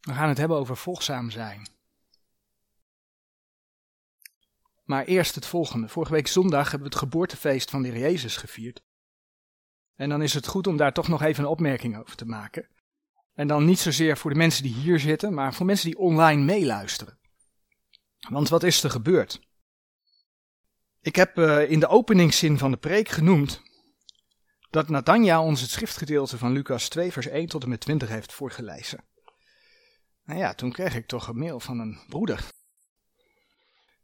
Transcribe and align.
We 0.00 0.14
gaan 0.14 0.28
het 0.28 0.38
hebben 0.38 0.56
over 0.56 0.76
volgzaam 0.76 1.30
zijn. 1.30 1.68
Maar 4.84 5.04
eerst 5.04 5.34
het 5.34 5.46
volgende. 5.46 5.88
Vorige 5.88 6.12
week 6.12 6.26
zondag 6.26 6.70
hebben 6.70 6.88
we 6.88 6.94
het 6.94 7.02
geboortefeest 7.02 7.70
van 7.70 7.82
de 7.82 7.88
Heer 7.88 7.98
Jezus 7.98 8.36
gevierd. 8.36 8.82
En 9.94 10.08
dan 10.08 10.22
is 10.22 10.34
het 10.34 10.46
goed 10.46 10.66
om 10.66 10.76
daar 10.76 10.92
toch 10.92 11.08
nog 11.08 11.22
even 11.22 11.44
een 11.44 11.50
opmerking 11.50 11.98
over 11.98 12.16
te 12.16 12.24
maken. 12.24 12.68
En 13.34 13.46
dan 13.46 13.64
niet 13.64 13.78
zozeer 13.78 14.16
voor 14.16 14.30
de 14.30 14.36
mensen 14.36 14.62
die 14.62 14.74
hier 14.74 14.98
zitten, 14.98 15.34
maar 15.34 15.54
voor 15.54 15.66
mensen 15.66 15.86
die 15.86 15.98
online 15.98 16.42
meeluisteren. 16.42 17.18
Want 18.28 18.48
wat 18.48 18.62
is 18.62 18.82
er 18.82 18.90
gebeurd? 18.90 19.40
Ik 21.00 21.16
heb 21.16 21.38
uh, 21.38 21.70
in 21.70 21.80
de 21.80 21.88
openingszin 21.88 22.58
van 22.58 22.70
de 22.70 22.76
preek 22.76 23.08
genoemd 23.08 23.62
dat 24.70 24.88
Nathanja 24.88 25.42
ons 25.42 25.60
het 25.60 25.70
schriftgedeelte 25.70 26.38
van 26.38 26.52
Lucas 26.52 26.88
2 26.88 27.12
vers 27.12 27.26
1 27.26 27.46
tot 27.46 27.62
en 27.62 27.68
met 27.68 27.80
20 27.80 28.08
heeft 28.08 28.32
voorgelezen. 28.32 29.04
Nou 30.30 30.42
ja, 30.42 30.54
toen 30.54 30.72
kreeg 30.72 30.94
ik 30.94 31.06
toch 31.06 31.28
een 31.28 31.38
mail 31.38 31.60
van 31.60 31.78
een 31.78 32.00
broeder. 32.08 32.48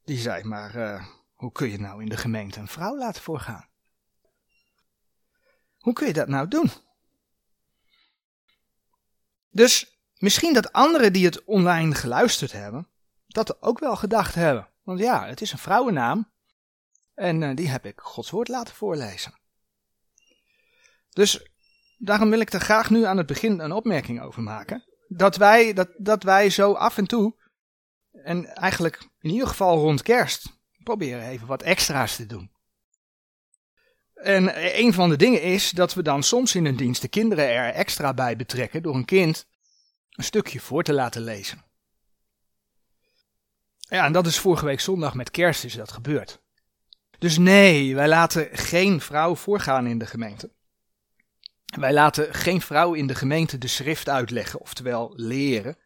Die 0.05 0.19
zei, 0.19 0.45
maar 0.45 0.77
uh, 0.77 1.07
hoe 1.35 1.53
kun 1.53 1.71
je 1.71 1.79
nou 1.79 2.03
in 2.03 2.09
de 2.09 2.17
gemeente 2.17 2.61
een 2.61 2.69
vrouw 2.69 2.99
laten 2.99 3.23
voorgaan? 3.23 3.69
Hoe 5.79 5.93
kun 5.93 6.07
je 6.07 6.13
dat 6.13 6.29
nou 6.29 6.49
doen? 6.49 6.71
Dus 9.51 9.99
misschien 10.19 10.55
dat 10.55 10.73
anderen 10.73 11.13
die 11.13 11.25
het 11.25 11.45
online 11.45 11.95
geluisterd 11.95 12.53
hebben, 12.53 12.89
dat 13.27 13.63
ook 13.63 13.79
wel 13.79 13.97
gedacht 13.97 14.35
hebben. 14.35 14.69
Want 14.83 14.99
ja, 14.99 15.27
het 15.27 15.41
is 15.41 15.53
een 15.53 15.59
vrouwennaam. 15.59 16.31
En 17.15 17.43
uh, 17.43 17.57
die 17.57 17.69
heb 17.69 17.87
ik 17.87 18.01
Gods 18.01 18.31
woord 18.31 18.49
laten 18.49 18.75
voorlezen. 18.75 19.35
Dus 21.11 21.51
daarom 21.99 22.31
wil 22.31 22.41
ik 22.41 22.53
er 22.53 22.61
graag 22.61 22.91
nu 22.91 23.05
aan 23.05 23.17
het 23.17 23.27
begin 23.27 23.61
een 23.61 23.73
opmerking 23.73 24.21
over 24.21 24.43
maken. 24.43 24.95
Dat 25.09 25.37
wij, 25.37 25.73
dat, 25.73 25.89
dat 25.97 26.23
wij 26.23 26.51
zo 26.51 26.73
af 26.73 26.99
en 26.99 27.07
toe, 27.07 27.35
en 28.13 28.47
eigenlijk 28.47 29.09
in 29.21 29.31
ieder 29.31 29.49
geval 29.49 29.79
rond 29.79 30.03
kerst, 30.03 30.59
proberen 30.83 31.29
even 31.29 31.47
wat 31.47 31.63
extra's 31.63 32.17
te 32.17 32.27
doen. 32.27 32.51
En 34.15 34.53
een 34.81 34.93
van 34.93 35.09
de 35.09 35.17
dingen 35.17 35.43
is 35.43 35.71
dat 35.71 35.95
we 35.95 36.03
dan 36.03 36.23
soms 36.23 36.55
in 36.55 36.65
een 36.65 36.77
dienst 36.77 37.03
de 37.03 37.09
kinderen 37.09 37.49
er 37.49 37.73
extra 37.73 38.15
bij 38.15 38.37
betrekken 38.37 38.83
door 38.83 38.95
een 38.95 39.05
kind 39.05 39.47
een 40.11 40.25
stukje 40.25 40.61
voor 40.61 40.83
te 40.83 40.93
laten 40.93 41.23
lezen. 41.23 41.65
Ja, 43.79 44.05
en 44.05 44.13
dat 44.13 44.27
is 44.27 44.39
vorige 44.39 44.65
week 44.65 44.81
zondag 44.81 45.15
met 45.15 45.31
kerst 45.31 45.65
is 45.65 45.75
dat 45.75 45.93
gebeurd. 45.93 46.41
Dus 47.19 47.39
nee, 47.39 47.95
wij 47.95 48.09
laten 48.09 48.49
geen 48.53 49.01
vrouw 49.01 49.35
voorgaan 49.35 49.87
in 49.87 49.99
de 49.99 50.07
gemeente. 50.07 50.51
Wij 51.77 51.93
laten 51.93 52.35
geen 52.35 52.61
vrouw 52.61 52.95
in 52.95 53.07
de 53.07 53.15
gemeente 53.15 53.59
de 53.59 53.67
schrift 53.67 54.09
uitleggen, 54.09 54.61
oftewel 54.61 55.13
leren. 55.17 55.79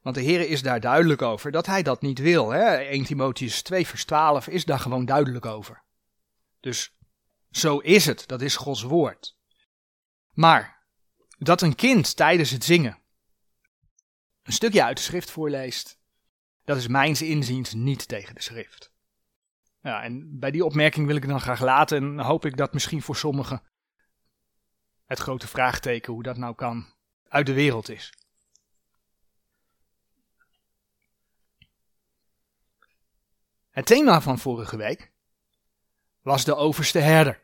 Want 0.00 0.14
de 0.14 0.22
Heer 0.22 0.48
is 0.48 0.62
daar 0.62 0.80
duidelijk 0.80 1.22
over 1.22 1.50
dat 1.50 1.66
hij 1.66 1.82
dat 1.82 2.02
niet 2.02 2.18
wil. 2.18 2.50
Hè? 2.50 2.74
1 2.76 3.04
Timotheus 3.04 3.62
2 3.62 3.86
vers 3.86 4.04
12 4.04 4.48
is 4.48 4.64
daar 4.64 4.78
gewoon 4.78 5.04
duidelijk 5.04 5.46
over. 5.46 5.82
Dus 6.60 6.96
zo 7.50 7.78
is 7.78 8.06
het, 8.06 8.24
dat 8.26 8.40
is 8.40 8.56
Gods 8.56 8.82
woord. 8.82 9.36
Maar 10.32 10.86
dat 11.38 11.62
een 11.62 11.74
kind 11.74 12.16
tijdens 12.16 12.50
het 12.50 12.64
zingen 12.64 12.98
een 14.42 14.52
stukje 14.52 14.84
uit 14.84 14.96
de 14.96 15.02
schrift 15.02 15.30
voorleest, 15.30 15.98
dat 16.64 16.76
is 16.76 16.86
mijns 16.86 17.22
inziens 17.22 17.74
niet 17.74 18.08
tegen 18.08 18.34
de 18.34 18.42
schrift. 18.42 18.92
Ja, 19.82 20.02
en 20.02 20.38
bij 20.38 20.50
die 20.50 20.64
opmerking 20.64 21.06
wil 21.06 21.16
ik 21.16 21.28
dan 21.28 21.40
graag 21.40 21.60
laten 21.60 21.96
en 21.96 22.20
hoop 22.20 22.44
ik 22.44 22.56
dat 22.56 22.72
misschien 22.72 23.02
voor 23.02 23.16
sommigen 23.16 23.62
het 25.10 25.18
grote 25.18 25.48
vraagteken 25.48 26.12
hoe 26.12 26.22
dat 26.22 26.36
nou 26.36 26.54
kan 26.54 26.92
uit 27.28 27.46
de 27.46 27.52
wereld 27.52 27.88
is. 27.88 28.12
Het 33.70 33.86
thema 33.86 34.20
van 34.20 34.38
vorige 34.38 34.76
week 34.76 35.12
was 36.22 36.44
de 36.44 36.56
overste 36.56 36.98
herder. 36.98 37.42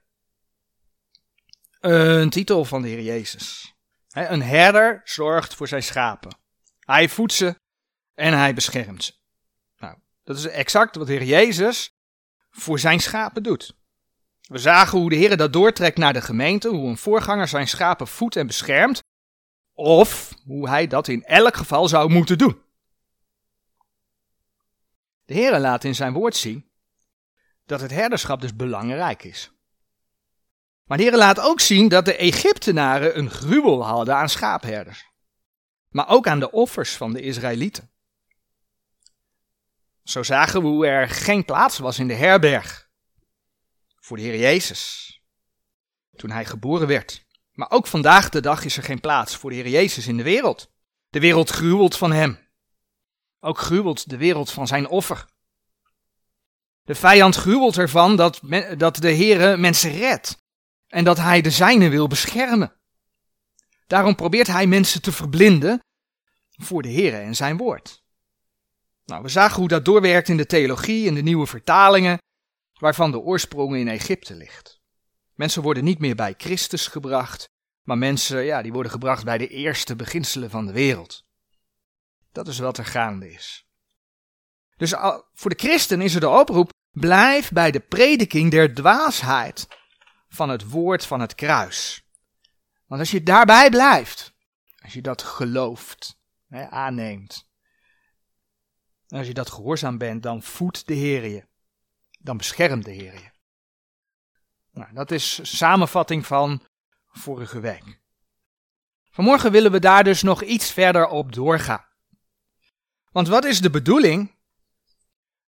Een 1.81 2.31
titel 2.31 2.65
van 2.65 2.83
de 2.83 2.89
Heer 2.89 3.03
Jezus. 3.03 3.75
Een 4.09 4.43
herder 4.43 5.01
zorgt 5.05 5.55
voor 5.55 5.69
zijn 5.69 5.83
schapen. 5.83 6.39
Hij 6.81 7.09
voedt 7.09 7.33
ze 7.33 7.61
en 8.15 8.33
hij 8.33 8.55
beschermt 8.55 9.05
ze. 9.05 9.15
Nou, 9.79 9.99
dat 10.25 10.37
is 10.37 10.47
exact 10.47 10.97
wat 10.97 11.07
de 11.07 11.13
Heer 11.13 11.25
Jezus 11.25 11.97
voor 12.51 12.79
zijn 12.79 13.01
schapen 13.01 13.43
doet. 13.43 13.77
We 14.47 14.59
zagen 14.59 14.99
hoe 14.99 15.11
de 15.11 15.17
Heer 15.17 15.37
dat 15.37 15.53
doortrekt 15.53 15.99
naar 15.99 16.13
de 16.13 16.21
gemeente, 16.21 16.69
hoe 16.69 16.89
een 16.89 16.97
voorganger 16.97 17.49
zijn 17.49 17.69
schapen 17.69 18.07
voedt 18.07 18.37
en 18.37 18.47
beschermt, 18.47 19.03
of 19.73 20.35
hoe 20.45 20.69
hij 20.69 20.87
dat 20.87 21.09
in 21.09 21.25
elk 21.25 21.57
geval 21.57 21.89
zou 21.89 22.11
moeten 22.11 22.39
doen. 22.39 22.61
De 25.25 25.35
Heer 25.35 25.59
laat 25.59 25.85
in 25.85 25.95
zijn 25.95 26.13
woord 26.13 26.37
zien 26.37 26.71
dat 27.65 27.81
het 27.81 27.91
herderschap 27.91 28.41
dus 28.41 28.57
belangrijk 28.57 29.25
is. 29.25 29.51
Maar 30.85 30.97
de 30.97 31.03
Heer 31.03 31.17
laat 31.17 31.41
ook 31.41 31.61
zien 31.61 31.89
dat 31.89 32.05
de 32.05 32.17
Egyptenaren 32.17 33.19
een 33.19 33.31
gruwel 33.31 33.85
hadden 33.85 34.17
aan 34.17 34.29
schaapherders. 34.29 35.11
Maar 35.89 36.09
ook 36.09 36.27
aan 36.27 36.41
de 36.41 36.51
offers 36.51 36.97
van 36.97 37.13
de 37.13 37.21
Israëlieten. 37.21 37.91
Zo 40.03 40.23
zagen 40.23 40.61
we 40.61 40.67
hoe 40.67 40.87
er 40.87 41.09
geen 41.09 41.45
plaats 41.45 41.79
was 41.79 41.99
in 41.99 42.09
de 42.09 42.15
herberg 42.15 42.86
voor 44.07 44.17
de 44.17 44.23
Heer 44.23 44.39
Jezus. 44.39 45.13
Toen 46.17 46.31
hij 46.31 46.45
geboren 46.45 46.87
werd. 46.87 47.25
Maar 47.53 47.71
ook 47.71 47.87
vandaag 47.87 48.29
de 48.29 48.41
dag 48.41 48.65
is 48.65 48.77
er 48.77 48.83
geen 48.83 49.01
plaats 49.01 49.37
voor 49.37 49.51
de 49.51 49.57
Heer 49.57 49.69
Jezus 49.69 50.07
in 50.07 50.17
de 50.17 50.23
wereld. 50.23 50.71
De 51.09 51.21
wereld 51.21 51.51
gruwelt 51.51 51.97
van 51.97 52.13
hem. 52.13 52.39
Ook 53.41 53.59
gruwelt 53.59 54.11
de 54.11 54.17
wereld 54.17 54.51
van 54.51 54.67
zijn 54.67 54.89
offer. 54.89 55.27
De 56.83 56.95
vijand 56.95 57.37
gruwelt 57.37 57.79
ervan 57.79 58.17
dat, 58.17 58.41
dat 58.77 58.97
de 58.97 59.15
Heere 59.15 59.57
mensen 59.57 59.91
redt 59.91 60.43
en 60.87 61.05
dat 61.05 61.17
hij 61.17 61.41
de 61.41 61.51
zijnen 61.51 61.91
wil 61.91 62.07
beschermen. 62.07 62.77
Daarom 63.87 64.15
probeert 64.15 64.47
hij 64.47 64.67
mensen 64.67 65.03
te 65.03 65.13
verblinden 65.13 65.85
voor 66.51 66.83
de 66.83 66.93
Heere 66.93 67.17
en 67.17 67.35
zijn 67.35 67.57
woord. 67.57 68.05
Nou, 69.05 69.23
we 69.23 69.29
zagen 69.29 69.59
hoe 69.59 69.69
dat 69.69 69.85
doorwerkt 69.85 70.29
in 70.29 70.37
de 70.37 70.47
theologie, 70.47 71.07
in 71.07 71.15
de 71.15 71.23
nieuwe 71.23 71.47
vertalingen, 71.47 72.19
waarvan 72.79 73.11
de 73.11 73.19
oorsprong 73.19 73.77
in 73.77 73.89
Egypte 73.89 74.35
ligt. 74.35 74.81
Mensen 75.35 75.63
worden 75.63 75.85
niet 75.85 75.99
meer 75.99 76.15
bij 76.15 76.35
Christus 76.37 76.87
gebracht, 76.87 77.49
maar 77.83 77.99
mensen, 77.99 78.45
ja, 78.45 78.63
die 78.63 78.73
worden 78.73 78.93
gebracht 78.93 79.25
bij 79.25 79.39
de 79.39 79.49
eerste 79.49 79.97
beginselen 79.97 80.51
van 80.51 80.67
de 80.67 80.73
wereld. 80.73 81.25
Dat 82.33 82.49
is 82.49 82.59
wat 82.59 82.79
er 82.79 82.85
gaande 82.85 83.33
is. 83.33 83.67
Dus 84.77 84.95
voor 85.33 85.51
de 85.51 85.59
christen 85.59 86.01
is 86.01 86.15
er 86.15 86.21
de 86.21 86.29
oproep, 86.29 86.73
blijf 86.91 87.51
bij 87.51 87.71
de 87.71 87.81
prediking 87.81 88.51
der 88.51 88.75
dwaasheid 88.75 89.69
van 90.29 90.49
het 90.49 90.69
woord 90.71 91.07
van 91.07 91.21
het 91.21 91.35
kruis. 91.35 92.07
Want 92.87 93.01
als 93.01 93.11
je 93.11 93.23
daarbij 93.23 93.71
blijft, 93.71 94.35
als 94.83 94.93
je 94.93 95.03
dat 95.03 95.23
gelooft, 95.23 96.19
hè, 96.49 96.69
aanneemt, 96.69 97.49
als 99.09 99.27
je 99.27 99.35
dat 99.35 99.51
gehoorzaam 99.51 99.99
bent, 99.99 100.23
dan 100.23 100.43
voedt 100.43 100.87
de 100.87 100.95
Heer 100.95 101.27
je. 101.27 101.47
Dan 102.27 102.37
beschermt 102.37 102.85
de 102.85 102.91
Heer 102.91 103.15
je. 103.15 103.31
Nou, 104.71 104.93
dat 104.95 105.11
is 105.11 105.57
samenvatting 105.57 106.27
van 106.27 106.63
vorige 107.07 107.61
week. 107.61 108.01
Vanmorgen 109.11 109.53
willen 109.53 109.73
we 109.73 109.79
daar 109.79 110.05
dus 110.05 110.23
nog 110.23 110.43
iets 110.43 110.73
verder 110.73 111.07
op 111.07 111.33
doorgaan. 111.33 111.87
Want 113.11 113.29
wat 113.29 113.45
is 113.45 113.61
de 113.61 113.71
bedoeling? 113.71 114.35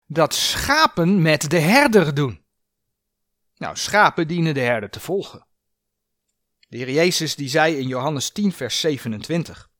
Dat 0.07 0.35
schapen 0.35 1.23
met 1.23 1.51
de 1.51 1.59
herder 1.59 2.15
doen. 2.15 2.45
Nou, 3.57 3.77
schapen 3.77 4.29
dienen 4.29 4.55
de 4.55 4.61
herder 4.61 4.91
te 4.91 5.01
volgen. 5.01 5.47
De 6.69 6.77
Heer 6.77 6.91
Jezus 6.91 7.35
die 7.35 7.49
zei 7.49 7.77
in 7.77 7.87
Johannes 7.89 8.31
10 8.31 8.53
vers 8.53 8.81
27 8.81 9.71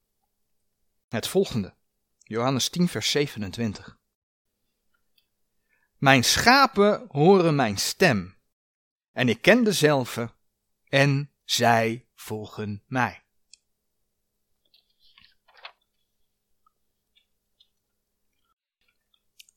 het 1.09 1.29
volgende. 1.29 1.77
Johannes 2.19 2.69
10 2.69 2.89
vers 2.89 3.11
27. 3.11 3.98
Mijn 5.99 6.25
schapen 6.25 7.07
horen 7.09 7.55
mijn 7.55 7.79
stem 7.79 8.37
en 9.13 9.29
ik 9.29 9.43
ken 9.43 9.65
dezelfde 9.65 10.35
en 10.85 11.33
zij 11.45 12.09
volgen 12.15 12.83
mij. 12.87 13.23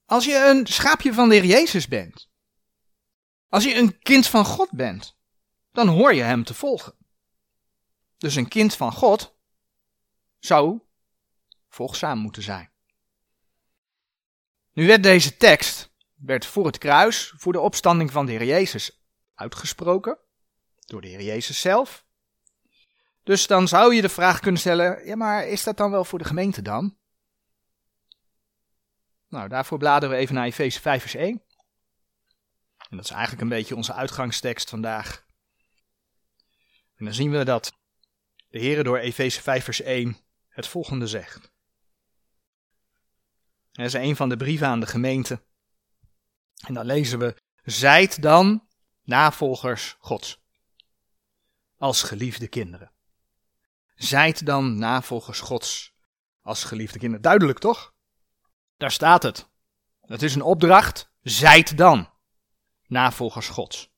Als 0.06 0.26
je 0.26 0.46
een 0.50 0.68
schaapje 0.68 1.14
van 1.14 1.30
de 1.30 1.36
Heer 1.36 1.46
Jezus 1.46 1.88
bent, 1.88 2.30
als 3.48 3.64
je 3.64 3.76
een 3.76 4.00
kind 4.00 4.28
van 4.28 4.46
God 4.46 4.72
bent, 4.72 5.18
dan 5.72 5.88
hoor 5.88 6.14
je 6.14 6.22
Hem 6.22 6.44
te 6.44 6.54
volgen. 6.54 6.96
Dus 8.18 8.36
een 8.36 8.48
kind 8.48 8.76
van 8.76 8.92
God 8.92 9.36
zou 10.40 10.82
volgzaam 11.68 12.20
moeten 12.20 12.44
zijn. 12.44 12.72
Nu 14.74 14.88
werd 14.88 15.04
deze 15.04 15.38
tekst 15.38 15.91
werd 16.22 16.46
voor 16.46 16.66
het 16.66 16.78
kruis, 16.78 17.34
voor 17.38 17.54
de 17.54 17.60
opstanding 17.60 18.12
van 18.12 18.26
de 18.26 18.32
Heer 18.32 18.46
Jezus 18.46 19.04
uitgesproken, 19.36 20.18
door 20.80 21.02
de 21.02 21.08
Heer 21.08 21.22
Jezus 21.22 21.62
zelf. 21.62 22.06
Dus 23.24 23.48
dan 23.48 23.68
zou 23.68 23.96
je 23.96 24.02
de 24.02 24.10
vraag 24.10 24.40
kunnen 24.40 24.62
stellen, 24.62 25.06
ja 25.06 25.16
maar 25.16 25.48
is 25.48 25.64
dat 25.64 25.78
dan 25.78 25.92
wel 25.92 26.06
voor 26.06 26.20
de 26.20 26.26
gemeente 26.26 26.62
dan? 26.62 26.98
Nou, 29.28 29.50
daarvoor 29.50 29.78
bladeren 29.78 30.16
we 30.16 30.22
even 30.22 30.36
naar 30.36 30.46
Efeze 30.46 30.82
5 30.82 31.02
vers 31.02 31.16
1. 31.16 31.44
En 32.90 32.98
dat 32.98 33.06
is 33.06 33.12
eigenlijk 33.12 33.42
een 33.42 33.50
beetje 33.50 33.76
onze 33.76 33.94
uitgangstekst 33.94 34.70
vandaag. 34.70 35.26
En 36.96 37.06
dan 37.06 37.14
zien 37.14 37.32
we 37.32 37.44
dat 37.44 37.80
de 38.50 38.60
Heer 38.60 38.84
door 38.84 38.98
Efeze 38.98 39.42
5 39.42 39.64
vers 39.64 39.82
1 39.82 40.18
het 40.48 40.68
volgende 40.68 41.08
zegt. 41.08 41.52
Dat 43.72 43.86
is 43.86 43.94
een 43.94 44.16
van 44.16 44.30
de 44.30 44.38
brieven 44.38 44.68
aan 44.68 44.80
de 44.80 44.88
gemeente. 44.88 45.42
En 46.62 46.74
dan 46.74 46.86
lezen 46.86 47.20
we, 47.20 47.36
zijt 47.64 48.22
dan 48.22 48.68
navolgers 49.04 49.96
Gods, 50.00 50.42
als 51.78 52.04
geliefde 52.04 52.48
kinderen. 52.48 52.92
Zijt 53.96 54.46
dan 54.46 54.78
navolgers 54.78 55.40
Gods, 55.40 55.94
als 56.42 56.64
geliefde 56.64 57.00
kinderen. 57.00 57.22
Duidelijk 57.22 57.60
toch? 57.60 57.94
Daar 58.78 58.92
staat 58.92 59.24
het. 59.24 59.50
Het 60.02 60.22
is 60.22 60.36
een 60.36 60.42
opdracht, 60.42 61.12
zijt 61.22 61.78
dan 61.78 62.10
navolgers 62.88 63.48
Gods. 63.48 63.92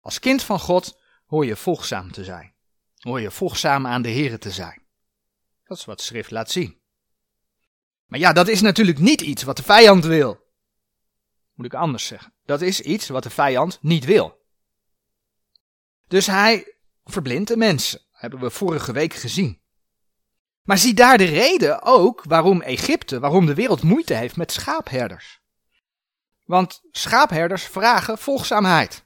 Als 0.00 0.18
kind 0.18 0.42
van 0.42 0.58
God 0.58 1.00
hoor 1.26 1.46
je 1.46 1.56
volgzaam 1.56 2.12
te 2.12 2.24
zijn. 2.24 2.54
Hoor 2.98 3.20
je 3.20 3.30
volgzaam 3.30 3.86
aan 3.86 4.02
de 4.02 4.12
Here 4.12 4.38
te 4.38 4.50
zijn. 4.50 4.82
Dat 5.64 5.78
is 5.78 5.84
wat 5.84 6.00
schrift 6.00 6.30
laat 6.30 6.50
zien. 6.50 6.80
Maar 8.06 8.18
ja, 8.18 8.32
dat 8.32 8.48
is 8.48 8.60
natuurlijk 8.60 8.98
niet 8.98 9.20
iets 9.20 9.42
wat 9.42 9.56
de 9.56 9.62
vijand 9.62 10.04
wil. 10.04 10.41
Moet 11.54 11.66
ik 11.66 11.74
anders 11.74 12.06
zeggen. 12.06 12.32
Dat 12.44 12.60
is 12.60 12.80
iets 12.80 13.08
wat 13.08 13.22
de 13.22 13.30
vijand 13.30 13.78
niet 13.82 14.04
wil. 14.04 14.40
Dus 16.08 16.26
hij 16.26 16.76
verblindt 17.04 17.48
de 17.48 17.56
mensen. 17.56 18.00
Hebben 18.10 18.40
we 18.40 18.50
vorige 18.50 18.92
week 18.92 19.14
gezien. 19.14 19.60
Maar 20.62 20.78
zie 20.78 20.94
daar 20.94 21.18
de 21.18 21.24
reden 21.24 21.82
ook 21.82 22.24
waarom 22.24 22.62
Egypte, 22.62 23.20
waarom 23.20 23.46
de 23.46 23.54
wereld 23.54 23.82
moeite 23.82 24.14
heeft 24.14 24.36
met 24.36 24.52
schaapherders. 24.52 25.40
Want 26.44 26.82
schaapherders 26.90 27.64
vragen 27.64 28.18
volgzaamheid. 28.18 29.04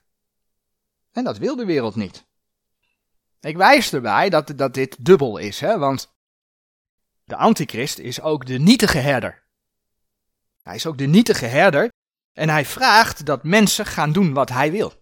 En 1.13 1.25
dat 1.25 1.39
wil 1.39 1.57
de 1.57 1.65
wereld 1.65 1.95
niet. 1.95 2.27
Ik 3.41 3.57
wijs 3.57 3.93
erbij 3.93 4.29
dat, 4.29 4.53
dat 4.57 4.75
dit 4.75 5.05
dubbel 5.05 5.37
is, 5.37 5.61
hè? 5.61 5.79
want 5.79 6.15
de 7.25 7.37
antichrist 7.37 7.99
is 7.99 8.21
ook 8.21 8.47
de 8.47 8.59
nietige 8.59 8.99
herder. 8.99 9.45
Hij 10.63 10.75
is 10.75 10.87
ook 10.87 10.99
de 10.99 11.07
nietige 11.07 11.47
herder 11.47 11.93
en 12.37 12.49
hij 12.49 12.65
vraagt 12.65 13.27
dat 13.27 13.45
mensen 13.45 13.87
gaan 13.87 14.13
doen 14.13 14.33
wat 14.33 14.49
hij 14.49 14.71
wil. 14.71 14.93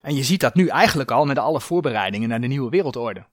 En 0.00 0.14
je 0.14 0.24
ziet 0.24 0.40
dat 0.40 0.54
nu 0.54 0.68
eigenlijk 0.68 1.10
al 1.10 1.24
met 1.24 1.38
alle 1.38 1.60
voorbereidingen 1.60 2.28
naar 2.28 2.40
de 2.40 2.46
nieuwe 2.46 2.70
wereldorde. 2.70 3.26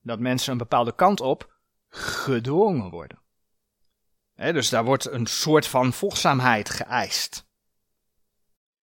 Dat 0.00 0.18
mensen 0.18 0.52
een 0.52 0.58
bepaalde 0.58 0.94
kant 0.94 1.20
op 1.20 1.52
gedwongen 1.88 2.90
worden. 2.90 3.22
dus 4.34 4.68
daar 4.68 4.84
wordt 4.84 5.10
een 5.10 5.26
soort 5.26 5.66
van 5.66 5.92
volgzaamheid 5.92 6.70
geëist. 6.70 7.46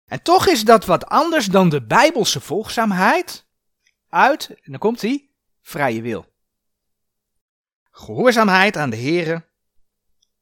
En 0.04 0.22
toch 0.22 0.46
is 0.46 0.64
dat 0.64 0.84
wat 0.84 1.06
anders 1.06 1.46
dan 1.46 1.68
de 1.68 1.82
bijbelse 1.82 2.40
volgzaamheid 2.40 3.46
uit, 4.08 4.48
en 4.48 4.70
dan 4.70 4.78
komt 4.78 5.00
hij, 5.00 5.30
vrije 5.60 6.02
wil. 6.02 6.34
Gehoorzaamheid 7.90 8.76
aan 8.76 8.90
de 8.90 8.96
Here, 8.96 9.48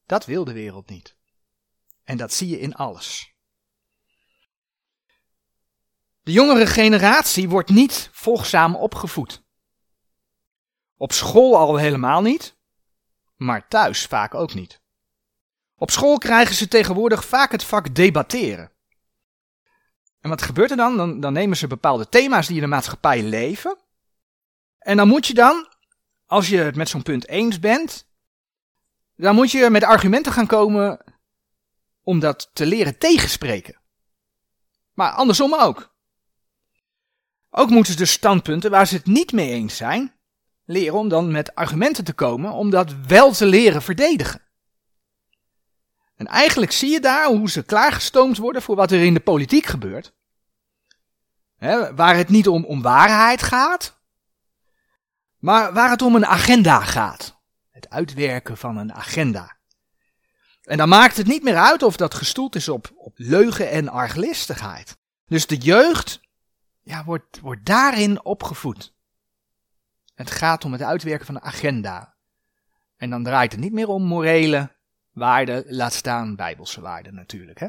dat 0.06 0.25
wil 0.25 0.44
de 0.44 0.52
wereld 0.52 0.88
niet. 0.88 1.16
En 2.05 2.17
dat 2.17 2.33
zie 2.33 2.49
je 2.49 2.61
in 2.61 2.75
alles. 2.75 3.35
De 6.23 6.33
jongere 6.33 6.67
generatie 6.67 7.49
wordt 7.49 7.71
niet 7.71 8.09
volgzaam 8.12 8.77
opgevoed. 8.77 9.43
Op 10.97 11.12
school 11.12 11.56
al 11.56 11.77
helemaal 11.77 12.23
niet, 12.23 12.56
maar 13.37 13.69
thuis 13.69 14.06
vaak 14.06 14.35
ook 14.35 14.55
niet. 14.55 14.81
Op 15.77 15.91
school 15.91 16.19
krijgen 16.19 16.55
ze 16.55 16.69
tegenwoordig 16.69 17.25
vaak 17.25 17.53
het 17.53 17.65
vak 17.65 17.95
debatteren. 17.95 18.73
En 20.21 20.31
wat 20.31 20.43
gebeurt 20.43 20.71
er 20.71 20.77
dan? 20.77 20.97
dan? 20.97 21.21
Dan 21.21 21.33
nemen 21.33 21.56
ze 21.56 21.67
bepaalde 21.67 22.09
thema's 22.09 22.47
die 22.47 22.56
in 22.56 22.62
de 22.62 22.69
maatschappij 22.69 23.23
leven. 23.23 23.79
En 24.79 24.97
dan 24.97 25.09
moet 25.09 25.27
je 25.27 25.35
dan, 25.35 25.69
als 26.27 26.49
je 26.49 26.59
het 26.59 26.77
met 26.77 26.89
zo'n 26.89 27.03
punt 27.03 27.29
eens 27.29 27.59
bent, 27.59 28.09
dan 29.17 29.35
moet 29.35 29.51
je 29.51 29.71
met 29.71 29.85
argumenten 29.85 30.33
gaan 30.33 30.47
komen 30.47 31.13
om 32.05 32.19
dat 32.19 32.51
te 32.53 32.67
leren 32.67 32.99
tegenspreken. 32.99 33.81
Maar 34.93 35.11
andersom 35.11 35.55
ook. 35.55 35.95
Ook 37.51 37.71
moeten 37.71 37.93
ze 37.93 37.99
de 37.99 38.06
standpunten 38.06 38.71
waar 38.71 38.87
ze 38.87 38.97
het 38.97 39.06
niet 39.06 39.33
mee 39.33 39.51
eens 39.51 39.77
zijn, 39.77 40.15
leren 40.65 40.99
om 40.99 41.09
dan 41.09 41.33
met 41.33 41.55
argumenten 41.55 42.05
te 42.05 42.12
komen 42.12 42.53
om 42.53 42.71
dat 42.71 42.95
wel 43.06 43.33
te 43.33 43.47
leren 43.47 43.83
verdedigen. 43.83 44.43
En 46.15 46.27
eigenlijk 46.27 46.73
zie 46.73 46.91
je 46.91 47.01
daar 47.01 47.27
hoe 47.27 47.51
ze 47.51 47.62
klaargestoomd 47.62 48.37
worden 48.37 48.62
voor 48.62 48.77
wat 48.77 48.91
er 48.91 49.05
in 49.05 49.15
de 49.15 49.21
politiek 49.21 49.67
gebeurt. 49.67 50.12
waar 51.95 52.17
het 52.17 52.29
niet 52.29 52.49
om, 52.49 52.65
om 52.65 52.83
waarheid 52.83 53.43
gaat, 53.43 54.01
maar 55.39 55.73
waar 55.73 55.91
het 55.91 56.03
om 56.03 56.15
een 56.15 56.27
agenda 56.27 56.81
gaat. 56.81 57.41
Het 57.71 57.91
uitwerken 57.91 58.56
van 58.56 58.77
een 58.77 58.93
agenda. 58.93 59.54
En 60.64 60.76
dan 60.76 60.88
maakt 60.88 61.16
het 61.16 61.26
niet 61.26 61.43
meer 61.43 61.56
uit 61.56 61.82
of 61.82 61.96
dat 61.96 62.14
gestoeld 62.14 62.55
is 62.55 62.69
op, 62.69 62.93
op 62.96 63.12
leugen 63.16 63.70
en 63.70 63.88
arglistigheid. 63.88 64.96
Dus 65.26 65.46
de 65.46 65.56
jeugd 65.56 66.20
ja, 66.82 67.05
wordt, 67.05 67.40
wordt 67.40 67.64
daarin 67.64 68.25
opgevoed. 68.25 68.93
Het 70.14 70.31
gaat 70.31 70.64
om 70.64 70.72
het 70.72 70.82
uitwerken 70.82 71.26
van 71.26 71.34
een 71.34 71.43
agenda. 71.43 72.14
En 72.96 73.11
dan 73.11 73.25
draait 73.25 73.52
het 73.52 73.61
niet 73.61 73.72
meer 73.72 73.88
om 73.88 74.02
morele 74.02 74.76
waarden, 75.12 75.64
laat 75.66 75.93
staan 75.93 76.37
bijbelse 76.37 76.81
waarden 76.81 77.14
natuurlijk. 77.14 77.58
Hè? 77.58 77.69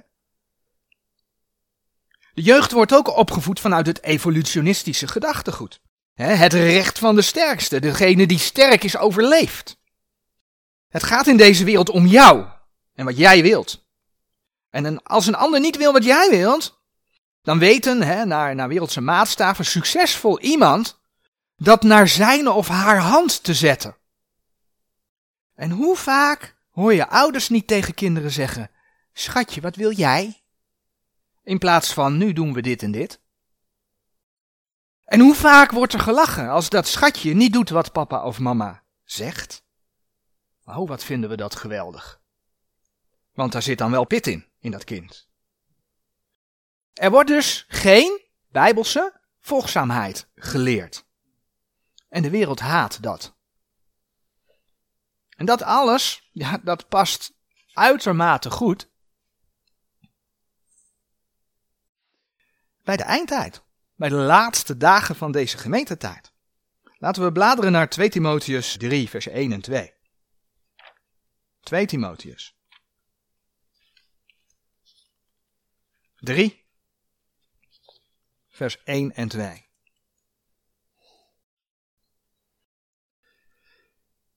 De 2.34 2.42
jeugd 2.42 2.72
wordt 2.72 2.94
ook 2.94 3.18
opgevoed 3.18 3.60
vanuit 3.60 3.88
het 3.88 4.04
evolutionistische 4.04 5.08
gedachtegoed. 5.08 5.82
Het 6.14 6.54
recht 6.54 7.00
van 7.00 7.16
de 7.16 7.22
sterkste, 7.22 7.80
degene 7.80 8.28
die 8.28 8.40
sterk 8.40 8.84
is, 8.84 8.98
overleeft. 8.98 9.78
Het 10.88 11.04
gaat 11.04 11.28
in 11.28 11.38
deze 11.38 11.64
wereld 11.64 11.90
om 11.90 12.06
jou 12.06 12.48
en 12.96 13.06
wat 13.06 13.18
jij 13.18 13.42
wilt. 13.42 13.86
En 14.70 15.04
als 15.04 15.28
een 15.28 15.36
ander 15.36 15.60
niet 15.60 15.78
wil 15.78 15.94
wat 15.94 16.04
jij 16.04 16.30
wilt, 16.30 16.82
dan 17.42 17.60
weten, 17.60 18.02
hè, 18.02 18.26
naar, 18.26 18.56
naar 18.56 18.68
wereldse 18.68 19.02
maatstaven, 19.02 19.66
succesvol 19.66 20.40
iemand 20.40 21.00
dat 21.56 21.84
naar 21.84 22.08
zijn 22.08 22.48
of 22.48 22.68
haar 22.68 23.00
hand 23.00 23.44
te 23.44 23.54
zetten. 23.54 23.96
En 25.56 25.72
hoe 25.72 25.96
vaak 25.96 26.56
hoor 26.70 26.94
je 26.94 27.08
ouders 27.08 27.50
niet 27.50 27.68
tegen 27.68 27.94
kinderen 27.94 28.32
zeggen: 28.32 28.72
Schatje, 29.14 29.62
wat 29.62 29.76
wil 29.76 29.92
jij? 29.92 30.42
In 31.44 31.58
plaats 31.58 31.94
van 31.94 32.18
nu 32.18 32.34
doen 32.34 32.54
we 32.54 32.62
dit 32.62 32.84
en 32.84 32.92
dit. 32.92 33.20
En 35.06 35.20
hoe 35.20 35.36
vaak 35.36 35.72
wordt 35.72 35.94
er 35.94 36.00
gelachen 36.00 36.50
als 36.50 36.70
dat 36.70 36.88
schatje 36.88 37.34
niet 37.34 37.54
doet 37.54 37.70
wat 37.70 37.92
papa 37.92 38.24
of 38.24 38.40
mama 38.40 38.84
zegt? 39.04 39.64
Oh, 40.66 40.88
wat 40.88 41.04
vinden 41.04 41.30
we 41.30 41.36
dat 41.36 41.56
geweldig. 41.56 42.22
Want 43.36 43.52
daar 43.52 43.62
zit 43.62 43.78
dan 43.78 43.92
wel 43.92 44.06
pit 44.06 44.28
in, 44.28 44.46
in 44.60 44.72
dat 44.72 44.84
kind. 44.84 45.28
Er 46.94 47.12
wordt 47.12 47.30
dus 47.30 47.66
geen 47.68 48.22
bijbelse 48.48 49.22
volgzaamheid 49.40 50.30
geleerd. 50.36 51.06
En 52.10 52.22
de 52.22 52.30
wereld 52.30 52.60
haat 52.60 53.04
dat. 53.04 53.36
En 55.30 55.46
dat 55.46 55.62
alles, 55.62 56.30
ja, 56.32 56.58
dat 56.58 56.88
past 56.88 57.34
uitermate 57.74 58.52
goed 58.52 58.90
bij 62.84 62.98
de 62.98 63.04
eindtijd. 63.04 63.64
Bij 63.96 64.10
de 64.10 64.16
laatste 64.16 64.78
dagen 64.78 65.16
van 65.16 65.32
deze 65.32 65.58
gemeentetijd. 65.58 66.34
Laten 66.98 67.24
we 67.24 67.32
bladeren 67.32 67.72
naar 67.72 67.90
2 67.90 68.10
Timotheus 68.10 68.78
3, 68.78 69.10
vers 69.10 69.28
1 69.28 69.52
en 69.52 69.62
2. 69.62 69.94
2 71.60 71.86
Timotheus 71.86 72.55
3, 76.26 76.66
vers 78.48 78.84
1 78.84 79.16
en 79.16 79.28
2. 79.28 79.70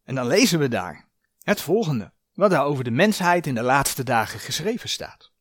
En 0.05 0.15
dan 0.15 0.27
lezen 0.27 0.59
we 0.59 0.69
daar 0.69 1.09
het 1.43 1.61
volgende, 1.61 2.13
wat 2.33 2.51
daar 2.51 2.65
over 2.65 2.85
de 2.85 2.91
mensheid 2.91 3.47
in 3.47 3.55
de 3.55 3.63
laatste 3.63 4.05
dagen 4.05 4.39
geschreven 4.39 4.89
staat. 4.89 5.33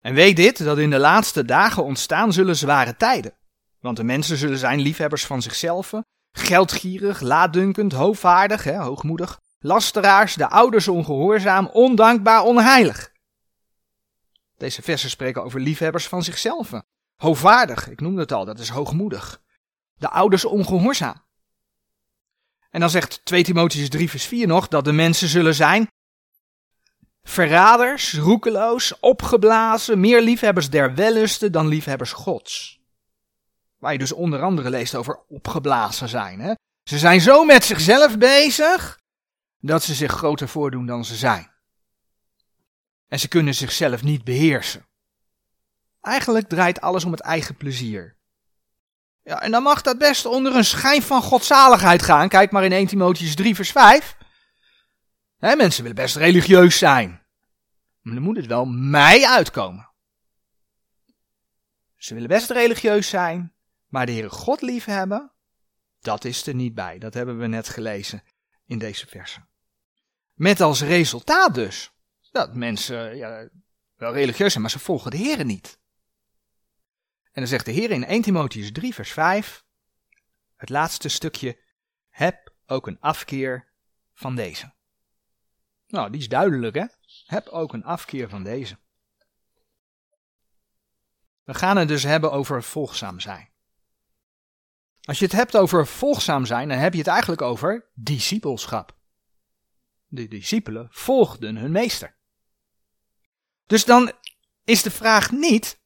En 0.00 0.14
weet 0.14 0.36
dit, 0.36 0.64
dat 0.64 0.78
in 0.78 0.90
de 0.90 0.98
laatste 0.98 1.44
dagen 1.44 1.84
ontstaan 1.84 2.32
zullen 2.32 2.56
zware 2.56 2.96
tijden. 2.96 3.36
Want 3.80 3.96
de 3.96 4.04
mensen 4.04 4.36
zullen 4.36 4.58
zijn 4.58 4.80
liefhebbers 4.80 5.26
van 5.26 5.42
zichzelf, 5.42 5.92
geldgierig, 6.32 7.20
laatdunkend, 7.20 7.92
hoogvaardig, 7.92 8.64
hè, 8.64 8.76
hoogmoedig, 8.76 9.40
lasteraars, 9.58 10.34
de 10.34 10.48
ouders 10.48 10.88
ongehoorzaam, 10.88 11.66
ondankbaar, 11.66 12.42
onheilig. 12.42 13.11
Deze 14.62 14.82
versen 14.82 15.10
spreken 15.10 15.44
over 15.44 15.60
liefhebbers 15.60 16.08
van 16.08 16.22
zichzelf. 16.22 16.70
Hoogvaardig, 17.16 17.88
ik 17.88 18.00
noemde 18.00 18.20
het 18.20 18.32
al, 18.32 18.44
dat 18.44 18.58
is 18.58 18.68
hoogmoedig. 18.68 19.42
De 19.94 20.08
ouders 20.08 20.44
ongehoorzaam. 20.44 21.22
En 22.70 22.80
dan 22.80 22.90
zegt 22.90 23.24
2 23.24 23.44
Timotheus 23.44 23.88
3 23.88 24.10
vers 24.10 24.24
4 24.24 24.46
nog 24.46 24.68
dat 24.68 24.84
de 24.84 24.92
mensen 24.92 25.28
zullen 25.28 25.54
zijn 25.54 25.90
verraders, 27.22 28.14
roekeloos, 28.14 28.98
opgeblazen, 29.00 30.00
meer 30.00 30.22
liefhebbers 30.22 30.70
der 30.70 30.94
wellusten 30.94 31.52
dan 31.52 31.66
liefhebbers 31.66 32.12
gods. 32.12 32.80
Waar 33.78 33.92
je 33.92 33.98
dus 33.98 34.12
onder 34.12 34.42
andere 34.42 34.70
leest 34.70 34.94
over 34.94 35.20
opgeblazen 35.28 36.08
zijn. 36.08 36.40
Hè? 36.40 36.52
Ze 36.82 36.98
zijn 36.98 37.20
zo 37.20 37.44
met 37.44 37.64
zichzelf 37.64 38.18
bezig 38.18 38.98
dat 39.60 39.82
ze 39.82 39.94
zich 39.94 40.12
groter 40.12 40.48
voordoen 40.48 40.86
dan 40.86 41.04
ze 41.04 41.14
zijn. 41.14 41.51
En 43.12 43.18
ze 43.18 43.28
kunnen 43.28 43.54
zichzelf 43.54 44.02
niet 44.02 44.24
beheersen. 44.24 44.86
Eigenlijk 46.00 46.48
draait 46.48 46.80
alles 46.80 47.04
om 47.04 47.12
het 47.12 47.20
eigen 47.20 47.56
plezier. 47.56 48.16
Ja, 49.22 49.42
en 49.42 49.50
dan 49.50 49.62
mag 49.62 49.82
dat 49.82 49.98
best 49.98 50.26
onder 50.26 50.56
een 50.56 50.64
schijn 50.64 51.02
van 51.02 51.22
godzaligheid 51.22 52.02
gaan. 52.02 52.28
Kijk 52.28 52.50
maar 52.50 52.64
in 52.64 52.72
1 52.72 52.86
Timotheus 52.86 53.34
3 53.34 53.54
vers 53.54 53.70
5. 53.70 54.16
He, 55.36 55.56
mensen 55.56 55.82
willen 55.82 55.96
best 55.96 56.16
religieus 56.16 56.78
zijn. 56.78 57.26
Maar 58.00 58.14
dan 58.14 58.22
moet 58.22 58.36
het 58.36 58.46
wel 58.46 58.64
mij 58.64 59.26
uitkomen. 59.26 59.90
Ze 61.96 62.14
willen 62.14 62.28
best 62.28 62.50
religieus 62.50 63.08
zijn, 63.08 63.54
maar 63.86 64.06
de 64.06 64.12
Heere 64.12 64.30
God 64.30 64.62
liefhebben, 64.62 65.32
dat 66.00 66.24
is 66.24 66.46
er 66.46 66.54
niet 66.54 66.74
bij. 66.74 66.98
Dat 66.98 67.14
hebben 67.14 67.38
we 67.38 67.46
net 67.46 67.68
gelezen 67.68 68.22
in 68.66 68.78
deze 68.78 69.06
versen. 69.06 69.48
Met 70.32 70.60
als 70.60 70.82
resultaat 70.82 71.54
dus 71.54 71.92
dat 72.32 72.54
mensen 72.54 73.16
ja, 73.16 73.48
wel 73.94 74.12
religieus 74.12 74.50
zijn, 74.50 74.62
maar 74.62 74.72
ze 74.72 74.78
volgen 74.78 75.10
de 75.10 75.16
Heer 75.16 75.44
niet. 75.44 75.80
En 77.22 77.40
dan 77.40 77.46
zegt 77.46 77.64
de 77.64 77.72
Heer 77.72 77.90
in 77.90 78.04
1 78.04 78.22
Timotheus 78.22 78.72
3, 78.72 78.94
vers 78.94 79.12
5, 79.12 79.64
het 80.56 80.68
laatste 80.68 81.08
stukje, 81.08 81.58
heb 82.08 82.52
ook 82.66 82.86
een 82.86 83.00
afkeer 83.00 83.72
van 84.12 84.34
deze. 84.34 84.74
Nou, 85.86 86.10
die 86.10 86.20
is 86.20 86.28
duidelijk, 86.28 86.74
hè? 86.74 86.84
Heb 87.26 87.48
ook 87.48 87.72
een 87.72 87.84
afkeer 87.84 88.28
van 88.28 88.42
deze. 88.42 88.78
We 91.42 91.54
gaan 91.54 91.76
het 91.76 91.88
dus 91.88 92.02
hebben 92.02 92.32
over 92.32 92.62
volgzaam 92.62 93.20
zijn. 93.20 93.50
Als 95.02 95.18
je 95.18 95.24
het 95.24 95.34
hebt 95.34 95.56
over 95.56 95.86
volgzaam 95.86 96.46
zijn, 96.46 96.68
dan 96.68 96.78
heb 96.78 96.92
je 96.92 96.98
het 96.98 97.08
eigenlijk 97.08 97.42
over 97.42 97.90
discipelschap. 97.94 98.96
De 100.06 100.28
discipelen 100.28 100.88
volgden 100.90 101.56
hun 101.56 101.72
meester. 101.72 102.20
Dus 103.72 103.84
dan 103.84 104.12
is 104.64 104.82
de 104.82 104.90
vraag 104.90 105.30
niet, 105.30 105.80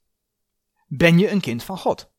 ben 0.87 1.19
je 1.19 1.31
een 1.31 1.41
kind 1.41 1.65
van 1.65 1.79
God? 1.79 2.11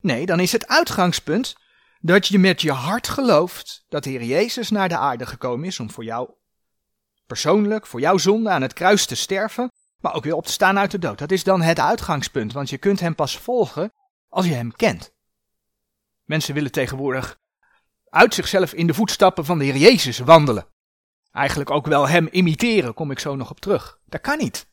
Nee, 0.00 0.26
dan 0.26 0.40
is 0.40 0.52
het 0.52 0.66
uitgangspunt 0.66 1.56
dat 2.00 2.26
je 2.26 2.38
met 2.38 2.62
je 2.62 2.72
hart 2.72 3.08
gelooft 3.08 3.84
dat 3.88 4.04
de 4.04 4.10
Heer 4.10 4.24
Jezus 4.24 4.70
naar 4.70 4.88
de 4.88 4.96
aarde 4.96 5.26
gekomen 5.26 5.66
is 5.66 5.80
om 5.80 5.90
voor 5.90 6.04
jou 6.04 6.30
persoonlijk, 7.26 7.86
voor 7.86 8.00
jouw 8.00 8.18
zonde 8.18 8.50
aan 8.50 8.62
het 8.62 8.72
kruis 8.72 9.06
te 9.06 9.14
sterven, 9.14 9.72
maar 9.98 10.14
ook 10.14 10.24
weer 10.24 10.34
op 10.34 10.46
te 10.46 10.52
staan 10.52 10.78
uit 10.78 10.90
de 10.90 10.98
dood. 10.98 11.18
Dat 11.18 11.30
is 11.30 11.44
dan 11.44 11.62
het 11.62 11.78
uitgangspunt, 11.78 12.52
want 12.52 12.70
je 12.70 12.78
kunt 12.78 13.00
hem 13.00 13.14
pas 13.14 13.38
volgen 13.38 13.92
als 14.28 14.46
je 14.46 14.54
hem 14.54 14.76
kent. 14.76 15.14
Mensen 16.24 16.54
willen 16.54 16.72
tegenwoordig 16.72 17.38
uit 18.08 18.34
zichzelf 18.34 18.72
in 18.72 18.86
de 18.86 18.94
voetstappen 18.94 19.44
van 19.44 19.58
de 19.58 19.64
Heer 19.64 19.76
Jezus 19.76 20.18
wandelen. 20.18 20.74
Eigenlijk 21.36 21.70
ook 21.70 21.86
wel 21.86 22.08
hem 22.08 22.28
imiteren, 22.30 22.94
kom 22.94 23.10
ik 23.10 23.18
zo 23.18 23.36
nog 23.36 23.50
op 23.50 23.60
terug. 23.60 23.98
Dat 24.04 24.20
kan 24.20 24.38
niet. 24.38 24.68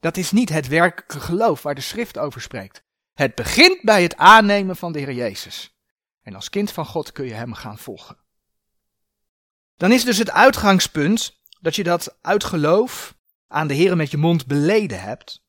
Dat 0.00 0.16
is 0.16 0.30
niet 0.30 0.48
het 0.48 0.68
werkelijke 0.68 1.20
geloof 1.20 1.62
waar 1.62 1.74
de 1.74 1.80
schrift 1.80 2.18
over 2.18 2.40
spreekt. 2.40 2.84
Het 3.12 3.34
begint 3.34 3.82
bij 3.82 4.02
het 4.02 4.16
aannemen 4.16 4.76
van 4.76 4.92
de 4.92 4.98
Heer 4.98 5.12
Jezus. 5.12 5.76
En 6.22 6.34
als 6.34 6.50
kind 6.50 6.72
van 6.72 6.86
God 6.86 7.12
kun 7.12 7.24
je 7.24 7.32
hem 7.32 7.52
gaan 7.52 7.78
volgen. 7.78 8.16
Dan 9.76 9.92
is 9.92 10.04
dus 10.04 10.18
het 10.18 10.30
uitgangspunt 10.30 11.40
dat 11.60 11.76
je 11.76 11.82
dat 11.82 12.18
uit 12.20 12.44
geloof 12.44 13.16
aan 13.46 13.66
de 13.66 13.74
Heer 13.74 13.96
met 13.96 14.10
je 14.10 14.16
mond 14.16 14.46
beleden 14.46 15.00
hebt. 15.00 15.42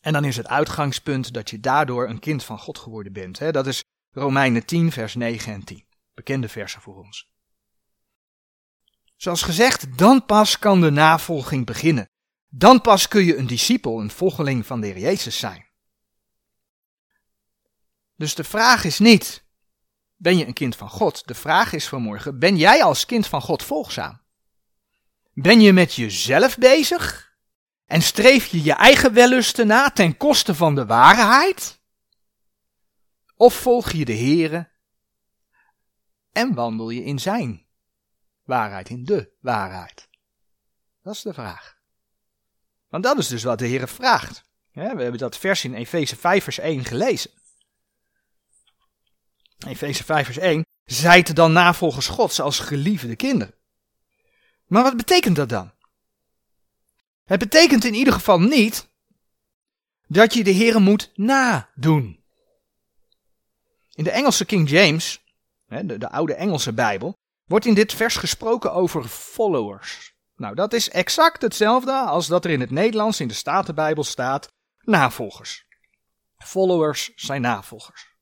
En 0.00 0.12
dan 0.12 0.24
is 0.24 0.36
het 0.36 0.48
uitgangspunt 0.48 1.34
dat 1.34 1.50
je 1.50 1.60
daardoor 1.60 2.08
een 2.08 2.20
kind 2.20 2.44
van 2.44 2.58
God 2.58 2.78
geworden 2.78 3.12
bent. 3.12 3.38
Dat 3.52 3.66
is 3.66 3.84
Romeinen 4.10 4.66
10, 4.66 4.92
vers 4.92 5.14
9 5.14 5.52
en 5.52 5.64
10. 5.64 5.86
Bekende 6.14 6.48
versen 6.48 6.80
voor 6.80 6.96
ons. 6.96 7.34
Zoals 9.16 9.42
gezegd, 9.42 9.98
dan 9.98 10.24
pas 10.24 10.58
kan 10.58 10.80
de 10.80 10.90
navolging 10.90 11.66
beginnen. 11.66 12.10
Dan 12.48 12.80
pas 12.80 13.08
kun 13.08 13.24
je 13.24 13.36
een 13.36 13.46
discipel, 13.46 14.00
een 14.00 14.10
volgeling 14.10 14.66
van 14.66 14.80
de 14.80 14.86
Heer 14.86 14.98
Jezus 14.98 15.38
zijn. 15.38 15.66
Dus 18.16 18.34
de 18.34 18.44
vraag 18.44 18.84
is 18.84 18.98
niet, 18.98 19.44
ben 20.16 20.36
je 20.38 20.46
een 20.46 20.52
kind 20.52 20.76
van 20.76 20.88
God? 20.88 21.26
De 21.26 21.34
vraag 21.34 21.72
is 21.72 21.88
vanmorgen, 21.88 22.38
ben 22.38 22.56
jij 22.56 22.82
als 22.82 23.06
kind 23.06 23.26
van 23.26 23.42
God 23.42 23.62
volgzaam? 23.62 24.20
Ben 25.32 25.60
je 25.60 25.72
met 25.72 25.94
jezelf 25.94 26.58
bezig? 26.58 27.34
En 27.84 28.02
streef 28.02 28.46
je 28.46 28.62
je 28.62 28.72
eigen 28.72 29.12
wellusten 29.12 29.66
na 29.66 29.90
ten 29.90 30.16
koste 30.16 30.54
van 30.54 30.74
de 30.74 30.86
waarheid? 30.86 31.80
Of 33.34 33.54
volg 33.54 33.90
je 33.92 34.04
de 34.04 34.16
Here 34.16 34.70
en 36.32 36.54
wandel 36.54 36.90
je 36.90 37.04
in 37.04 37.18
zijn 37.18 37.65
waarheid, 38.46 38.88
in 38.88 39.04
de 39.04 39.32
waarheid? 39.40 40.08
Dat 41.02 41.14
is 41.14 41.22
de 41.22 41.34
vraag. 41.34 41.76
Want 42.88 43.02
dat 43.02 43.18
is 43.18 43.28
dus 43.28 43.42
wat 43.42 43.58
de 43.58 43.66
Heer 43.66 43.88
vraagt. 43.88 44.44
We 44.72 44.80
hebben 44.80 45.18
dat 45.18 45.36
vers 45.36 45.64
in 45.64 45.74
Efeze 45.74 46.16
5 46.16 46.44
vers 46.44 46.58
1 46.58 46.84
gelezen. 46.84 47.30
Efeze 49.66 50.04
5 50.04 50.24
vers 50.24 50.38
1. 50.38 50.66
Zijt 50.84 51.36
dan 51.36 51.52
navolgers 51.52 52.06
Gods 52.06 52.40
als 52.40 52.58
geliefde 52.58 53.16
kinderen. 53.16 53.54
Maar 54.66 54.82
wat 54.82 54.96
betekent 54.96 55.36
dat 55.36 55.48
dan? 55.48 55.72
Het 57.24 57.38
betekent 57.38 57.84
in 57.84 57.94
ieder 57.94 58.12
geval 58.12 58.40
niet 58.40 58.88
dat 60.06 60.34
je 60.34 60.44
de 60.44 60.50
Heer 60.50 60.80
moet 60.80 61.10
nadoen. 61.14 62.24
In 63.92 64.04
de 64.04 64.10
Engelse 64.10 64.44
King 64.44 64.68
James, 64.68 65.22
de, 65.66 65.98
de 65.98 66.10
oude 66.10 66.34
Engelse 66.34 66.72
Bijbel, 66.72 67.18
wordt 67.46 67.66
in 67.66 67.74
dit 67.74 67.92
vers 67.92 68.16
gesproken 68.16 68.72
over 68.72 69.04
followers. 69.04 70.14
Nou, 70.36 70.54
dat 70.54 70.72
is 70.72 70.90
exact 70.90 71.42
hetzelfde 71.42 71.92
als 71.92 72.26
dat 72.26 72.44
er 72.44 72.50
in 72.50 72.60
het 72.60 72.70
Nederlands 72.70 73.20
in 73.20 73.28
de 73.28 73.34
Statenbijbel 73.34 74.04
staat 74.04 74.52
navolgers. 74.78 75.66
Followers 76.38 77.12
zijn 77.14 77.40
navolgers. 77.40 78.14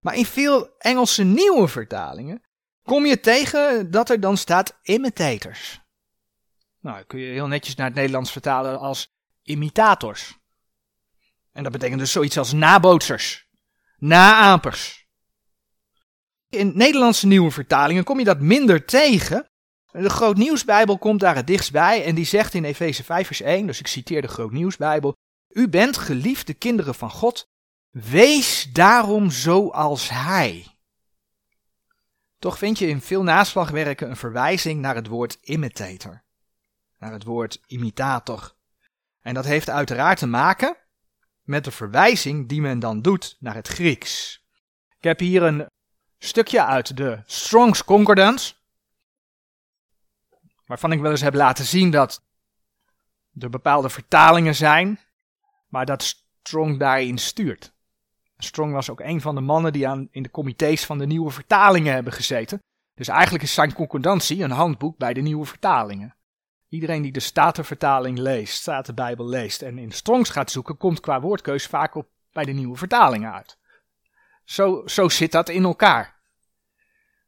Maar 0.00 0.14
in 0.14 0.26
veel 0.26 0.76
Engelse 0.78 1.22
nieuwe 1.22 1.68
vertalingen 1.68 2.42
kom 2.82 3.06
je 3.06 3.20
tegen 3.20 3.90
dat 3.90 4.10
er 4.10 4.20
dan 4.20 4.36
staat 4.36 4.78
imitators. 4.82 5.80
Nou, 6.80 7.04
kun 7.04 7.18
je 7.18 7.32
heel 7.32 7.46
netjes 7.46 7.74
naar 7.74 7.86
het 7.86 7.94
Nederlands 7.94 8.32
vertalen 8.32 8.78
als 8.78 9.14
imitators. 9.42 10.38
En 11.52 11.62
dat 11.62 11.72
betekent 11.72 11.98
dus 11.98 12.12
zoiets 12.12 12.38
als 12.38 12.52
nabootsers, 12.52 13.48
naapers. 13.96 14.95
In 16.56 16.72
Nederlandse 16.74 17.26
nieuwe 17.26 17.50
vertalingen 17.50 18.04
kom 18.04 18.18
je 18.18 18.24
dat 18.24 18.40
minder 18.40 18.84
tegen. 18.84 19.48
De 19.90 20.10
Groot 20.10 20.36
Nieuwsbijbel 20.36 20.98
komt 20.98 21.20
daar 21.20 21.34
het 21.34 21.46
dichtst 21.46 21.72
bij 21.72 22.04
en 22.04 22.14
die 22.14 22.24
zegt 22.24 22.54
in 22.54 22.64
Efeze 22.64 23.04
5 23.04 23.26
vers 23.26 23.40
1, 23.40 23.66
dus 23.66 23.78
ik 23.78 23.86
citeer 23.86 24.22
de 24.22 24.28
Groot 24.28 24.52
Nieuwsbijbel, 24.52 25.16
U 25.48 25.68
bent 25.68 25.96
geliefde 25.96 26.54
kinderen 26.54 26.94
van 26.94 27.10
God, 27.10 27.48
wees 27.90 28.68
daarom 28.72 29.30
zoals 29.30 30.08
Hij. 30.08 30.66
Toch 32.38 32.58
vind 32.58 32.78
je 32.78 32.88
in 32.88 33.00
veel 33.00 33.22
naslagwerken 33.22 34.10
een 34.10 34.16
verwijzing 34.16 34.80
naar 34.80 34.94
het 34.94 35.06
woord 35.06 35.38
imitator, 35.42 36.22
naar 36.98 37.12
het 37.12 37.24
woord 37.24 37.60
imitator. 37.66 38.54
En 39.20 39.34
dat 39.34 39.44
heeft 39.44 39.70
uiteraard 39.70 40.18
te 40.18 40.26
maken 40.26 40.76
met 41.42 41.64
de 41.64 41.70
verwijzing 41.70 42.48
die 42.48 42.60
men 42.60 42.78
dan 42.78 43.02
doet 43.02 43.36
naar 43.40 43.54
het 43.54 43.68
Grieks. 43.68 44.44
Ik 44.98 45.04
heb 45.04 45.18
hier 45.18 45.42
een 45.42 45.66
stukje 46.26 46.64
uit 46.64 46.96
de 46.96 47.22
Strong's 47.26 47.84
Concordance, 47.84 48.54
waarvan 50.66 50.92
ik 50.92 51.00
wel 51.00 51.10
eens 51.10 51.20
heb 51.20 51.34
laten 51.34 51.64
zien 51.64 51.90
dat 51.90 52.22
er 53.38 53.50
bepaalde 53.50 53.88
vertalingen 53.88 54.54
zijn, 54.54 55.00
maar 55.68 55.86
dat 55.86 56.02
Strong 56.42 56.78
daarin 56.78 57.18
stuurt. 57.18 57.72
Strong 58.38 58.72
was 58.72 58.90
ook 58.90 59.00
een 59.00 59.20
van 59.20 59.34
de 59.34 59.40
mannen 59.40 59.72
die 59.72 59.88
aan, 59.88 60.08
in 60.10 60.22
de 60.22 60.30
comité's 60.30 60.84
van 60.84 60.98
de 60.98 61.06
nieuwe 61.06 61.30
vertalingen 61.30 61.92
hebben 61.94 62.12
gezeten. 62.12 62.58
Dus 62.94 63.08
eigenlijk 63.08 63.44
is 63.44 63.54
zijn 63.54 63.72
concordantie 63.72 64.42
een 64.42 64.50
handboek 64.50 64.98
bij 64.98 65.12
de 65.12 65.20
nieuwe 65.20 65.46
vertalingen. 65.46 66.16
Iedereen 66.68 67.02
die 67.02 67.12
de 67.12 67.20
Statenvertaling 67.20 68.18
leest, 68.18 68.54
Statenbijbel 68.54 69.26
leest 69.26 69.62
en 69.62 69.78
in 69.78 69.92
Strongs 69.92 70.30
gaat 70.30 70.50
zoeken, 70.50 70.76
komt 70.76 71.00
qua 71.00 71.20
woordkeus 71.20 71.66
vaak 71.66 71.94
op 71.94 72.08
bij 72.32 72.44
de 72.44 72.52
nieuwe 72.52 72.76
vertalingen 72.76 73.32
uit. 73.32 73.58
Zo, 74.44 74.82
zo 74.86 75.08
zit 75.08 75.32
dat 75.32 75.48
in 75.48 75.64
elkaar. 75.64 76.15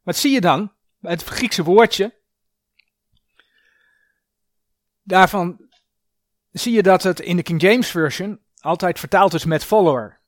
Wat 0.09 0.17
zie 0.17 0.31
je 0.31 0.41
dan? 0.41 0.71
Het 1.01 1.23
Griekse 1.23 1.63
woordje. 1.63 2.13
Daarvan 5.03 5.69
zie 6.51 6.73
je 6.73 6.83
dat 6.83 7.03
het 7.03 7.19
in 7.19 7.35
de 7.35 7.43
King 7.43 7.61
James 7.61 7.89
Version 7.89 8.39
altijd 8.59 8.99
vertaald 8.99 9.33
is 9.33 9.45
met 9.45 9.63
follower 9.63 10.19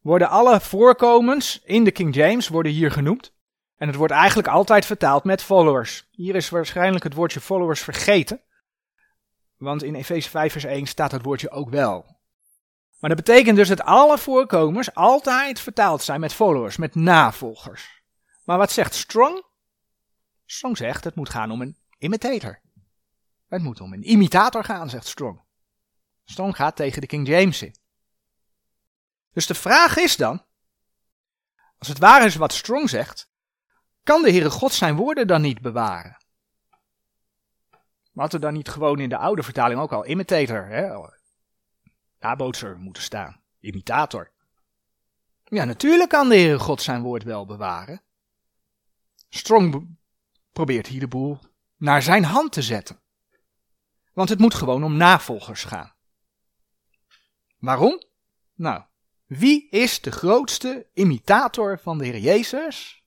worden 0.00 0.28
alle 0.28 0.60
voorkomens 0.60 1.60
in 1.64 1.84
de 1.84 1.90
King 1.90 2.14
James 2.14 2.48
worden 2.48 2.72
hier 2.72 2.90
genoemd. 2.90 3.32
En 3.76 3.86
het 3.86 3.96
wordt 3.96 4.12
eigenlijk 4.12 4.48
altijd 4.48 4.86
vertaald 4.86 5.24
met 5.24 5.42
followers. 5.42 6.08
Hier 6.10 6.34
is 6.34 6.48
waarschijnlijk 6.48 7.04
het 7.04 7.14
woordje 7.14 7.40
followers 7.40 7.80
vergeten. 7.80 8.40
Want 9.56 9.82
in 9.82 9.94
Efeze 9.94 10.30
5 10.30 10.52
vers 10.52 10.64
1 10.64 10.86
staat 10.86 11.12
het 11.12 11.24
woordje 11.24 11.50
ook 11.50 11.70
wel. 11.70 12.16
Maar 12.98 13.10
dat 13.10 13.24
betekent 13.24 13.56
dus 13.56 13.68
dat 13.68 13.82
alle 13.82 14.18
voorkomers 14.18 14.94
altijd 14.94 15.60
vertaald 15.60 16.02
zijn 16.02 16.20
met 16.20 16.32
followers, 16.34 16.76
met 16.76 16.94
navolgers. 16.94 18.01
Maar 18.44 18.58
wat 18.58 18.72
zegt 18.72 18.94
Strong? 18.94 19.44
Strong 20.44 20.76
zegt 20.76 21.04
het 21.04 21.14
moet 21.14 21.30
gaan 21.30 21.50
om 21.50 21.60
een 21.60 21.76
imitator. 21.98 22.60
Het 23.46 23.62
moet 23.62 23.80
om 23.80 23.92
een 23.92 24.10
imitator 24.10 24.64
gaan, 24.64 24.90
zegt 24.90 25.06
Strong. 25.06 25.40
Strong 26.24 26.56
gaat 26.56 26.76
tegen 26.76 27.00
de 27.00 27.06
King 27.06 27.26
James 27.26 27.62
in. 27.62 27.74
Dus 29.32 29.46
de 29.46 29.54
vraag 29.54 29.96
is 29.96 30.16
dan, 30.16 30.44
als 31.78 31.88
het 31.88 31.98
waar 31.98 32.24
is 32.24 32.34
wat 32.34 32.52
Strong 32.52 32.88
zegt, 32.88 33.30
kan 34.02 34.22
de 34.22 34.30
Heere 34.30 34.50
God 34.50 34.72
zijn 34.72 34.96
woorden 34.96 35.26
dan 35.26 35.40
niet 35.40 35.60
bewaren? 35.60 36.16
Maar 38.12 38.24
had 38.24 38.32
er 38.32 38.40
dan 38.40 38.52
niet 38.52 38.68
gewoon 38.68 38.98
in 39.00 39.08
de 39.08 39.16
oude 39.16 39.42
vertaling 39.42 39.80
ook 39.80 39.92
al 39.92 40.06
imitator, 40.06 40.66
hè? 40.66 40.98
nabootser 42.18 42.78
moeten 42.78 43.02
staan, 43.02 43.42
imitator? 43.60 44.30
Ja, 45.44 45.64
natuurlijk 45.64 46.10
kan 46.10 46.28
de 46.28 46.36
Heere 46.36 46.58
God 46.58 46.82
zijn 46.82 47.02
woord 47.02 47.22
wel 47.22 47.46
bewaren. 47.46 48.02
Strong 49.34 49.96
probeert 50.52 50.86
hier 50.86 51.00
de 51.00 51.08
boel 51.08 51.38
naar 51.76 52.02
zijn 52.02 52.24
hand 52.24 52.52
te 52.52 52.62
zetten. 52.62 53.00
Want 54.12 54.28
het 54.28 54.38
moet 54.38 54.54
gewoon 54.54 54.84
om 54.84 54.96
navolgers 54.96 55.64
gaan. 55.64 55.94
Waarom? 57.58 58.02
Nou, 58.54 58.82
wie 59.26 59.68
is 59.68 60.00
de 60.00 60.12
grootste 60.12 60.90
imitator 60.94 61.78
van 61.78 61.98
de 61.98 62.04
Heer 62.04 62.18
Jezus? 62.18 63.04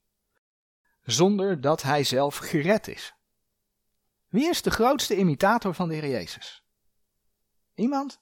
Zonder 1.01 1.61
dat 1.61 1.81
hij 1.81 2.03
zelf 2.03 2.37
gered 2.37 2.87
is. 2.87 3.13
Wie 4.27 4.49
is 4.49 4.61
de 4.61 4.71
grootste 4.71 5.17
imitator 5.17 5.73
van 5.73 5.87
de 5.87 5.95
Heer 5.95 6.09
Jezus? 6.09 6.63
Iemand? 7.75 8.21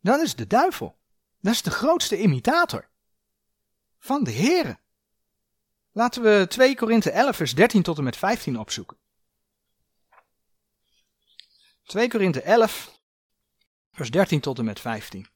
Dat 0.00 0.20
is 0.20 0.36
de 0.36 0.46
duivel. 0.46 0.98
Dat 1.40 1.52
is 1.52 1.62
de 1.62 1.70
grootste 1.70 2.18
imitator 2.18 2.90
van 3.98 4.24
de 4.24 4.30
Heer. 4.30 4.82
Laten 5.96 6.22
we 6.22 6.46
2 6.48 6.76
Korinthe 6.76 7.10
11 7.10 7.36
vers 7.36 7.54
13 7.54 7.82
tot 7.82 7.98
en 7.98 8.04
met 8.04 8.16
15 8.16 8.58
opzoeken. 8.58 8.96
2 11.84 12.08
Korinthe 12.08 12.42
11 12.42 13.00
vers 13.92 14.10
13 14.10 14.40
tot 14.40 14.58
en 14.58 14.64
met 14.64 14.80
15. 14.80 15.26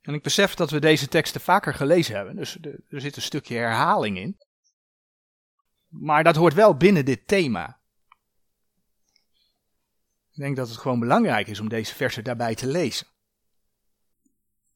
En 0.00 0.14
ik 0.14 0.22
besef 0.22 0.54
dat 0.54 0.70
we 0.70 0.78
deze 0.78 1.08
teksten 1.08 1.40
vaker 1.40 1.74
gelezen 1.74 2.16
hebben, 2.16 2.36
dus 2.36 2.58
er 2.88 3.00
zit 3.00 3.16
een 3.16 3.22
stukje 3.22 3.56
herhaling 3.56 4.18
in. 4.18 4.40
Maar 5.88 6.24
dat 6.24 6.36
hoort 6.36 6.54
wel 6.54 6.76
binnen 6.76 7.04
dit 7.04 7.26
thema. 7.26 7.80
Ik 10.30 10.36
denk 10.36 10.56
dat 10.56 10.68
het 10.68 10.78
gewoon 10.78 11.00
belangrijk 11.00 11.46
is 11.46 11.60
om 11.60 11.68
deze 11.68 11.94
versen 11.94 12.24
daarbij 12.24 12.54
te 12.54 12.66
lezen. 12.66 13.06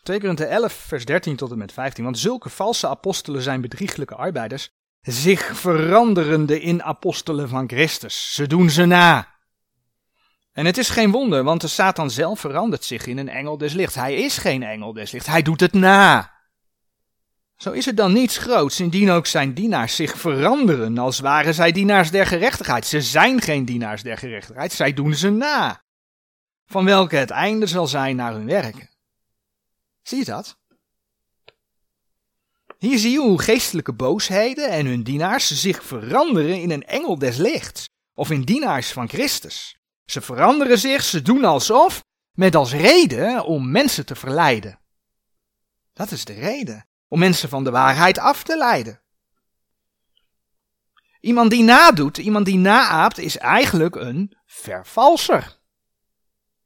2 0.04 0.20
Korinthe 0.20 0.44
11, 0.44 0.72
vers 0.72 1.04
13 1.04 1.36
tot 1.36 1.50
en 1.50 1.58
met 1.58 1.72
15. 1.72 2.04
Want 2.04 2.18
zulke 2.18 2.48
valse 2.48 2.88
apostelen 2.88 3.42
zijn 3.42 3.60
bedrieglijke 3.60 4.14
arbeiders, 4.14 4.70
zich 5.00 5.56
veranderende 5.56 6.60
in 6.60 6.82
apostelen 6.82 7.48
van 7.48 7.68
Christus. 7.68 8.34
Ze 8.34 8.46
doen 8.46 8.70
ze 8.70 8.84
na. 8.84 9.28
En 10.52 10.66
het 10.66 10.78
is 10.78 10.88
geen 10.88 11.10
wonder, 11.10 11.44
want 11.44 11.60
de 11.60 11.68
Satan 11.68 12.10
zelf 12.10 12.40
verandert 12.40 12.84
zich 12.84 13.06
in 13.06 13.18
een 13.18 13.28
engel 13.28 13.58
des 13.58 13.72
lichts. 13.72 13.94
Hij 13.94 14.14
is 14.14 14.38
geen 14.38 14.62
engel 14.62 14.92
des 14.92 15.12
lichts, 15.12 15.28
hij 15.28 15.42
doet 15.42 15.60
het 15.60 15.72
na. 15.72 16.32
Zo 17.56 17.70
is 17.70 17.86
het 17.86 17.96
dan 17.96 18.12
niets 18.12 18.38
groots, 18.38 18.80
indien 18.80 19.10
ook 19.10 19.26
zijn 19.26 19.54
dienaars 19.54 19.96
zich 19.96 20.18
veranderen, 20.18 20.98
als 20.98 21.20
waren 21.20 21.54
zij 21.54 21.72
dienaars 21.72 22.10
der 22.10 22.26
gerechtigheid. 22.26 22.86
Ze 22.86 23.02
zijn 23.02 23.40
geen 23.40 23.64
dienaars 23.64 24.02
der 24.02 24.18
gerechtigheid, 24.18 24.72
zij 24.72 24.92
doen 24.92 25.14
ze 25.14 25.30
na. 25.30 25.82
Van 26.66 26.84
welke 26.84 27.16
het 27.16 27.30
einde 27.30 27.66
zal 27.66 27.86
zijn 27.86 28.16
naar 28.16 28.32
hun 28.32 28.46
werken. 28.46 28.93
Zie 30.04 30.18
je 30.18 30.24
dat? 30.24 30.58
Hier 32.78 32.98
zie 32.98 33.10
je 33.10 33.18
hoe 33.18 33.42
geestelijke 33.42 33.92
boosheden 33.92 34.68
en 34.68 34.86
hun 34.86 35.02
dienaars 35.02 35.60
zich 35.60 35.84
veranderen 35.84 36.60
in 36.60 36.70
een 36.70 36.86
engel 36.86 37.18
des 37.18 37.36
lichts, 37.36 37.88
of 38.14 38.30
in 38.30 38.42
dienaars 38.42 38.92
van 38.92 39.08
Christus. 39.08 39.78
Ze 40.04 40.20
veranderen 40.20 40.78
zich, 40.78 41.02
ze 41.02 41.22
doen 41.22 41.44
alsof, 41.44 42.04
met 42.32 42.54
als 42.54 42.72
reden 42.72 43.44
om 43.44 43.70
mensen 43.70 44.06
te 44.06 44.14
verleiden. 44.14 44.80
Dat 45.92 46.10
is 46.10 46.24
de 46.24 46.32
reden, 46.32 46.88
om 47.08 47.18
mensen 47.18 47.48
van 47.48 47.64
de 47.64 47.70
waarheid 47.70 48.18
af 48.18 48.42
te 48.42 48.56
leiden. 48.56 49.02
Iemand 51.20 51.50
die 51.50 51.62
nadoet, 51.62 52.18
iemand 52.18 52.44
die 52.44 52.58
naaapt, 52.58 53.18
is 53.18 53.38
eigenlijk 53.38 53.94
een 53.94 54.36
vervalser. 54.46 55.58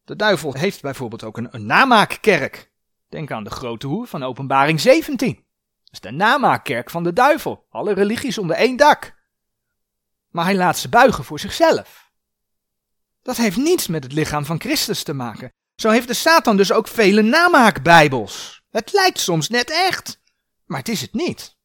De 0.04 0.16
duivel 0.16 0.52
heeft 0.54 0.82
bijvoorbeeld 0.82 1.24
ook 1.24 1.36
een, 1.36 1.48
een 1.50 1.66
namaakkerk. 1.66 2.70
Denk 3.08 3.30
aan 3.30 3.44
de 3.44 3.50
grote 3.50 3.86
hoer 3.86 4.06
van 4.06 4.22
Openbaring 4.22 4.80
17. 4.80 5.34
Dat 5.34 5.92
is 5.92 6.00
de 6.00 6.10
namaakkerk 6.10 6.90
van 6.90 7.02
de 7.02 7.12
duivel. 7.12 7.66
Alle 7.70 7.92
religies 7.92 8.38
onder 8.38 8.56
één 8.56 8.76
dak. 8.76 9.16
Maar 10.28 10.44
hij 10.44 10.56
laat 10.56 10.78
ze 10.78 10.88
buigen 10.88 11.24
voor 11.24 11.40
zichzelf. 11.40 12.12
Dat 13.22 13.36
heeft 13.36 13.56
niets 13.56 13.86
met 13.86 14.04
het 14.04 14.12
lichaam 14.12 14.44
van 14.44 14.60
Christus 14.60 15.02
te 15.02 15.12
maken. 15.12 15.52
Zo 15.74 15.90
heeft 15.90 16.08
de 16.08 16.14
Satan 16.14 16.56
dus 16.56 16.72
ook 16.72 16.88
vele 16.88 17.22
namaakbijbels. 17.22 18.62
Het 18.70 18.92
lijkt 18.92 19.20
soms 19.20 19.48
net 19.48 19.70
echt, 19.70 20.20
maar 20.64 20.78
het 20.78 20.88
is 20.88 21.00
het 21.00 21.12
niet. 21.12 21.56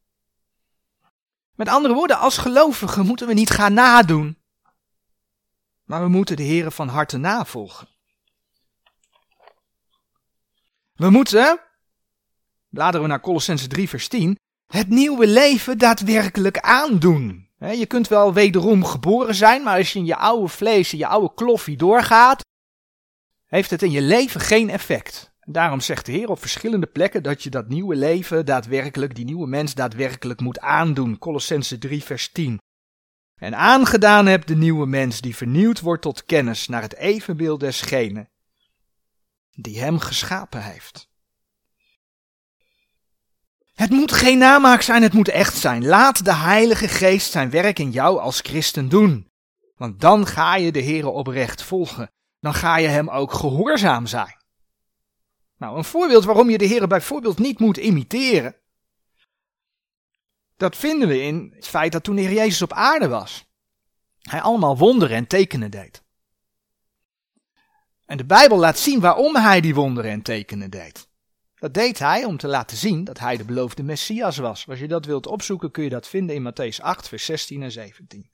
Met 1.55 1.67
andere 1.67 1.93
woorden, 1.93 2.17
als 2.17 2.37
gelovigen 2.37 3.05
moeten 3.05 3.27
we 3.27 3.33
niet 3.33 3.49
gaan 3.49 3.73
nadoen, 3.73 4.41
maar 5.83 6.01
we 6.01 6.07
moeten 6.07 6.35
de 6.35 6.43
Here 6.43 6.71
van 6.71 6.87
harte 6.87 7.17
navolgen. 7.17 7.87
We 10.93 11.09
moeten, 11.09 11.59
bladeren 12.69 13.01
we 13.01 13.07
naar 13.07 13.21
Colossense 13.21 13.67
3 13.67 13.89
vers 13.89 14.07
10, 14.07 14.37
het 14.67 14.89
nieuwe 14.89 15.27
leven 15.27 15.77
daadwerkelijk 15.77 16.59
aandoen. 16.59 17.49
Je 17.57 17.85
kunt 17.85 18.07
wel 18.07 18.33
wederom 18.33 18.85
geboren 18.85 19.35
zijn, 19.35 19.63
maar 19.63 19.77
als 19.77 19.93
je 19.93 19.99
in 19.99 20.05
je 20.05 20.15
oude 20.15 20.47
vlees, 20.47 20.93
in 20.93 20.97
je 20.97 21.07
oude 21.07 21.33
kloffie 21.33 21.77
doorgaat, 21.77 22.41
heeft 23.45 23.69
het 23.69 23.81
in 23.81 23.91
je 23.91 24.01
leven 24.01 24.41
geen 24.41 24.69
effect. 24.69 25.31
Daarom 25.39 25.79
zegt 25.79 26.05
de 26.05 26.11
Heer 26.11 26.29
op 26.29 26.39
verschillende 26.39 26.87
plekken 26.87 27.23
dat 27.23 27.43
je 27.43 27.49
dat 27.49 27.67
nieuwe 27.67 27.95
leven 27.95 28.45
daadwerkelijk, 28.45 29.15
die 29.15 29.25
nieuwe 29.25 29.47
mens 29.47 29.73
daadwerkelijk 29.73 30.39
moet 30.39 30.59
aandoen. 30.59 31.17
Colossense 31.17 31.77
3 31.77 32.03
vers 32.03 32.31
10. 32.31 32.57
En 33.35 33.55
aangedaan 33.55 34.25
hebt 34.25 34.47
de 34.47 34.55
nieuwe 34.55 34.85
mens 34.85 35.21
die 35.21 35.35
vernieuwd 35.35 35.79
wordt 35.79 36.01
tot 36.01 36.25
kennis 36.25 36.67
naar 36.67 36.81
het 36.81 36.95
evenbeeld 36.95 37.59
desgene 37.59 38.31
die 39.55 39.79
hem 39.79 39.99
geschapen 39.99 40.63
heeft. 40.63 41.11
Het 43.73 43.89
moet 43.89 44.11
geen 44.11 44.37
namaak 44.37 44.81
zijn, 44.81 45.01
het 45.01 45.13
moet 45.13 45.29
echt 45.29 45.57
zijn. 45.57 45.85
Laat 45.85 46.25
de 46.25 46.33
Heilige 46.33 46.87
Geest 46.87 47.31
zijn 47.31 47.49
werk 47.49 47.79
in 47.79 47.91
jou 47.91 48.19
als 48.19 48.39
christen 48.39 48.89
doen. 48.89 49.31
Want 49.75 49.99
dan 49.99 50.27
ga 50.27 50.55
je 50.55 50.71
de 50.71 50.83
Heere 50.83 51.09
oprecht 51.09 51.63
volgen. 51.63 52.11
Dan 52.39 52.53
ga 52.53 52.77
je 52.77 52.87
hem 52.87 53.09
ook 53.09 53.33
gehoorzaam 53.33 54.05
zijn. 54.05 54.37
Nou, 55.57 55.77
een 55.77 55.83
voorbeeld 55.83 56.23
waarom 56.23 56.49
je 56.49 56.57
de 56.57 56.67
Heere 56.67 56.87
bijvoorbeeld 56.87 57.39
niet 57.39 57.59
moet 57.59 57.77
imiteren. 57.77 58.55
Dat 60.57 60.75
vinden 60.77 61.07
we 61.07 61.21
in 61.21 61.51
het 61.55 61.67
feit 61.67 61.91
dat 61.91 62.03
toen 62.03 62.15
de 62.15 62.21
Heer 62.21 62.33
Jezus 62.33 62.61
op 62.61 62.73
aarde 62.73 63.07
was, 63.07 63.45
hij 64.21 64.41
allemaal 64.41 64.77
wonderen 64.77 65.17
en 65.17 65.27
tekenen 65.27 65.71
deed. 65.71 66.03
En 68.05 68.17
de 68.17 68.25
Bijbel 68.25 68.57
laat 68.57 68.79
zien 68.79 68.99
waarom 68.99 69.35
hij 69.35 69.61
die 69.61 69.75
wonderen 69.75 70.11
en 70.11 70.21
tekenen 70.21 70.69
deed. 70.69 71.07
Dat 71.55 71.73
deed 71.73 71.99
hij 71.99 72.25
om 72.25 72.37
te 72.37 72.47
laten 72.47 72.77
zien 72.77 73.03
dat 73.03 73.19
hij 73.19 73.37
de 73.37 73.45
beloofde 73.45 73.83
Messias 73.83 74.37
was. 74.37 74.67
Als 74.67 74.79
je 74.79 74.87
dat 74.87 75.05
wilt 75.05 75.27
opzoeken 75.27 75.71
kun 75.71 75.83
je 75.83 75.89
dat 75.89 76.07
vinden 76.07 76.35
in 76.35 76.51
Matthäus 76.51 76.81
8, 76.81 77.07
vers 77.07 77.25
16 77.25 77.63
en 77.63 77.71
17. 77.71 78.29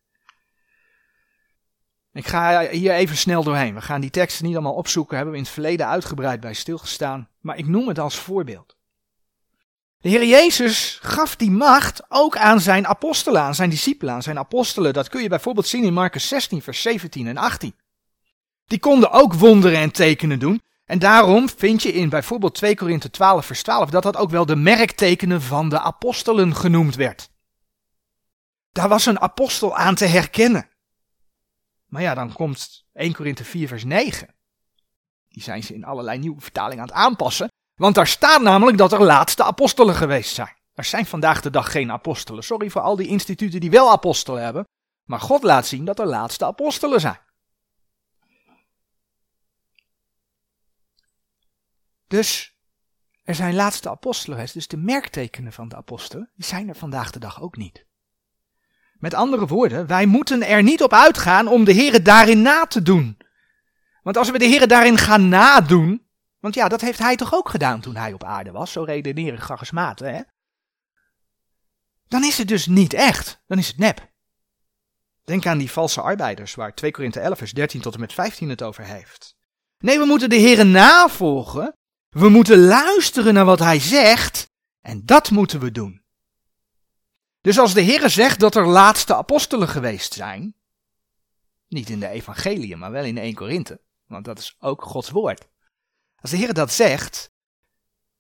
Ik 2.14 2.28
ga 2.28 2.68
hier 2.68 2.94
even 2.94 3.18
snel 3.18 3.44
doorheen. 3.44 3.74
We 3.74 3.82
gaan 3.82 4.02
die 4.02 4.10
teksten 4.10 4.46
niet 4.46 4.54
allemaal 4.54 4.74
opzoeken, 4.74 5.16
hebben 5.16 5.34
we 5.34 5.40
in 5.40 5.46
het 5.46 5.54
verleden 5.54 5.88
uitgebreid 5.88 6.40
bij 6.40 6.54
stilgestaan. 6.54 7.30
Maar 7.40 7.58
ik 7.58 7.68
noem 7.68 7.88
het 7.88 8.00
als 8.00 8.16
voorbeeld. 8.20 8.78
De 9.98 10.10
Heer 10.10 10.26
Jezus 10.26 11.00
gaf 11.02 11.36
die 11.36 11.52
macht 11.52 12.04
ook 12.08 12.38
aan 12.38 12.62
zijn 12.62 12.88
apostelen, 12.88 13.42
aan 13.42 13.56
zijn 13.56 13.70
discipelen, 13.70 14.14
aan 14.14 14.24
zijn 14.24 14.38
apostelen. 14.38 14.94
Dat 14.94 15.10
kun 15.10 15.22
je 15.22 15.30
bijvoorbeeld 15.30 15.68
zien 15.68 15.84
in 15.84 15.94
Marcus 15.94 16.28
16, 16.28 16.62
vers 16.62 16.82
17 16.82 17.28
en 17.28 17.38
18. 17.38 17.76
Die 18.70 18.80
konden 18.80 19.12
ook 19.12 19.34
wonderen 19.34 19.80
en 19.80 19.92
tekenen 19.92 20.40
doen. 20.40 20.62
En 20.86 21.00
daarom 21.00 21.50
vind 21.50 21.84
je 21.84 21.94
in 21.94 22.10
bijvoorbeeld 22.10 22.56
2 22.56 22.76
Korinthe 22.76 23.10
12 23.10 23.46
vers 23.46 23.64
12 23.64 23.90
dat 23.90 24.04
dat 24.04 24.18
ook 24.18 24.30
wel 24.30 24.46
de 24.46 24.56
merktekenen 24.56 25.42
van 25.42 25.70
de 25.70 25.80
apostelen 25.80 26.56
genoemd 26.56 26.96
werd. 26.96 27.30
Daar 28.72 28.90
was 28.90 29.06
een 29.06 29.20
apostel 29.20 29.76
aan 29.76 29.96
te 29.96 30.06
herkennen. 30.06 30.70
Maar 31.86 32.02
ja, 32.02 32.14
dan 32.14 32.34
komt 32.34 32.86
1 32.94 33.14
Korinthe 33.14 33.44
4 33.44 33.68
vers 33.68 33.84
9. 33.84 34.36
Die 35.30 35.44
zijn 35.44 35.64
ze 35.64 35.74
in 35.74 35.86
allerlei 35.86 36.20
nieuwe 36.20 36.42
vertalingen 36.42 36.82
aan 36.82 36.88
het 36.88 36.98
aanpassen. 36.98 37.48
Want 37.76 37.96
daar 37.96 38.08
staat 38.08 38.42
namelijk 38.42 38.78
dat 38.78 38.92
er 38.92 39.04
laatste 39.04 39.44
apostelen 39.44 39.96
geweest 39.96 40.36
zijn. 40.36 40.56
Er 40.74 40.84
zijn 40.84 41.06
vandaag 41.06 41.42
de 41.42 41.50
dag 41.50 41.72
geen 41.72 41.92
apostelen. 41.92 42.44
Sorry 42.44 42.70
voor 42.70 42.82
al 42.82 42.96
die 42.96 43.08
instituten 43.08 43.60
die 43.60 43.70
wel 43.70 43.92
apostelen 43.92 44.44
hebben. 44.44 44.64
Maar 45.04 45.20
God 45.20 45.44
laat 45.44 45.68
zien 45.68 45.86
dat 45.86 46.00
er 46.00 46.08
laatste 46.08 46.46
apostelen 46.46 47.00
zijn. 47.00 47.20
Dus 52.10 52.58
er 53.24 53.36
zijn 53.36 53.56
laatste 53.56 53.90
apostelen, 53.90 54.48
dus 54.54 54.68
de 54.68 54.78
merktekenen 54.78 55.54
van 55.54 55.70
de 55.70 55.76
apostelen, 55.76 56.32
die 56.36 56.46
zijn 56.46 56.70
er 56.70 56.76
vandaag 56.76 57.12
de 57.12 57.20
dag 57.20 57.42
ook 57.42 57.58
niet. 57.58 57.86
Met 58.94 59.14
andere 59.14 59.48
woorden, 59.48 59.88
wij 59.88 60.06
moeten 60.06 60.48
er 60.48 60.64
niet 60.64 60.84
op 60.84 60.94
uitgaan 60.94 61.48
om 61.48 61.64
de 61.64 61.72
Heer 61.72 62.04
daarin 62.04 62.42
na 62.42 62.66
te 62.66 62.82
doen. 62.82 63.18
Want 64.02 64.18
als 64.18 64.30
we 64.32 64.38
de 64.38 64.46
Heer 64.46 64.68
daarin 64.68 64.98
gaan 64.98 65.30
nadoen, 65.30 66.08
want 66.40 66.56
ja, 66.56 66.68
dat 66.68 66.82
heeft 66.82 67.00
hij 67.00 67.16
toch 67.16 67.34
ook 67.34 67.50
gedaan 67.50 67.82
toen 67.82 67.96
hij 67.96 68.14
op 68.14 68.24
aarde 68.24 68.52
was, 68.52 68.72
zo 68.72 68.84
redeneren 68.84 69.40
charismaten, 69.40 70.14
hè? 70.14 70.22
Dan 72.08 72.24
is 72.24 72.38
het 72.38 72.48
dus 72.48 72.66
niet 72.66 72.94
echt, 72.94 73.42
dan 73.48 73.58
is 73.58 73.68
het 73.68 73.78
nep. 73.78 74.12
Denk 75.24 75.46
aan 75.46 75.58
die 75.58 75.72
valse 75.72 76.02
arbeiders, 76.02 76.56
waar 76.56 76.74
2 76.74 76.92
Korinthe 76.92 77.20
11 77.20 77.38
vers 77.38 77.52
13 77.52 77.82
tot 77.82 77.94
en 77.94 78.00
met 78.00 78.14
15 78.14 78.50
het 78.50 78.62
over 78.62 78.84
heeft. 78.84 79.38
Nee, 79.78 80.00
we 80.00 80.06
moeten 80.06 80.30
de 80.30 80.36
Heer 80.36 80.66
navolgen, 80.66 81.79
we 82.10 82.30
moeten 82.30 82.58
luisteren 82.58 83.34
naar 83.34 83.46
wat 83.46 83.60
hij 83.60 83.80
zegt, 83.80 84.52
en 84.82 85.06
dat 85.06 85.32
moeten 85.32 85.60
we 85.60 85.72
doen. 85.72 86.02
Dus 87.42 87.60
als 87.60 87.74
de 87.74 87.82
Heer 87.82 88.10
zegt 88.10 88.40
dat 88.40 88.56
er 88.56 88.68
laatste 88.68 89.16
apostelen 89.16 89.68
geweest 89.68 90.14
zijn, 90.14 90.56
niet 91.68 91.90
in 91.90 92.00
de 92.00 92.08
evangelie, 92.08 92.76
maar 92.76 92.92
wel 92.92 93.04
in 93.04 93.18
1 93.18 93.34
Korinthe, 93.34 93.82
want 94.06 94.26
dat 94.26 94.40
is 94.40 94.56
ook 94.60 94.84
Gods 94.84 95.10
woord. 95.10 95.48
Als 96.16 96.32
de 96.32 96.38
Heer 96.38 96.54
dat 96.54 96.72
zegt, 96.72 97.32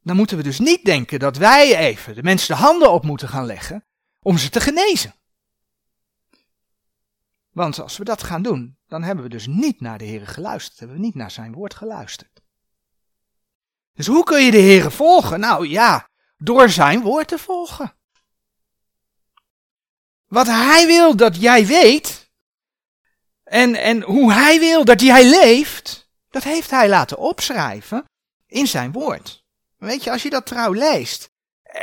dan 0.01 0.15
moeten 0.15 0.37
we 0.37 0.43
dus 0.43 0.59
niet 0.59 0.85
denken 0.85 1.19
dat 1.19 1.37
wij 1.37 1.77
even 1.77 2.15
de 2.15 2.23
mensen 2.23 2.55
de 2.55 2.61
handen 2.61 2.91
op 2.91 3.03
moeten 3.03 3.29
gaan 3.29 3.45
leggen 3.45 3.85
om 4.19 4.37
ze 4.37 4.49
te 4.49 4.59
genezen. 4.59 5.13
Want 7.49 7.79
als 7.79 7.97
we 7.97 8.03
dat 8.03 8.23
gaan 8.23 8.41
doen, 8.41 8.77
dan 8.87 9.03
hebben 9.03 9.23
we 9.23 9.29
dus 9.29 9.47
niet 9.47 9.81
naar 9.81 9.97
de 9.97 10.05
Heer 10.05 10.27
geluisterd, 10.27 10.79
hebben 10.79 10.97
we 10.97 11.03
niet 11.03 11.15
naar 11.15 11.31
zijn 11.31 11.53
woord 11.53 11.73
geluisterd. 11.73 12.41
Dus 13.99 14.07
hoe 14.07 14.23
kun 14.23 14.43
je 14.43 14.51
de 14.51 14.57
Heer 14.57 14.91
volgen? 14.91 15.39
Nou 15.39 15.67
ja, 15.67 16.09
door 16.37 16.69
zijn 16.69 17.01
woord 17.01 17.27
te 17.27 17.37
volgen. 17.37 17.95
Wat 20.27 20.47
hij 20.47 20.85
wil 20.85 21.15
dat 21.15 21.41
jij 21.41 21.65
weet, 21.65 22.31
en, 23.43 23.75
en 23.75 24.01
hoe 24.01 24.33
hij 24.33 24.59
wil 24.59 24.85
dat 24.85 25.01
jij 25.01 25.29
leeft, 25.29 26.09
dat 26.29 26.43
heeft 26.43 26.69
hij 26.69 26.89
laten 26.89 27.17
opschrijven 27.17 28.05
in 28.45 28.67
zijn 28.67 28.91
woord. 28.91 29.45
Weet 29.77 30.03
je, 30.03 30.11
als 30.11 30.23
je 30.23 30.29
dat 30.29 30.45
trouw 30.45 30.71
leest 30.71 31.29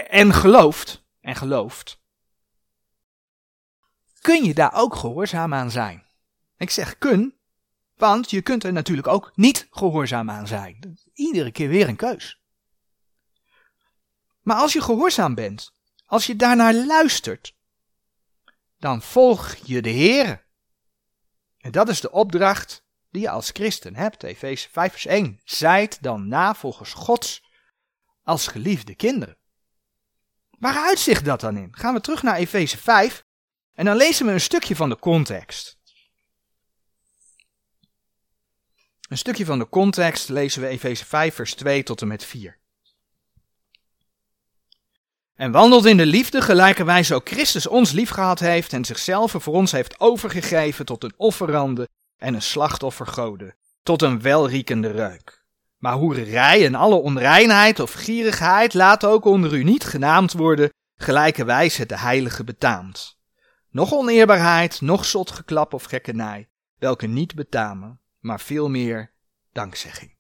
en 0.09 0.33
gelooft, 0.33 1.05
en 1.21 1.37
gelooft, 1.37 2.01
kun 4.21 4.45
je 4.45 4.55
daar 4.55 4.75
ook 4.75 4.95
gehoorzaam 4.95 5.55
aan 5.55 5.71
zijn. 5.71 6.07
Ik 6.57 6.71
zeg 6.71 6.99
kun, 6.99 7.36
want 7.97 8.31
je 8.31 8.43
kunt 8.43 8.65
er 8.65 8.73
natuurlijk 8.73 9.09
ook 9.09 9.33
niet 9.35 9.67
gehoorzaam 9.71 10.31
aan 10.31 10.47
zijn. 10.47 10.99
Iedere 11.13 11.51
keer 11.51 11.69
weer 11.69 11.89
een 11.89 11.97
keus. 11.97 12.41
Maar 14.43 14.57
als 14.57 14.73
je 14.73 14.81
gehoorzaam 14.81 15.35
bent, 15.35 15.75
als 16.07 16.27
je 16.27 16.37
daarnaar 16.37 16.75
luistert, 16.75 17.55
dan 18.79 19.03
volg 19.03 19.55
je 19.55 19.83
de 19.83 19.89
Heer. 19.89 20.47
En 21.59 21.71
dat 21.71 21.89
is 21.89 22.01
de 22.01 22.11
opdracht 22.11 22.85
die 23.11 23.23
je 23.23 23.31
als 23.31 23.51
christen 23.51 23.97
hebt. 23.97 24.23
Efeze 24.23 24.69
5 24.71 24.93
vers 24.93 25.07
1. 25.07 25.41
Zijt 25.45 26.03
dan 26.03 26.29
navolgers 26.29 26.93
Gods 26.93 27.43
als 28.23 28.47
geliefde 28.47 28.95
kinderen. 28.95 29.39
Waar 30.59 30.77
uitzicht 30.77 31.25
dat 31.25 31.41
dan 31.41 31.57
in? 31.57 31.77
Gaan 31.77 31.95
we 31.95 32.01
terug 32.01 32.23
naar 32.23 32.37
Efeze 32.37 32.79
5 32.79 33.25
en 33.73 33.85
dan 33.85 33.97
lezen 33.97 34.27
we 34.27 34.33
een 34.33 34.41
stukje 34.41 34.77
van 34.77 34.89
de 34.89 34.99
context. 34.99 35.79
Een 39.09 39.19
stukje 39.19 39.45
van 39.45 39.59
de 39.59 39.69
context 39.69 40.29
lezen 40.29 40.63
we 40.63 40.69
Efeze 40.69 41.05
5 41.05 41.35
vers 41.35 41.55
2 41.55 41.83
tot 41.83 42.01
en 42.01 42.09
met 42.09 42.25
4. 42.25 42.59
En 45.35 45.53
wandelt 45.53 45.85
in 45.85 45.97
de 45.97 46.07
liefde 46.07 46.41
gelijkerwijs 46.41 47.13
ook 47.13 47.29
Christus 47.29 47.67
ons 47.67 47.93
liefgehad 47.93 48.39
heeft 48.39 48.73
en 48.73 48.85
zichzelf 48.85 49.35
voor 49.39 49.55
ons 49.55 49.73
heeft 49.73 50.01
overgegeven 50.01 50.85
tot 50.85 51.05
een 51.05 51.15
offerande 51.17 51.89
en 52.17 52.35
een 52.35 52.43
slachtoffergode, 52.43 53.55
tot 53.83 54.03
een 54.03 54.21
welriekende 54.21 54.91
reuk. 54.91 55.45
Maar 55.79 55.95
hoererij 55.95 56.67
en 56.67 56.75
alle 56.75 56.95
onreinheid 56.95 57.81
of 57.81 57.93
gierigheid 57.93 58.75
laat 58.75 59.05
ook 59.05 59.25
onder 59.25 59.55
u 59.55 59.63
niet 59.63 59.85
genaamd 59.85 60.33
worden, 60.33 60.71
gelijkerwijs 60.97 61.77
het 61.77 61.89
de 61.89 61.99
heilige 61.99 62.45
betaamt. 62.45 63.19
Nog 63.71 63.93
oneerbaarheid, 63.93 64.81
nog 64.81 65.05
zotgeklap 65.05 65.75
of 65.75 65.85
gekkenij, 65.85 66.49
welke 66.79 67.07
niet 67.07 67.35
betamen, 67.35 68.01
maar 68.27 68.41
veel 68.41 68.69
meer 68.69 69.13
dankzegging. 69.53 70.15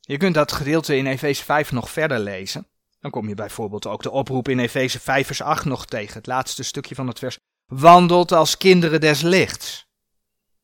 Je 0.00 0.16
kunt 0.16 0.34
dat 0.34 0.52
gedeelte 0.52 0.96
in 0.96 1.06
Efeze 1.06 1.44
5 1.44 1.72
nog 1.72 1.90
verder 1.90 2.18
lezen. 2.18 2.68
Dan 3.00 3.10
kom 3.10 3.28
je 3.28 3.34
bijvoorbeeld 3.34 3.86
ook 3.86 4.02
de 4.02 4.10
oproep 4.10 4.48
in 4.48 4.58
Efeze 4.58 5.00
5 5.00 5.26
vers 5.26 5.42
8 5.42 5.64
nog 5.64 5.86
tegen, 5.86 6.14
het 6.14 6.26
laatste 6.26 6.62
stukje 6.62 6.94
van 6.94 7.06
het 7.06 7.18
vers. 7.18 7.38
Wandelt 7.66 8.32
als 8.32 8.56
kinderen 8.56 9.00
des 9.00 9.20
lichts. 9.20 9.88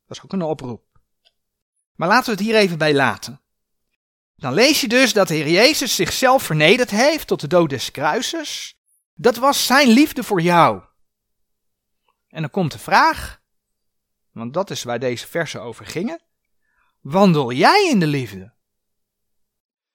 Dat 0.06 0.16
is 0.16 0.22
ook 0.24 0.32
een 0.32 0.42
oproep. 0.42 0.84
Maar 1.94 2.08
laten 2.08 2.24
we 2.24 2.30
het 2.30 2.40
hier 2.40 2.56
even 2.56 2.78
bij 2.78 2.94
laten. 2.94 3.40
Dan 4.36 4.52
lees 4.54 4.80
je 4.80 4.88
dus 4.88 5.12
dat 5.12 5.28
de 5.28 5.34
Heer 5.34 5.48
Jezus 5.48 5.94
zichzelf 5.94 6.42
vernederd 6.42 6.90
heeft 6.90 7.26
tot 7.26 7.40
de 7.40 7.46
dood 7.46 7.70
des 7.70 7.90
kruises. 7.90 8.76
Dat 9.14 9.36
was 9.36 9.66
zijn 9.66 9.88
liefde 9.88 10.22
voor 10.22 10.40
jou. 10.40 10.82
En 12.28 12.40
dan 12.40 12.50
komt 12.50 12.72
de 12.72 12.78
vraag, 12.78 13.41
want 14.32 14.54
dat 14.54 14.70
is 14.70 14.82
waar 14.82 14.98
deze 14.98 15.26
versen 15.26 15.62
over 15.62 15.86
gingen. 15.86 16.22
Wandel 17.00 17.52
jij 17.52 17.88
in 17.90 18.00
de 18.00 18.06
liefde? 18.06 18.52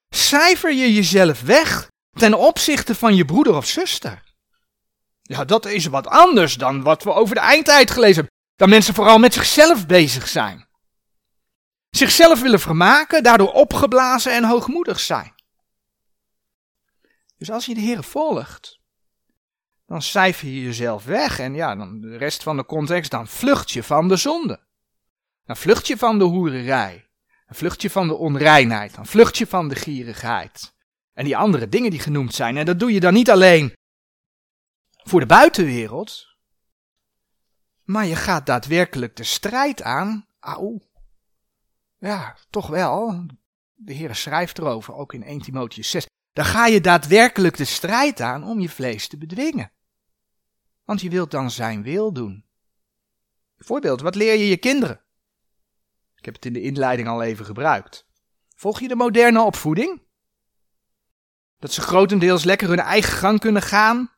Cijfer 0.09 0.73
je 0.73 0.93
jezelf 0.93 1.41
weg 1.41 1.91
ten 2.11 2.33
opzichte 2.33 2.95
van 2.95 3.15
je 3.15 3.25
broeder 3.25 3.55
of 3.55 3.65
zuster? 3.65 4.23
Ja, 5.21 5.45
dat 5.45 5.65
is 5.65 5.85
wat 5.85 6.07
anders 6.07 6.55
dan 6.55 6.83
wat 6.83 7.03
we 7.03 7.13
over 7.13 7.35
de 7.35 7.41
eindtijd 7.41 7.91
gelezen 7.91 8.15
hebben. 8.15 8.33
Dat 8.55 8.69
mensen 8.69 8.93
vooral 8.93 9.17
met 9.17 9.33
zichzelf 9.33 9.85
bezig 9.85 10.27
zijn. 10.27 10.67
Zichzelf 11.89 12.41
willen 12.41 12.59
vermaken, 12.59 13.23
daardoor 13.23 13.51
opgeblazen 13.51 14.33
en 14.33 14.43
hoogmoedig 14.43 14.99
zijn. 14.99 15.35
Dus 17.37 17.51
als 17.51 17.65
je 17.65 17.73
de 17.73 17.81
Heer 17.81 18.03
volgt, 18.03 18.76
dan 19.87 20.01
cijfer 20.01 20.47
je 20.47 20.61
jezelf 20.61 21.05
weg 21.05 21.39
en 21.39 21.53
ja, 21.53 21.75
dan 21.75 22.01
de 22.01 22.17
rest 22.17 22.43
van 22.43 22.57
de 22.57 22.65
context, 22.65 23.11
dan 23.11 23.27
vlucht 23.27 23.71
je 23.71 23.83
van 23.83 24.07
de 24.07 24.15
zonde. 24.15 24.59
Dan 25.45 25.57
vlucht 25.57 25.87
je 25.87 25.97
van 25.97 26.17
de 26.17 26.23
hoererij. 26.23 27.07
Dan 27.45 27.55
vlucht 27.55 27.81
je 27.81 27.89
van 27.89 28.07
de 28.07 28.15
onreinheid. 28.15 28.95
Dan 28.95 29.05
vlucht 29.05 29.37
je 29.37 29.47
van 29.47 29.67
de 29.67 29.75
gierigheid. 29.75 30.75
En 31.13 31.25
die 31.25 31.37
andere 31.37 31.69
dingen 31.69 31.91
die 31.91 31.99
genoemd 31.99 32.33
zijn. 32.33 32.57
En 32.57 32.65
dat 32.65 32.79
doe 32.79 32.93
je 32.93 32.99
dan 32.99 33.13
niet 33.13 33.29
alleen 33.29 33.73
voor 35.03 35.19
de 35.19 35.25
buitenwereld. 35.25 36.25
Maar 37.83 38.05
je 38.05 38.15
gaat 38.15 38.45
daadwerkelijk 38.45 39.15
de 39.15 39.23
strijd 39.23 39.81
aan. 39.81 40.27
Auw. 40.39 40.81
Ja, 41.97 42.37
toch 42.49 42.67
wel. 42.67 43.25
De 43.73 43.93
Heer 43.93 44.15
schrijft 44.15 44.57
erover, 44.57 44.93
ook 44.93 45.13
in 45.13 45.23
1 45.23 45.41
Timotheus 45.41 45.89
6. 45.89 46.05
Dan 46.33 46.45
ga 46.45 46.65
je 46.65 46.81
daadwerkelijk 46.81 47.57
de 47.57 47.65
strijd 47.65 48.21
aan 48.21 48.43
om 48.43 48.59
je 48.59 48.69
vlees 48.69 49.07
te 49.07 49.17
bedwingen. 49.17 49.71
Want 50.87 51.01
je 51.01 51.09
wilt 51.09 51.31
dan 51.31 51.51
zijn 51.51 51.83
wil 51.83 52.13
doen. 52.13 52.45
Bijvoorbeeld, 53.57 54.01
wat 54.01 54.15
leer 54.15 54.33
je 54.33 54.47
je 54.47 54.57
kinderen? 54.57 55.01
Ik 56.15 56.25
heb 56.25 56.33
het 56.33 56.45
in 56.45 56.53
de 56.53 56.61
inleiding 56.61 57.07
al 57.07 57.21
even 57.21 57.45
gebruikt. 57.45 58.05
Volg 58.55 58.79
je 58.79 58.87
de 58.87 58.95
moderne 58.95 59.41
opvoeding? 59.41 60.01
Dat 61.59 61.71
ze 61.71 61.81
grotendeels 61.81 62.43
lekker 62.43 62.67
hun 62.67 62.79
eigen 62.79 63.17
gang 63.17 63.39
kunnen 63.39 63.61
gaan? 63.61 64.11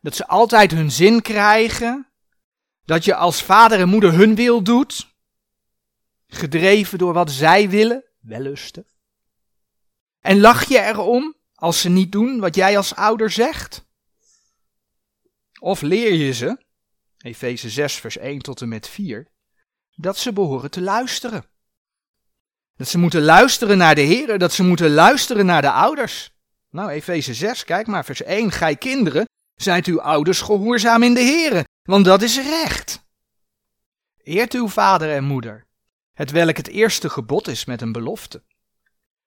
Dat 0.00 0.16
ze 0.16 0.26
altijd 0.26 0.70
hun 0.70 0.90
zin 0.90 1.22
krijgen? 1.22 2.12
Dat 2.84 3.04
je 3.04 3.14
als 3.14 3.42
vader 3.42 3.80
en 3.80 3.88
moeder 3.88 4.12
hun 4.12 4.34
wil 4.34 4.62
doet? 4.62 5.14
Gedreven 6.26 6.98
door 6.98 7.12
wat 7.12 7.30
zij 7.30 7.68
willen, 7.70 8.04
wellusten? 8.20 8.86
En 10.20 10.40
lach 10.40 10.64
je 10.64 10.80
erom 10.80 11.36
als 11.54 11.80
ze 11.80 11.88
niet 11.88 12.12
doen 12.12 12.40
wat 12.40 12.54
jij 12.54 12.76
als 12.76 12.94
ouder 12.94 13.30
zegt? 13.30 13.90
Of 15.62 15.80
leer 15.80 16.12
je 16.12 16.32
ze, 16.32 16.58
Efeze 17.18 17.70
6 17.70 17.94
vers 17.94 18.16
1 18.16 18.38
tot 18.38 18.60
en 18.60 18.68
met 18.68 18.88
4, 18.88 19.26
dat 19.94 20.18
ze 20.18 20.32
behoren 20.32 20.70
te 20.70 20.80
luisteren. 20.80 21.44
Dat 22.74 22.88
ze 22.88 22.98
moeten 22.98 23.22
luisteren 23.22 23.78
naar 23.78 23.94
de 23.94 24.00
Heer, 24.00 24.38
dat 24.38 24.52
ze 24.52 24.62
moeten 24.62 24.90
luisteren 24.90 25.46
naar 25.46 25.62
de 25.62 25.70
ouders. 25.70 26.30
Nou, 26.70 26.90
Efeze 26.90 27.34
6, 27.34 27.64
kijk 27.64 27.86
maar, 27.86 28.04
vers 28.04 28.22
1. 28.22 28.50
Gij 28.50 28.76
kinderen, 28.76 29.28
zijt 29.54 29.86
uw 29.86 30.00
ouders 30.00 30.40
gehoorzaam 30.40 31.02
in 31.02 31.14
de 31.14 31.20
Heer, 31.20 31.64
want 31.82 32.04
dat 32.04 32.22
is 32.22 32.36
recht. 32.36 33.04
Eert 34.22 34.52
uw 34.52 34.68
vader 34.68 35.10
en 35.14 35.24
moeder, 35.24 35.66
het 36.12 36.30
welk 36.30 36.56
het 36.56 36.68
eerste 36.68 37.10
gebod 37.10 37.48
is 37.48 37.64
met 37.64 37.80
een 37.80 37.92
belofte. 37.92 38.42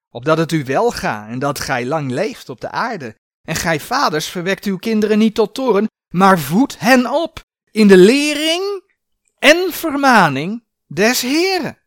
opdat 0.09 0.37
het 0.37 0.51
u 0.51 0.63
wel 0.63 0.91
gaat 0.91 1.29
en 1.29 1.39
dat 1.39 1.59
gij 1.59 1.85
lang 1.85 2.11
leeft 2.11 2.49
op 2.49 2.61
de 2.61 2.69
aarde. 2.69 3.15
En 3.41 3.55
gij 3.55 3.79
vaders 3.79 4.27
verwekt 4.27 4.65
uw 4.65 4.77
kinderen 4.77 5.17
niet 5.17 5.35
tot 5.35 5.53
toren, 5.53 5.87
maar 6.15 6.39
voed 6.39 6.80
hen 6.80 7.12
op 7.12 7.43
in 7.71 7.88
de 7.88 7.97
lering 7.97 8.84
en 9.39 9.73
vermaning 9.73 10.63
des 10.88 11.21
Heren. 11.21 11.78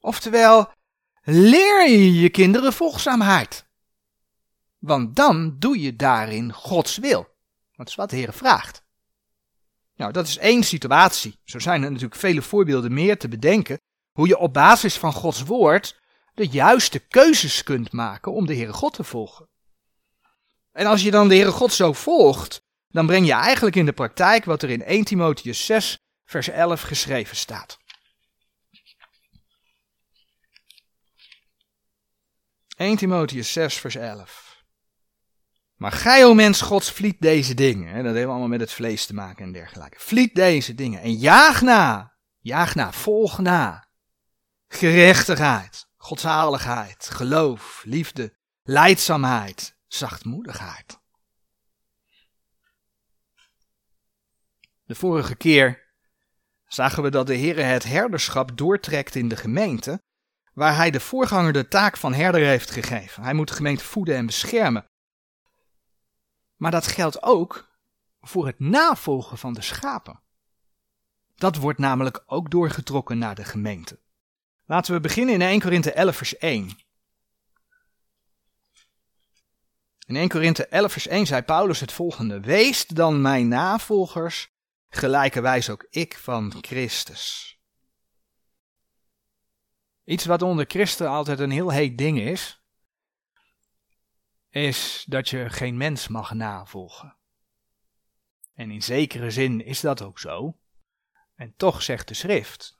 Oftewel, 0.00 0.72
leer 1.22 1.88
je 1.88 2.14
je 2.14 2.28
kinderen 2.28 2.72
volgzaamheid. 2.72 3.66
Want 4.78 5.16
dan 5.16 5.56
doe 5.58 5.80
je 5.80 5.96
daarin 5.96 6.52
Gods 6.52 6.96
wil. 6.96 7.28
Dat 7.76 7.88
is 7.88 7.94
wat 7.94 8.10
de 8.10 8.16
Heer 8.16 8.32
vraagt. 8.32 8.82
Nou, 9.96 10.12
dat 10.12 10.26
is 10.26 10.38
één 10.38 10.62
situatie. 10.62 11.38
Zo 11.44 11.58
zijn 11.58 11.82
er 11.82 11.90
natuurlijk 11.90 12.20
vele 12.20 12.42
voorbeelden 12.42 12.92
meer 12.92 13.18
te 13.18 13.28
bedenken. 13.28 13.80
Hoe 14.12 14.26
je 14.26 14.38
op 14.38 14.52
basis 14.52 14.98
van 14.98 15.12
Gods 15.12 15.42
woord 15.42 16.00
de 16.34 16.46
juiste 16.46 16.98
keuzes 16.98 17.62
kunt 17.62 17.92
maken 17.92 18.32
om 18.32 18.46
de 18.46 18.54
Heere 18.54 18.72
God 18.72 18.94
te 18.94 19.04
volgen. 19.04 19.48
En 20.72 20.86
als 20.86 21.02
je 21.02 21.10
dan 21.10 21.28
de 21.28 21.34
Heere 21.34 21.50
God 21.50 21.72
zo 21.72 21.92
volgt, 21.92 22.63
dan 22.94 23.06
breng 23.06 23.26
je 23.26 23.32
eigenlijk 23.32 23.76
in 23.76 23.84
de 23.84 23.92
praktijk 23.92 24.44
wat 24.44 24.62
er 24.62 24.70
in 24.70 24.82
1 24.82 25.04
Timotheus 25.04 25.66
6, 25.66 25.98
vers 26.24 26.48
11 26.48 26.80
geschreven 26.80 27.36
staat. 27.36 27.78
1 32.76 32.96
Timotheus 32.96 33.52
6, 33.52 33.74
vers 33.74 33.94
11. 33.94 34.62
Maar 35.74 35.92
gij, 35.92 36.24
o 36.24 36.34
mens 36.34 36.60
gods, 36.60 36.90
vliet 36.90 37.16
deze 37.20 37.54
dingen. 37.54 37.94
Hè, 37.94 38.02
dat 38.02 38.14
heeft 38.14 38.26
allemaal 38.26 38.48
met 38.48 38.60
het 38.60 38.72
vlees 38.72 39.06
te 39.06 39.14
maken 39.14 39.44
en 39.44 39.52
dergelijke. 39.52 39.96
Vliet 40.00 40.34
deze 40.34 40.74
dingen 40.74 41.00
en 41.00 41.12
jaag 41.12 41.62
na. 41.62 42.16
Jaag 42.38 42.74
na, 42.74 42.92
volg 42.92 43.38
na. 43.38 43.88
Gerechtigheid, 44.68 45.86
godzaligheid, 45.96 47.08
geloof, 47.10 47.82
liefde, 47.84 48.36
leidzaamheid, 48.62 49.76
zachtmoedigheid. 49.86 51.02
De 54.84 54.94
vorige 54.94 55.34
keer 55.34 55.82
zagen 56.66 57.02
we 57.02 57.10
dat 57.10 57.26
de 57.26 57.34
Heer 57.34 57.66
het 57.66 57.84
herderschap 57.84 58.56
doortrekt 58.56 59.14
in 59.14 59.28
de 59.28 59.36
gemeente, 59.36 60.02
waar 60.52 60.76
hij 60.76 60.90
de 60.90 61.00
voorganger 61.00 61.52
de 61.52 61.68
taak 61.68 61.96
van 61.96 62.14
herder 62.14 62.40
heeft 62.40 62.70
gegeven. 62.70 63.22
Hij 63.22 63.34
moet 63.34 63.48
de 63.48 63.54
gemeente 63.54 63.84
voeden 63.84 64.16
en 64.16 64.26
beschermen. 64.26 64.86
Maar 66.56 66.70
dat 66.70 66.86
geldt 66.86 67.22
ook 67.22 67.68
voor 68.20 68.46
het 68.46 68.60
navolgen 68.60 69.38
van 69.38 69.52
de 69.52 69.62
schapen. 69.62 70.20
Dat 71.34 71.56
wordt 71.56 71.78
namelijk 71.78 72.22
ook 72.26 72.50
doorgetrokken 72.50 73.18
naar 73.18 73.34
de 73.34 73.44
gemeente. 73.44 73.98
Laten 74.66 74.94
we 74.94 75.00
beginnen 75.00 75.34
in 75.34 75.42
1 75.42 75.60
Korinthe 75.60 75.92
11 75.92 76.16
vers 76.16 76.36
1. 76.36 76.78
In 80.06 80.16
1 80.16 80.28
Korinthe 80.28 80.66
11 80.66 80.92
vers 80.92 81.06
1 81.06 81.26
zei 81.26 81.42
Paulus 81.42 81.80
het 81.80 81.92
volgende. 81.92 82.40
Wees 82.40 82.86
dan 82.86 83.20
mijn 83.20 83.48
navolgers, 83.48 84.53
gelijkerwijs 84.96 85.70
ook 85.70 85.86
ik 85.90 86.18
van 86.18 86.54
Christus. 86.60 87.58
Iets 90.04 90.24
wat 90.24 90.42
onder 90.42 90.64
christen 90.68 91.08
altijd 91.08 91.38
een 91.38 91.50
heel 91.50 91.70
heet 91.70 91.98
ding 91.98 92.20
is, 92.20 92.62
is 94.50 95.04
dat 95.08 95.28
je 95.28 95.50
geen 95.50 95.76
mens 95.76 96.08
mag 96.08 96.32
navolgen. 96.32 97.16
En 98.54 98.70
in 98.70 98.82
zekere 98.82 99.30
zin 99.30 99.64
is 99.64 99.80
dat 99.80 100.02
ook 100.02 100.18
zo. 100.18 100.58
En 101.34 101.54
toch 101.56 101.82
zegt 101.82 102.08
de 102.08 102.14
schrift, 102.14 102.78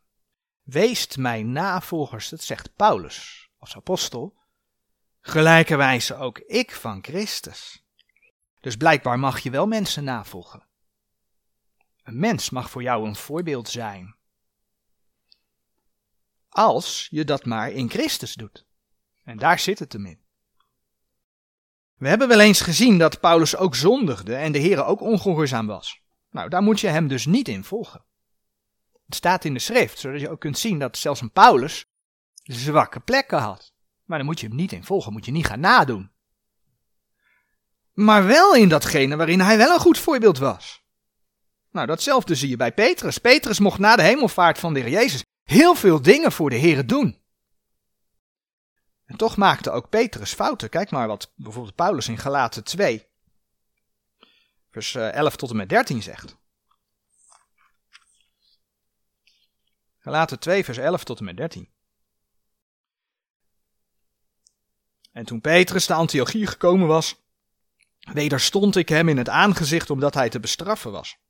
weest 0.63 1.17
mijn 1.17 1.53
navolgers, 1.53 2.29
dat 2.29 2.43
zegt 2.43 2.75
Paulus 2.75 3.49
als 3.59 3.77
apostel, 3.77 4.39
gelijkerwijze 5.21 6.17
ook 6.17 6.39
ik 6.39 6.73
van 6.73 7.03
Christus. 7.03 7.85
Dus 8.61 8.77
blijkbaar 8.77 9.19
mag 9.19 9.39
je 9.41 9.51
wel 9.51 9.67
mensen 9.67 10.05
navolgen. 10.05 10.67
Een 12.05 12.19
mens 12.19 12.51
mag 12.51 12.71
voor 12.71 12.83
jou 12.83 13.07
een 13.07 13.17
voorbeeld 13.17 13.69
zijn. 13.69 14.17
Als 16.49 17.07
je 17.11 17.25
dat 17.25 17.45
maar 17.45 17.71
in 17.71 17.91
Christus 17.91 18.35
doet. 18.35 18.67
En 19.25 19.39
daar 19.39 19.59
zit 19.59 19.79
het 19.79 19.93
hem 19.93 20.07
in. 20.07 20.23
We 21.95 22.09
hebben 22.09 22.29
wel 22.29 22.41
eens 22.41 22.61
gezien 22.61 22.99
dat 22.99 23.21
Paulus 23.21 23.57
ook 23.57 23.75
zondigde 23.75 24.35
en 24.35 24.53
de 24.53 24.59
Heer 24.59 24.85
ook 24.85 25.01
ongehoorzaam 25.01 25.67
was. 25.67 26.01
Nou, 26.31 26.49
daar 26.49 26.63
moet 26.63 26.81
je 26.81 26.89
hem 26.89 27.09
dus 27.09 27.27
niet 27.27 27.49
in 27.49 27.65
volgen. 27.65 28.05
Het 29.07 29.15
staat 29.15 29.45
in 29.45 29.55
de 29.55 29.61
schrift, 29.61 29.99
zodat 29.99 30.21
je 30.21 30.31
ook 30.31 30.41
kunt 30.41 30.59
zien 30.59 30.79
dat 30.79 30.97
zelfs 30.97 31.21
een 31.21 31.33
Paulus 31.33 31.85
zwakke 32.43 33.01
plekken 33.01 33.39
had. 33.39 33.73
Maar 34.05 34.19
dan 34.19 34.27
moet 34.27 34.41
je 34.41 34.47
hem 34.47 34.57
niet 34.57 34.73
in 34.73 34.85
volgen, 34.85 35.13
moet 35.13 35.25
je 35.25 35.33
niet 35.33 35.47
gaan 35.47 35.61
nadoen. 35.61 36.11
Maar 37.93 38.27
wel 38.27 38.55
in 38.55 38.69
datgene 38.69 39.17
waarin 39.17 39.41
hij 39.41 39.57
wel 39.57 39.75
een 39.75 39.81
goed 39.81 39.99
voorbeeld 39.99 40.39
was. 40.39 40.84
Nou, 41.75 41.87
datzelfde 41.87 42.35
zie 42.35 42.49
je 42.49 42.57
bij 42.57 42.73
Petrus. 42.73 43.19
Petrus 43.19 43.59
mocht 43.59 43.79
na 43.79 43.97
de 43.97 44.03
hemelvaart 44.03 44.59
van 44.59 44.75
de 44.75 44.81
Heer 44.81 44.91
Jezus 44.91 45.25
heel 45.43 45.75
veel 45.75 46.03
dingen 46.03 46.33
voor 46.33 46.51
de 46.51 46.57
Heer 46.57 46.87
doen. 46.87 47.23
En 49.05 49.17
toch 49.17 49.37
maakte 49.37 49.71
ook 49.71 49.89
Petrus 49.89 50.33
fouten. 50.33 50.69
Kijk 50.69 50.91
maar 50.91 51.07
wat 51.07 51.33
bijvoorbeeld 51.37 51.75
Paulus 51.75 52.09
in 52.09 52.19
Galaten 52.19 52.65
2, 52.65 53.07
vers 54.71 54.95
11 54.95 55.33
eh, 55.33 55.39
tot 55.39 55.51
en 55.51 55.57
met 55.57 55.69
13 55.69 56.03
zegt. 56.03 56.37
Galaten 59.99 60.39
2, 60.39 60.65
vers 60.65 60.79
11 60.79 61.05
tot 61.05 61.19
en 61.19 61.25
met 61.25 61.37
13. 61.37 61.73
En 65.13 65.25
toen 65.25 65.41
Petrus 65.41 65.87
de 65.87 65.95
Antiochie 65.95 66.47
gekomen 66.47 66.87
was, 66.87 67.17
wederstond 67.99 68.77
ik 68.77 68.89
hem 68.89 69.09
in 69.09 69.19
het 69.19 69.29
aangezicht 69.29 69.91
omdat 69.91 70.15
hij 70.15 70.29
te 70.29 70.41
bestraffen 70.41 70.93
was. 70.93 71.23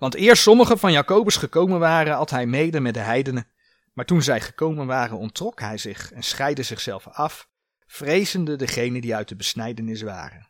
Want 0.00 0.14
eerst 0.14 0.42
sommigen 0.42 0.78
van 0.78 0.92
Jacobus 0.92 1.36
gekomen 1.36 1.78
waren, 1.78 2.16
at 2.16 2.30
hij 2.30 2.46
mede 2.46 2.80
met 2.80 2.94
de 2.94 3.00
heidenen. 3.00 3.46
Maar 3.92 4.04
toen 4.04 4.22
zij 4.22 4.40
gekomen 4.40 4.86
waren, 4.86 5.18
ontrok 5.18 5.60
hij 5.60 5.78
zich 5.78 6.12
en 6.12 6.22
scheidde 6.22 6.62
zichzelf 6.62 7.08
af, 7.08 7.48
vrezende 7.86 8.56
degene 8.56 9.00
die 9.00 9.14
uit 9.14 9.28
de 9.28 9.36
besnijdenis 9.36 10.02
waren. 10.02 10.48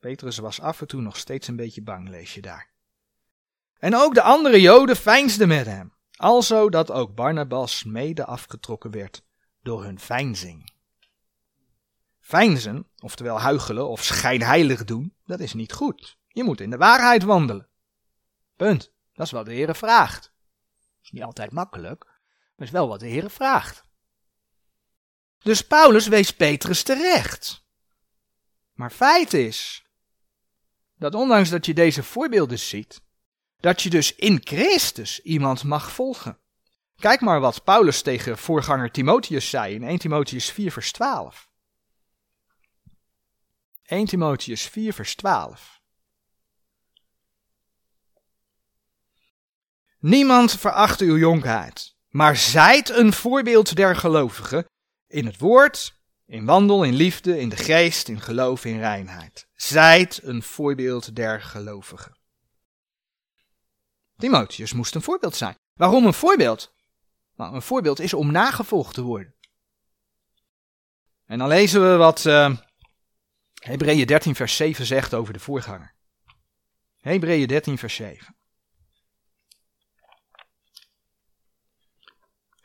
Petrus 0.00 0.38
was 0.38 0.60
af 0.60 0.80
en 0.80 0.86
toe 0.86 1.00
nog 1.00 1.16
steeds 1.16 1.48
een 1.48 1.56
beetje 1.56 1.82
bang, 1.82 2.08
lees 2.08 2.34
je 2.34 2.40
daar. 2.40 2.70
En 3.78 3.96
ook 3.96 4.14
de 4.14 4.22
andere 4.22 4.60
Joden 4.60 4.96
veinsden 4.96 5.48
met 5.48 5.66
hem, 5.66 5.92
alzo 6.16 6.68
dat 6.68 6.90
ook 6.90 7.14
Barnabas 7.14 7.84
mede 7.84 8.24
afgetrokken 8.24 8.90
werd 8.90 9.22
door 9.62 9.84
hun 9.84 9.98
veinzing. 9.98 10.72
Veinzen, 12.20 12.86
oftewel 12.98 13.40
huigelen 13.40 13.88
of 13.88 14.04
schijnheilig 14.04 14.84
doen, 14.84 15.14
dat 15.24 15.40
is 15.40 15.52
niet 15.52 15.72
goed. 15.72 16.18
Je 16.28 16.44
moet 16.44 16.60
in 16.60 16.70
de 16.70 16.76
waarheid 16.76 17.22
wandelen. 17.22 17.67
Punt. 18.58 18.92
Dat 19.12 19.26
is 19.26 19.32
wat 19.32 19.46
de 19.46 19.52
Heer 19.52 19.74
vraagt. 19.74 20.32
Is 21.02 21.10
niet 21.10 21.22
altijd 21.22 21.52
makkelijk, 21.52 22.04
maar 22.56 22.66
is 22.66 22.72
wel 22.72 22.88
wat 22.88 23.00
de 23.00 23.06
Heer 23.06 23.30
vraagt. 23.30 23.84
Dus 25.38 25.66
Paulus 25.66 26.06
wees 26.06 26.34
Petrus 26.34 26.82
terecht. 26.82 27.64
Maar 28.72 28.90
feit 28.90 29.32
is 29.32 29.86
dat 30.94 31.14
ondanks 31.14 31.50
dat 31.50 31.66
je 31.66 31.74
deze 31.74 32.02
voorbeelden 32.02 32.58
ziet, 32.58 33.02
dat 33.60 33.82
je 33.82 33.90
dus 33.90 34.14
in 34.14 34.40
Christus 34.44 35.20
iemand 35.20 35.64
mag 35.64 35.92
volgen. 35.92 36.38
Kijk 36.96 37.20
maar 37.20 37.40
wat 37.40 37.64
Paulus 37.64 38.02
tegen 38.02 38.38
voorganger 38.38 38.90
Timotheus 38.90 39.50
zei 39.50 39.74
in 39.74 39.82
1 39.82 39.98
Timotheus 39.98 40.50
4 40.50 40.72
vers 40.72 40.92
12. 40.92 41.48
1 43.82 44.06
Timotheus 44.06 44.62
4 44.62 44.92
vers 44.92 45.14
12. 45.14 45.77
Niemand 49.98 50.52
veracht 50.52 51.00
uw 51.00 51.16
jonkheid, 51.16 51.94
maar 52.08 52.36
zijt 52.36 52.88
een 52.88 53.12
voorbeeld 53.12 53.76
der 53.76 53.96
gelovigen 53.96 54.66
in 55.06 55.26
het 55.26 55.38
woord, 55.38 56.00
in 56.26 56.44
wandel, 56.44 56.84
in 56.84 56.94
liefde, 56.94 57.40
in 57.40 57.48
de 57.48 57.56
geest, 57.56 58.08
in 58.08 58.20
geloof, 58.20 58.64
in 58.64 58.78
reinheid. 58.78 59.46
Zijt 59.54 60.20
een 60.22 60.42
voorbeeld 60.42 61.16
der 61.16 61.42
gelovigen. 61.42 62.16
Timotheus 64.16 64.72
moest 64.72 64.94
een 64.94 65.02
voorbeeld 65.02 65.36
zijn. 65.36 65.56
Waarom 65.74 66.06
een 66.06 66.14
voorbeeld? 66.14 66.74
Nou, 67.36 67.54
een 67.54 67.62
voorbeeld 67.62 68.00
is 68.00 68.14
om 68.14 68.30
nagevolgd 68.30 68.94
te 68.94 69.02
worden. 69.02 69.34
En 71.26 71.38
dan 71.38 71.48
lezen 71.48 71.90
we 71.90 71.96
wat 71.96 72.24
uh, 72.24 72.56
Hebreeën 73.54 74.06
13 74.06 74.34
vers 74.34 74.56
7 74.56 74.86
zegt 74.86 75.14
over 75.14 75.32
de 75.32 75.40
voorganger. 75.40 75.94
Hebreeën 77.00 77.46
13 77.46 77.78
vers 77.78 77.94
7. 77.94 78.37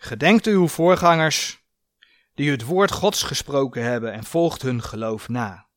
Gedenkt 0.05 0.45
uw 0.45 0.67
voorgangers, 0.67 1.63
die 2.33 2.51
het 2.51 2.63
woord 2.63 2.91
Gods 2.91 3.23
gesproken 3.23 3.83
hebben 3.83 4.13
en 4.13 4.23
volgt 4.23 4.61
hun 4.61 4.81
geloof 4.81 5.29
na. 5.29 5.67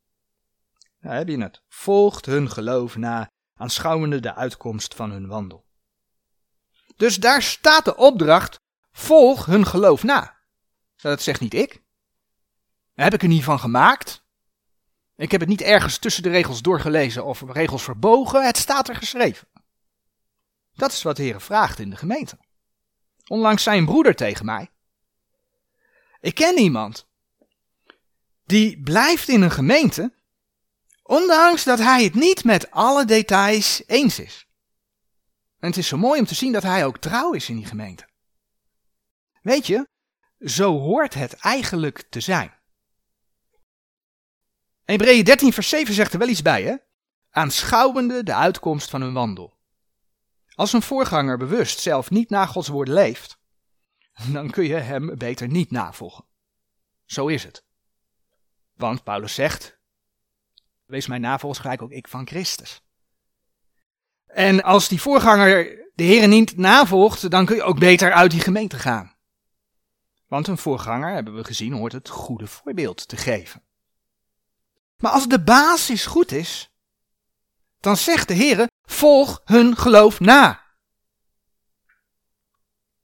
Daar 1.01 1.17
heb 1.17 1.29
je 1.29 1.43
het. 1.43 1.63
Volgt 1.69 2.27
hun 2.27 2.51
geloof 2.51 2.97
na, 2.97 3.31
aanschouwende 3.55 4.21
de 4.21 4.35
uitkomst 4.35 4.95
van 4.95 5.11
hun 5.11 5.27
wandel. 5.27 5.67
Dus 6.97 7.17
daar 7.17 7.43
staat 7.43 7.85
de 7.85 7.97
opdracht, 7.97 8.61
volg 8.91 9.47
hun 9.47 9.67
geloof 9.67 10.03
na. 10.03 10.37
Dat 10.97 11.23
zegt 11.23 11.41
niet 11.41 11.55
ik. 11.55 11.83
heb 12.95 13.15
ik 13.15 13.23
er 13.23 13.29
niet 13.29 13.45
van 13.45 13.59
gemaakt. 13.59 14.25
Ik 15.17 15.31
heb 15.31 15.41
het 15.41 15.49
niet 15.49 15.63
ergens 15.63 15.99
tussen 15.99 16.23
de 16.23 16.31
regels 16.31 16.63
doorgelezen 16.63 17.25
of 17.25 17.43
regels 17.47 17.83
verbogen. 17.83 18.47
Het 18.47 18.57
staat 18.57 18.89
er 18.89 18.97
geschreven. 18.97 19.49
Dat 20.73 20.93
is 20.93 21.03
wat 21.03 21.17
de 21.17 21.23
Heer 21.23 21.41
vraagt 21.41 21.79
in 21.79 21.91
de 21.91 21.97
gemeente. 21.97 22.46
Onlangs 23.27 23.63
zei 23.63 23.79
een 23.79 23.85
broeder 23.85 24.15
tegen 24.15 24.45
mij. 24.45 24.71
Ik 26.21 26.35
ken 26.35 26.59
iemand. 26.59 27.07
Die 28.45 28.81
blijft 28.81 29.29
in 29.29 29.43
een 29.43 29.51
gemeente. 29.51 30.15
Ondanks 31.03 31.65
dat 31.65 31.79
hij 31.79 32.05
het 32.05 32.15
niet 32.15 32.45
met 32.45 32.71
alle 32.71 33.05
details 33.05 33.83
eens 33.87 34.19
is. 34.19 34.47
En 35.59 35.69
het 35.69 35.77
is 35.77 35.89
zo 35.89 35.97
mooi 35.97 36.21
om 36.21 36.27
te 36.27 36.35
zien 36.35 36.53
dat 36.53 36.63
hij 36.63 36.85
ook 36.87 36.99
trouw 36.99 37.33
is 37.33 37.49
in 37.49 37.57
die 37.57 37.67
gemeente. 37.67 38.09
Weet 39.43 39.67
je, 39.67 39.89
zo 40.41 40.79
hoort 40.79 41.15
het 41.15 41.35
eigenlijk 41.35 42.05
te 42.11 42.21
zijn. 42.21 42.55
Hebreeën 44.85 45.25
13 45.25 45.53
vers 45.53 45.69
7 45.69 45.95
zegt 45.95 46.13
er 46.13 46.19
wel 46.19 46.29
iets 46.29 46.43
bij, 46.43 46.63
hè? 46.63 46.77
Aanschouwende 47.31 48.23
de 48.23 48.35
uitkomst 48.35 48.91
van 48.91 49.01
hun 49.01 49.13
wandel. 49.13 49.56
Als 50.57 50.73
een 50.73 50.83
voorganger 50.83 51.39
bewust 51.39 51.79
zelf 51.79 52.11
niet 52.11 52.31
naar 52.31 52.49
Gods 52.49 52.69
woord 52.69 52.89
leeft, 52.89 53.39
dan 54.33 54.51
kun 54.51 54.65
je 54.65 54.75
hem 54.75 55.19
beter 55.19 55.49
niet 55.49 55.71
navolgen. 55.71 56.25
Zo 57.05 57.27
is 57.27 57.45
het. 57.45 57.65
Want 58.75 59.03
Paulus 59.03 59.35
zegt, 59.35 59.79
wees 60.85 61.07
mijn 61.07 61.21
navolger 61.21 61.61
gelijk 61.61 61.83
ook 61.83 61.91
ik 61.91 62.09
van 62.09 62.27
Christus. 62.27 62.83
En 64.27 64.63
als 64.63 64.89
die 64.89 65.01
voorganger 65.01 65.91
de 65.95 66.03
Heer 66.03 66.29
niet 66.29 66.57
navolgt, 66.57 67.31
dan 67.31 67.47
kun 67.47 67.57
je 67.57 67.63
ook 67.63 67.79
beter 67.79 68.13
uit 68.13 68.31
die 68.31 68.41
gemeente 68.41 68.79
gaan. 68.79 69.15
Want 70.27 70.47
een 70.47 70.59
voorganger, 70.59 71.15
hebben 71.15 71.35
we 71.35 71.45
gezien, 71.45 71.73
hoort 71.73 71.93
het 71.93 72.09
goede 72.09 72.47
voorbeeld 72.47 73.09
te 73.09 73.17
geven. 73.17 73.63
Maar 74.97 75.13
als 75.13 75.29
de 75.29 75.43
basis 75.43 76.07
goed 76.07 76.33
is, 76.33 76.71
dan 77.81 77.97
zegt 77.97 78.29
de 78.29 78.35
Heer, 78.35 78.69
volg 78.87 79.41
hun 79.45 79.77
geloof 79.77 80.21
na. 80.21 80.65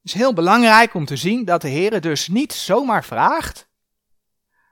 Het 0.03 0.11
is 0.11 0.13
heel 0.13 0.33
belangrijk 0.33 0.95
om 0.95 1.05
te 1.05 1.17
zien 1.17 1.45
dat 1.45 1.61
de 1.61 1.69
Heer 1.69 2.01
dus 2.01 2.29
niet 2.29 2.53
zomaar 2.53 3.05
vraagt 3.05 3.71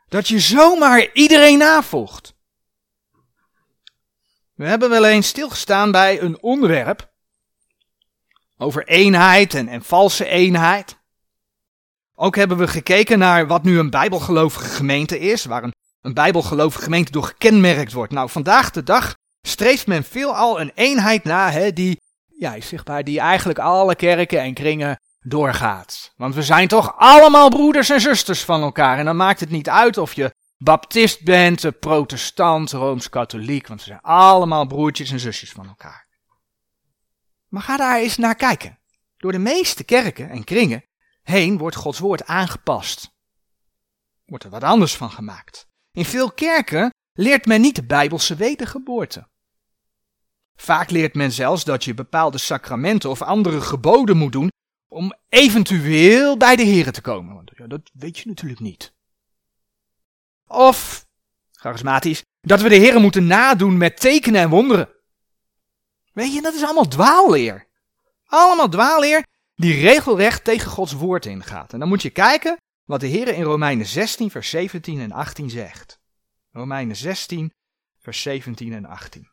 dat 0.08 0.28
je 0.28 0.38
zomaar 0.38 1.12
iedereen 1.12 1.58
navolgt. 1.58 2.34
We 4.54 4.66
hebben 4.66 4.90
wel 4.90 5.04
eens 5.04 5.28
stilgestaan 5.28 5.90
bij 5.90 6.20
een 6.20 6.42
onderwerp 6.42 7.12
over 8.56 8.86
eenheid 8.88 9.54
en, 9.54 9.68
en 9.68 9.82
valse 9.82 10.26
eenheid. 10.26 10.98
Ook 12.14 12.36
hebben 12.36 12.56
we 12.56 12.68
gekeken 12.68 13.18
naar 13.18 13.46
wat 13.46 13.62
nu 13.62 13.78
een 13.78 13.90
bijbelgelovige 13.90 14.68
gemeente 14.68 15.18
is, 15.18 15.44
waar 15.44 15.62
een, 15.62 15.74
een 16.00 16.14
bijbelgelovige 16.14 16.82
gemeente 16.82 17.12
door 17.12 17.24
gekenmerkt 17.24 17.92
wordt. 17.92 18.12
Nou, 18.12 18.30
vandaag 18.30 18.70
de 18.70 18.82
dag 18.82 19.14
streeft 19.50 19.86
men 19.86 20.04
veelal 20.04 20.60
een 20.60 20.72
eenheid 20.74 21.24
na, 21.24 21.50
hè, 21.50 21.72
die, 21.72 22.00
ja, 22.26 22.60
zichtbaar, 22.60 23.04
die 23.04 23.20
eigenlijk 23.20 23.58
alle 23.58 23.94
kerken 23.94 24.40
en 24.40 24.54
kringen 24.54 25.00
doorgaat. 25.20 26.12
Want 26.16 26.34
we 26.34 26.42
zijn 26.42 26.68
toch 26.68 26.94
allemaal 26.96 27.48
broeders 27.48 27.90
en 27.90 28.00
zusters 28.00 28.44
van 28.44 28.62
elkaar. 28.62 28.98
En 28.98 29.04
dan 29.04 29.16
maakt 29.16 29.40
het 29.40 29.50
niet 29.50 29.68
uit 29.68 29.98
of 29.98 30.12
je 30.12 30.34
baptist 30.58 31.24
bent, 31.24 31.78
protestant, 31.80 32.70
rooms-katholiek, 32.70 33.66
want 33.66 33.80
we 33.80 33.86
zijn 33.86 34.00
allemaal 34.00 34.66
broertjes 34.66 35.10
en 35.10 35.20
zusjes 35.20 35.52
van 35.52 35.68
elkaar. 35.68 36.08
Maar 37.48 37.62
ga 37.62 37.76
daar 37.76 37.98
eens 37.98 38.16
naar 38.16 38.34
kijken. 38.34 38.78
Door 39.16 39.32
de 39.32 39.38
meeste 39.38 39.84
kerken 39.84 40.30
en 40.30 40.44
kringen 40.44 40.84
heen 41.22 41.58
wordt 41.58 41.76
Gods 41.76 41.98
woord 41.98 42.26
aangepast. 42.26 43.10
Wordt 44.24 44.44
er 44.44 44.50
wat 44.50 44.62
anders 44.62 44.96
van 44.96 45.10
gemaakt. 45.10 45.66
In 45.92 46.04
veel 46.04 46.32
kerken 46.32 46.90
leert 47.12 47.46
men 47.46 47.60
niet 47.60 47.74
de 47.74 47.86
Bijbelse 47.86 48.34
wedergeboorte. 48.34 49.28
Vaak 50.60 50.90
leert 50.90 51.14
men 51.14 51.32
zelfs 51.32 51.64
dat 51.64 51.84
je 51.84 51.94
bepaalde 51.94 52.38
sacramenten 52.38 53.10
of 53.10 53.22
andere 53.22 53.60
geboden 53.60 54.16
moet 54.16 54.32
doen 54.32 54.50
om 54.88 55.14
eventueel 55.28 56.36
bij 56.36 56.56
de 56.56 56.66
Here 56.66 56.90
te 56.90 57.00
komen. 57.00 57.34
Want 57.34 57.50
ja, 57.54 57.66
dat 57.66 57.90
weet 57.92 58.18
je 58.18 58.28
natuurlijk 58.28 58.60
niet. 58.60 58.92
Of, 60.46 61.06
charismatisch, 61.52 62.22
dat 62.40 62.60
we 62.60 62.68
de 62.68 62.78
Here 62.78 62.98
moeten 62.98 63.26
nadoen 63.26 63.76
met 63.76 64.00
tekenen 64.00 64.40
en 64.40 64.48
wonderen. 64.48 64.88
Weet 66.12 66.34
je, 66.34 66.42
dat 66.42 66.54
is 66.54 66.62
allemaal 66.62 66.88
dwaalleer. 66.88 67.66
Allemaal 68.26 68.68
dwaalleer 68.68 69.26
die 69.54 69.80
regelrecht 69.80 70.44
tegen 70.44 70.70
Gods 70.70 70.92
woord 70.92 71.26
ingaat. 71.26 71.72
En 71.72 71.78
dan 71.78 71.88
moet 71.88 72.02
je 72.02 72.10
kijken 72.10 72.56
wat 72.84 73.00
de 73.00 73.06
Heer 73.06 73.28
in 73.28 73.42
Romeinen 73.42 73.86
16, 73.86 74.30
vers 74.30 74.50
17 74.50 75.00
en 75.00 75.12
18 75.12 75.50
zegt. 75.50 76.00
Romeinen 76.50 76.96
16, 76.96 77.52
vers 77.98 78.22
17 78.22 78.72
en 78.72 78.84
18. 78.84 79.29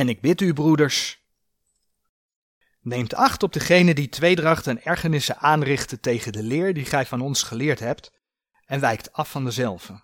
En 0.00 0.08
ik 0.08 0.20
bid 0.20 0.40
u, 0.40 0.52
broeders, 0.52 1.24
neemt 2.80 3.14
acht 3.14 3.42
op 3.42 3.52
degene 3.52 3.94
die 3.94 4.08
tweedracht 4.08 4.66
en 4.66 4.84
ergernissen 4.84 5.38
aanrichten 5.38 6.00
tegen 6.00 6.32
de 6.32 6.42
leer 6.42 6.74
die 6.74 6.84
gij 6.84 7.06
van 7.06 7.20
ons 7.20 7.42
geleerd 7.42 7.78
hebt, 7.78 8.12
en 8.64 8.80
wijkt 8.80 9.12
af 9.12 9.30
van 9.30 9.44
dezelfde. 9.44 10.02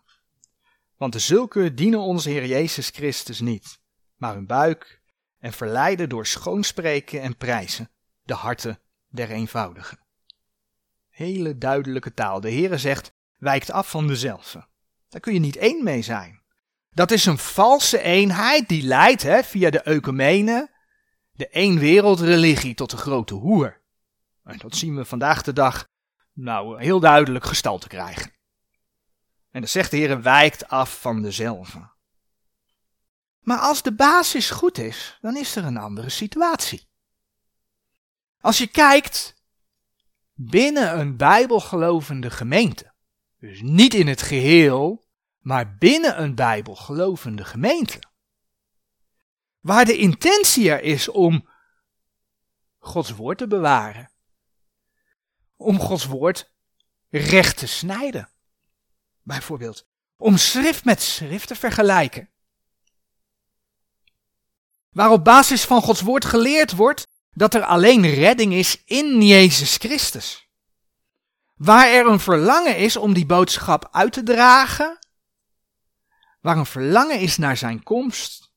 Want 0.96 1.12
de 1.12 1.18
zulke 1.18 1.74
dienen 1.74 2.00
onze 2.00 2.30
Heer 2.30 2.46
Jezus 2.46 2.88
Christus 2.88 3.40
niet, 3.40 3.80
maar 4.16 4.34
hun 4.34 4.46
buik 4.46 5.02
en 5.38 5.52
verleiden 5.52 6.08
door 6.08 6.26
schoonspreken 6.26 7.22
en 7.22 7.36
prijzen 7.36 7.90
de 8.22 8.34
harten 8.34 8.80
der 9.08 9.30
eenvoudigen. 9.30 9.98
Hele 11.08 11.58
duidelijke 11.58 12.14
taal. 12.14 12.40
De 12.40 12.50
Heere 12.50 12.78
zegt, 12.78 13.12
wijkt 13.36 13.70
af 13.70 13.90
van 13.90 14.06
dezelfde. 14.06 14.66
Daar 15.08 15.20
kun 15.20 15.32
je 15.32 15.40
niet 15.40 15.56
één 15.56 15.84
mee 15.84 16.02
zijn. 16.02 16.44
Dat 16.96 17.10
is 17.10 17.26
een 17.26 17.38
valse 17.38 18.02
eenheid 18.02 18.68
die 18.68 18.82
leidt 18.82 19.22
hè, 19.22 19.42
via 19.42 19.70
de 19.70 19.80
ecumene, 19.80 20.70
de 21.32 21.48
eenwereldreligie, 21.48 22.74
tot 22.74 22.90
de 22.90 22.96
grote 22.96 23.34
hoer. 23.34 23.82
En 24.44 24.58
dat 24.58 24.76
zien 24.76 24.96
we 24.96 25.04
vandaag 25.04 25.42
de 25.42 25.52
dag 25.52 25.88
nou 26.32 26.82
heel 26.82 27.00
duidelijk 27.00 27.44
gestalte 27.44 27.88
krijgen. 27.88 28.32
En 29.50 29.60
dan 29.60 29.68
zegt 29.68 29.90
de 29.90 29.96
Heer, 29.96 30.22
wijkt 30.22 30.68
af 30.68 31.00
van 31.00 31.22
dezelfde. 31.22 31.90
Maar 33.40 33.58
als 33.58 33.82
de 33.82 33.94
basis 33.94 34.50
goed 34.50 34.78
is, 34.78 35.18
dan 35.20 35.36
is 35.36 35.56
er 35.56 35.64
een 35.64 35.76
andere 35.76 36.08
situatie. 36.08 36.88
Als 38.40 38.58
je 38.58 38.66
kijkt 38.66 39.42
binnen 40.32 40.98
een 40.98 41.16
bijbelgelovende 41.16 42.30
gemeente, 42.30 42.94
dus 43.38 43.60
niet 43.62 43.94
in 43.94 44.06
het 44.06 44.22
geheel, 44.22 45.05
maar 45.46 45.76
binnen 45.76 46.22
een 46.22 46.34
bijbelgelovende 46.34 47.44
gemeente, 47.44 48.02
waar 49.60 49.84
de 49.84 49.96
intentie 49.96 50.70
er 50.70 50.82
is 50.82 51.08
om 51.08 51.48
Gods 52.78 53.10
woord 53.10 53.38
te 53.38 53.46
bewaren, 53.46 54.10
om 55.56 55.78
Gods 55.78 56.04
woord 56.04 56.52
recht 57.08 57.56
te 57.56 57.66
snijden, 57.66 58.30
bijvoorbeeld, 59.22 59.86
om 60.16 60.36
schrift 60.36 60.84
met 60.84 61.02
schrift 61.02 61.48
te 61.48 61.56
vergelijken. 61.56 62.30
Waar 64.90 65.10
op 65.10 65.24
basis 65.24 65.64
van 65.64 65.82
Gods 65.82 66.00
woord 66.00 66.24
geleerd 66.24 66.72
wordt 66.72 67.06
dat 67.30 67.54
er 67.54 67.64
alleen 67.64 68.14
redding 68.14 68.52
is 68.52 68.84
in 68.84 69.22
Jezus 69.22 69.76
Christus. 69.76 70.48
Waar 71.54 71.86
er 71.86 72.06
een 72.06 72.20
verlangen 72.20 72.76
is 72.76 72.96
om 72.96 73.12
die 73.12 73.26
boodschap 73.26 73.88
uit 73.90 74.12
te 74.12 74.22
dragen. 74.22 74.98
Waar 76.46 76.56
een 76.56 76.66
verlangen 76.66 77.20
is 77.20 77.36
naar 77.36 77.56
zijn 77.56 77.82
komst. 77.82 78.52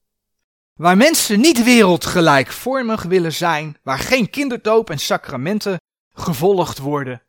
Waar 0.73 0.97
mensen 0.97 1.39
niet 1.39 1.63
wereldgelijkvormig 1.63 3.03
willen 3.03 3.33
zijn. 3.33 3.77
Waar 3.83 3.99
geen 3.99 4.29
kinderdoop 4.29 4.89
en 4.89 4.99
sacramenten 4.99 5.77
gevolgd 6.13 6.77
worden. 6.77 7.21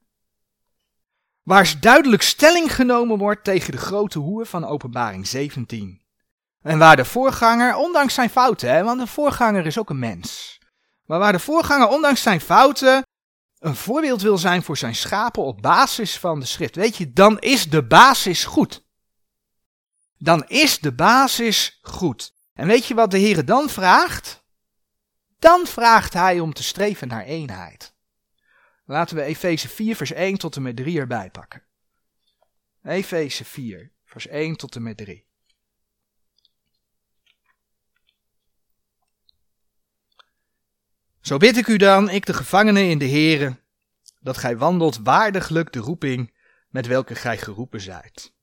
Waar 1.42 1.74
duidelijk 1.80 2.22
stelling 2.22 2.74
genomen 2.74 3.18
wordt 3.18 3.44
tegen 3.44 3.72
de 3.72 3.78
grote 3.78 4.18
hoer 4.18 4.46
van 4.46 4.64
Openbaring 4.64 5.26
17. 5.26 6.02
En 6.62 6.78
waar 6.78 6.96
de 6.96 7.04
voorganger, 7.04 7.76
ondanks 7.76 8.14
zijn 8.14 8.30
fouten, 8.30 8.84
want 8.84 9.00
de 9.00 9.06
voorganger 9.06 9.66
is 9.66 9.78
ook 9.78 9.90
een 9.90 9.98
mens. 9.98 10.58
Maar 11.06 11.18
waar 11.18 11.32
de 11.32 11.38
voorganger, 11.38 11.88
ondanks 11.88 12.22
zijn 12.22 12.40
fouten, 12.40 13.02
een 13.58 13.76
voorbeeld 13.76 14.22
wil 14.22 14.38
zijn 14.38 14.62
voor 14.62 14.76
zijn 14.76 14.94
schapen 14.94 15.42
op 15.42 15.62
basis 15.62 16.18
van 16.18 16.40
de 16.40 16.46
schrift. 16.46 16.76
Weet 16.76 16.96
je, 16.96 17.12
dan 17.12 17.38
is 17.38 17.70
de 17.70 17.86
basis 17.86 18.44
goed 18.44 18.88
dan 20.22 20.44
is 20.48 20.78
de 20.78 20.92
basis 20.92 21.78
goed. 21.82 22.34
En 22.52 22.66
weet 22.66 22.86
je 22.86 22.94
wat 22.94 23.10
de 23.10 23.18
Heer 23.18 23.44
dan 23.44 23.68
vraagt? 23.68 24.44
Dan 25.38 25.66
vraagt 25.66 26.12
Hij 26.12 26.40
om 26.40 26.52
te 26.52 26.62
streven 26.62 27.08
naar 27.08 27.24
eenheid. 27.24 27.94
Laten 28.84 29.16
we 29.16 29.22
Efeze 29.22 29.68
4, 29.68 29.96
vers 29.96 30.12
1 30.12 30.38
tot 30.38 30.56
en 30.56 30.62
met 30.62 30.76
3 30.76 30.98
erbij 30.98 31.30
pakken. 31.30 31.62
Efeze 32.82 33.44
4, 33.44 33.92
vers 34.04 34.26
1 34.26 34.56
tot 34.56 34.76
en 34.76 34.82
met 34.82 34.96
3. 34.96 35.28
Zo 41.20 41.36
bid 41.36 41.56
ik 41.56 41.66
u 41.66 41.76
dan, 41.76 42.10
ik 42.10 42.26
de 42.26 42.34
gevangene 42.34 42.82
in 42.82 42.98
de 42.98 43.08
Here, 43.08 43.60
dat 44.20 44.36
gij 44.36 44.56
wandelt 44.56 44.96
waardiglijk 44.96 45.72
de 45.72 45.78
roeping 45.78 46.36
met 46.68 46.86
welke 46.86 47.14
gij 47.14 47.38
geroepen 47.38 47.80
zijt 47.80 48.38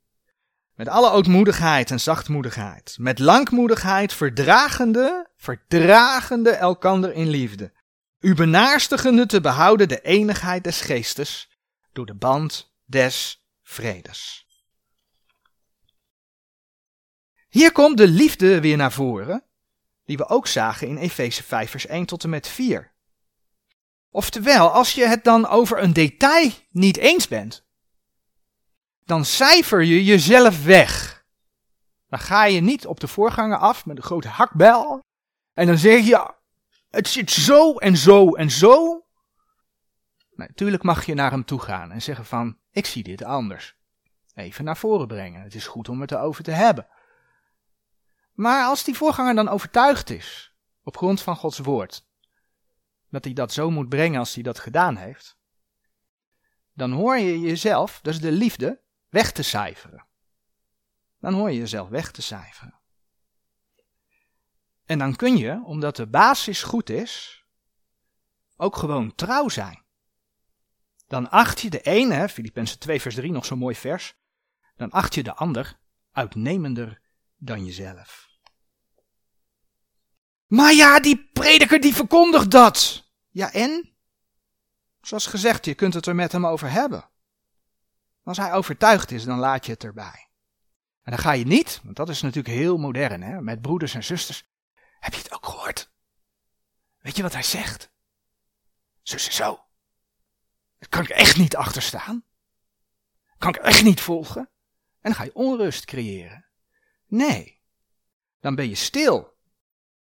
met 0.78 0.88
alle 0.88 1.12
ootmoedigheid 1.12 1.92
en 1.92 2.00
zachtmoedigheid, 2.00 2.96
met 3.00 3.20
langmoedigheid 3.20 4.14
verdragende, 4.14 5.30
verdragende 5.36 6.50
elkander 6.50 7.14
in 7.14 7.28
liefde, 7.28 7.72
u 8.20 8.34
benaarstigende 8.34 9.26
te 9.26 9.42
behouden 9.42 9.88
de 9.88 10.02
enigheid 10.02 10.64
des 10.64 10.82
geestes 10.82 11.50
door 11.94 12.06
de 12.06 12.14
band 12.16 12.74
des 12.86 13.46
vredes. 13.64 14.46
Hier 17.50 17.72
komt 17.72 17.98
de 17.98 18.08
liefde 18.08 18.62
weer 18.62 18.78
naar 18.78 18.92
voren, 18.92 19.44
die 20.06 20.18
we 20.18 20.28
ook 20.28 20.48
zagen 20.48 20.88
in 20.88 20.98
Efeze 20.98 21.44
5 21.44 21.70
vers 21.70 21.86
1 21.86 22.06
tot 22.06 22.24
en 22.24 22.30
met 22.30 22.48
4. 22.48 22.92
Oftewel, 24.10 24.70
als 24.70 24.94
je 24.94 25.06
het 25.06 25.24
dan 25.24 25.48
over 25.48 25.84
een 25.84 25.94
detail 25.94 26.52
niet 26.70 26.98
eens 26.98 27.28
bent, 27.28 27.67
dan 29.08 29.26
cijfer 29.26 29.84
je 29.84 30.04
jezelf 30.04 30.64
weg. 30.64 31.26
Dan 32.10 32.20
ga 32.20 32.46
je 32.46 32.62
niet 32.62 32.86
op 32.86 33.00
de 33.00 33.08
voorganger 33.08 33.58
af 33.58 33.86
met 33.86 33.98
een 33.98 34.04
grote 34.04 34.28
hakbel. 34.28 35.00
En 35.54 35.68
dan 35.68 35.78
zeg 35.78 36.06
je, 36.06 36.34
het 36.90 37.08
zit 37.08 37.32
zo 37.32 37.78
en 37.78 37.98
zo 37.98 38.36
en 38.36 38.52
zo. 38.52 39.06
natuurlijk 40.36 40.84
mag 40.84 41.06
je 41.06 41.14
naar 41.14 41.32
hem 41.32 41.46
toe 41.46 41.60
gaan 41.60 41.92
en 41.92 42.02
zeggen 42.02 42.26
van, 42.26 42.58
ik 42.72 42.86
zie 42.86 43.04
dit 43.04 43.24
anders. 43.24 43.76
Even 44.34 44.66
naar 44.66 44.78
voren 44.78 45.08
brengen. 45.08 45.42
Het 45.42 45.56
is 45.56 45.68
goed 45.68 45.90
om 45.90 46.02
het 46.02 46.12
erover 46.12 46.44
te 46.44 46.52
hebben. 46.52 46.88
Maar 48.34 48.66
als 48.66 48.84
die 48.84 48.96
voorganger 48.96 49.36
dan 49.36 49.50
overtuigd 49.50 50.10
is, 50.10 50.54
op 50.84 50.98
grond 50.98 51.22
van 51.22 51.36
Gods 51.36 51.60
woord, 51.60 52.06
dat 53.10 53.24
hij 53.24 53.34
dat 53.34 53.54
zo 53.54 53.70
moet 53.70 53.90
brengen 53.90 54.20
als 54.20 54.34
hij 54.34 54.44
dat 54.44 54.60
gedaan 54.60 54.96
heeft, 54.96 55.38
dan 56.74 56.92
hoor 56.92 57.18
je 57.18 57.40
jezelf, 57.40 58.00
dat 58.02 58.14
is 58.14 58.20
de 58.20 58.32
liefde, 58.32 58.86
weg 59.18 59.32
te 59.32 59.44
cijferen. 59.44 60.06
Dan 61.20 61.34
hoor 61.34 61.52
je 61.52 61.58
jezelf 61.58 61.90
weg 61.90 62.12
te 62.12 62.22
cijferen. 62.22 62.80
En 64.86 65.00
dan 65.00 65.16
kun 65.16 65.38
je, 65.38 65.62
omdat 65.64 65.96
de 65.96 66.08
basis 66.08 66.64
goed 66.64 66.90
is, 66.90 67.44
ook 68.56 68.76
gewoon 68.76 69.16
trouw 69.16 69.50
zijn. 69.50 69.84
Dan 71.08 71.30
acht 71.30 71.62
je 71.62 71.70
de 71.70 71.82
ene, 71.82 72.30
Filippenzen 72.30 72.80
2 72.80 73.02
vers 73.02 73.16
3, 73.16 73.32
nog 73.32 73.46
zo'n 73.46 73.58
mooi 73.58 73.76
vers, 73.76 74.16
dan 74.76 74.92
acht 74.92 75.16
je 75.16 75.24
de 75.24 75.34
ander 75.34 75.80
uitnemender 76.12 77.02
dan 77.38 77.66
jezelf. 77.66 78.30
Maar 80.48 80.74
ja, 80.74 81.00
die 81.00 81.30
prediker 81.34 81.80
die 81.80 81.94
verkondigt 81.94 82.52
dat. 82.52 83.04
Ja, 83.30 83.52
en? 83.54 83.96
Zoals 85.02 85.26
gezegd, 85.26 85.66
je 85.66 85.76
kunt 85.76 85.94
het 85.94 86.06
er 86.06 86.16
met 86.16 86.32
hem 86.32 86.46
over 86.46 86.72
hebben. 86.72 87.10
Als 88.28 88.38
hij 88.38 88.54
overtuigd 88.54 89.12
is, 89.12 89.24
dan 89.24 89.40
laat 89.40 89.66
je 89.66 89.72
het 89.72 89.84
erbij. 89.84 90.30
En 91.04 91.12
dan 91.12 91.18
ga 91.18 91.32
je 91.32 91.46
niet, 91.46 91.80
want 91.84 91.96
dat 91.96 92.10
is 92.10 92.22
natuurlijk 92.22 92.56
heel 92.56 92.78
modern, 92.78 93.22
hè, 93.22 93.42
met 93.42 93.62
broeders 93.62 93.94
en 93.94 94.04
zusters. 94.04 94.48
Heb 95.00 95.14
je 95.14 95.20
het 95.20 95.34
ook 95.34 95.46
gehoord? 95.46 95.92
Weet 97.00 97.16
je 97.16 97.22
wat 97.22 97.34
hij 97.34 97.44
zegt? 97.44 97.92
Zus 99.02 99.36
zo. 99.36 99.66
Dat 100.80 100.90
kan 100.90 101.04
ik 101.04 101.10
echt 101.10 101.38
niet 101.38 101.56
achterstaan. 101.56 102.24
Kan 103.38 103.50
ik 103.50 103.56
echt 103.56 103.84
niet 103.84 104.02
volgen. 104.02 104.42
En 105.02 105.12
dan 105.12 105.16
ga 105.16 105.24
je 105.24 105.36
onrust 105.36 105.86
creëren. 105.86 106.46
Nee. 107.06 107.62
Dan 108.40 108.56
ben 108.56 108.70
je 108.70 108.76
stil 108.76 109.38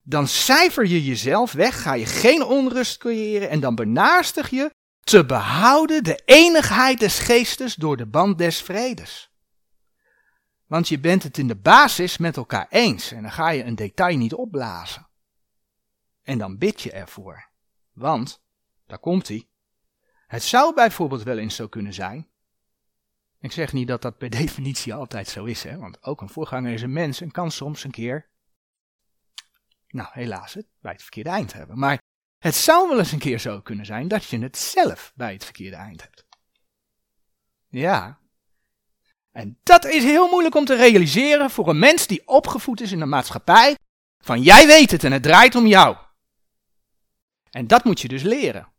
dan 0.09 0.29
cijfer 0.29 0.87
je 0.87 1.05
jezelf 1.05 1.53
weg, 1.53 1.83
ga 1.83 1.95
je 1.95 2.07
geen 2.07 2.43
onrust 2.43 2.99
creëren 2.99 3.49
en 3.49 3.61
dan 3.61 3.75
benaastig 3.75 4.51
je 4.51 4.71
te 5.07 5.27
behouden 5.27 6.05
de 6.05 6.23
enigheid 6.25 6.99
des 6.99 7.19
geestes 7.19 7.75
door 7.75 7.97
de 7.97 8.07
band 8.07 8.39
des 8.39 8.63
vredes. 8.63 9.31
Want 10.67 10.89
je 10.89 10.99
bent 10.99 11.23
het 11.23 11.39
in 11.39 11.49
de 11.49 11.57
basis 11.57 12.19
met 12.19 12.37
elkaar 12.37 12.67
eens 12.71 13.13
en 13.13 13.23
dan 13.23 13.33
ga 13.33 13.49
je 13.49 13.65
een 13.65 13.75
detail 13.75 14.17
niet 14.17 14.35
opblazen. 14.35 15.09
En 16.23 16.39
dan 16.39 16.59
bid 16.59 16.83
je 16.83 16.93
ervoor. 16.93 17.49
Want, 17.93 18.43
daar 18.87 18.99
komt 18.99 19.29
hij, 19.29 19.49
het 20.27 20.43
zou 20.43 20.75
bijvoorbeeld 20.75 21.23
wel 21.23 21.39
eens 21.39 21.55
zo 21.55 21.69
kunnen 21.69 21.95
zijn. 21.95 22.29
Ik 23.41 23.53
zeg 23.53 23.73
niet 23.73 23.89
dat 23.89 24.03
dat 24.03 24.19
per 24.19 24.31
definitie 24.41 24.95
altijd 24.95 25.29
zo 25.29 25.45
is, 25.45 25.63
hè, 25.63 25.79
want 25.79 26.03
ook 26.03 26.21
een 26.21 26.29
voorganger 26.29 26.73
is 26.73 26.83
een 26.83 26.93
mens 26.93 27.21
en 27.21 27.31
kan 27.31 27.51
soms 27.51 27.85
een 27.85 27.91
keer 27.91 28.29
nou, 29.89 30.09
helaas 30.13 30.55
het 30.55 30.67
bij 30.81 30.93
het 30.93 31.03
verkeerde 31.03 31.31
eind 31.31 31.53
hebben. 31.53 31.79
Maar 31.79 32.03
het 32.39 32.55
zou 32.55 32.89
wel 32.89 32.99
eens 32.99 33.13
een 33.13 33.19
keer 33.19 33.39
zo 33.39 33.61
kunnen 33.61 33.87
zijn 33.87 34.09
dat 34.09 34.25
je 34.25 34.39
het 34.39 34.57
zelf 34.57 35.13
bij 35.15 35.33
het 35.33 35.45
verkeerde 35.45 35.77
eind 35.77 36.03
hebt. 36.03 36.27
Ja. 37.69 38.19
En 39.33 39.59
dat 39.63 39.85
is 39.85 40.03
heel 40.03 40.29
moeilijk 40.29 40.55
om 40.55 40.65
te 40.65 40.77
realiseren 40.77 41.51
voor 41.51 41.69
een 41.69 41.79
mens 41.79 42.07
die 42.07 42.27
opgevoed 42.29 42.81
is 42.81 42.93
in 42.93 42.99
de 42.99 43.07
maatschappij. 43.07 43.77
Van 44.19 44.43
jij 44.43 44.67
weet 44.67 44.91
het 44.91 45.05
en 45.05 45.13
het 45.13 45.23
draait 45.23 45.55
om 45.55 45.67
jou. 45.67 45.97
En 47.51 47.67
dat 47.67 47.85
moet 47.85 48.01
je 48.01 48.09
dus 48.09 48.23
leren. 48.23 48.73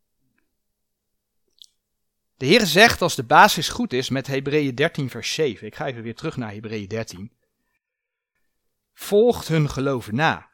De 2.36 2.46
Heer 2.46 2.66
zegt 2.66 3.02
als 3.02 3.14
de 3.14 3.24
basis 3.24 3.68
goed 3.68 3.92
is 3.92 4.08
met 4.08 4.26
Hebreeën 4.26 4.74
13 4.74 5.10
vers 5.10 5.34
7. 5.34 5.66
Ik 5.66 5.74
ga 5.74 5.86
even 5.86 6.02
weer 6.02 6.14
terug 6.14 6.36
naar 6.36 6.52
Hebreeën 6.52 6.88
13. 6.88 7.32
Volgt 8.94 9.48
hun 9.48 9.70
geloven 9.70 10.14
na. 10.14 10.47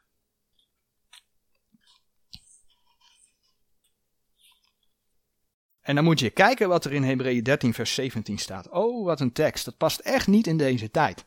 En 5.84 5.94
dan 5.94 6.04
moet 6.04 6.20
je 6.20 6.30
kijken 6.30 6.68
wat 6.68 6.84
er 6.84 6.92
in 6.92 7.02
Hebreeën 7.02 7.42
13, 7.42 7.74
vers 7.74 7.94
17 7.94 8.38
staat. 8.38 8.68
Oh, 8.68 9.04
wat 9.04 9.20
een 9.20 9.32
tekst. 9.32 9.64
Dat 9.64 9.76
past 9.76 10.00
echt 10.00 10.26
niet 10.26 10.46
in 10.46 10.56
deze 10.56 10.90
tijd. 10.90 11.26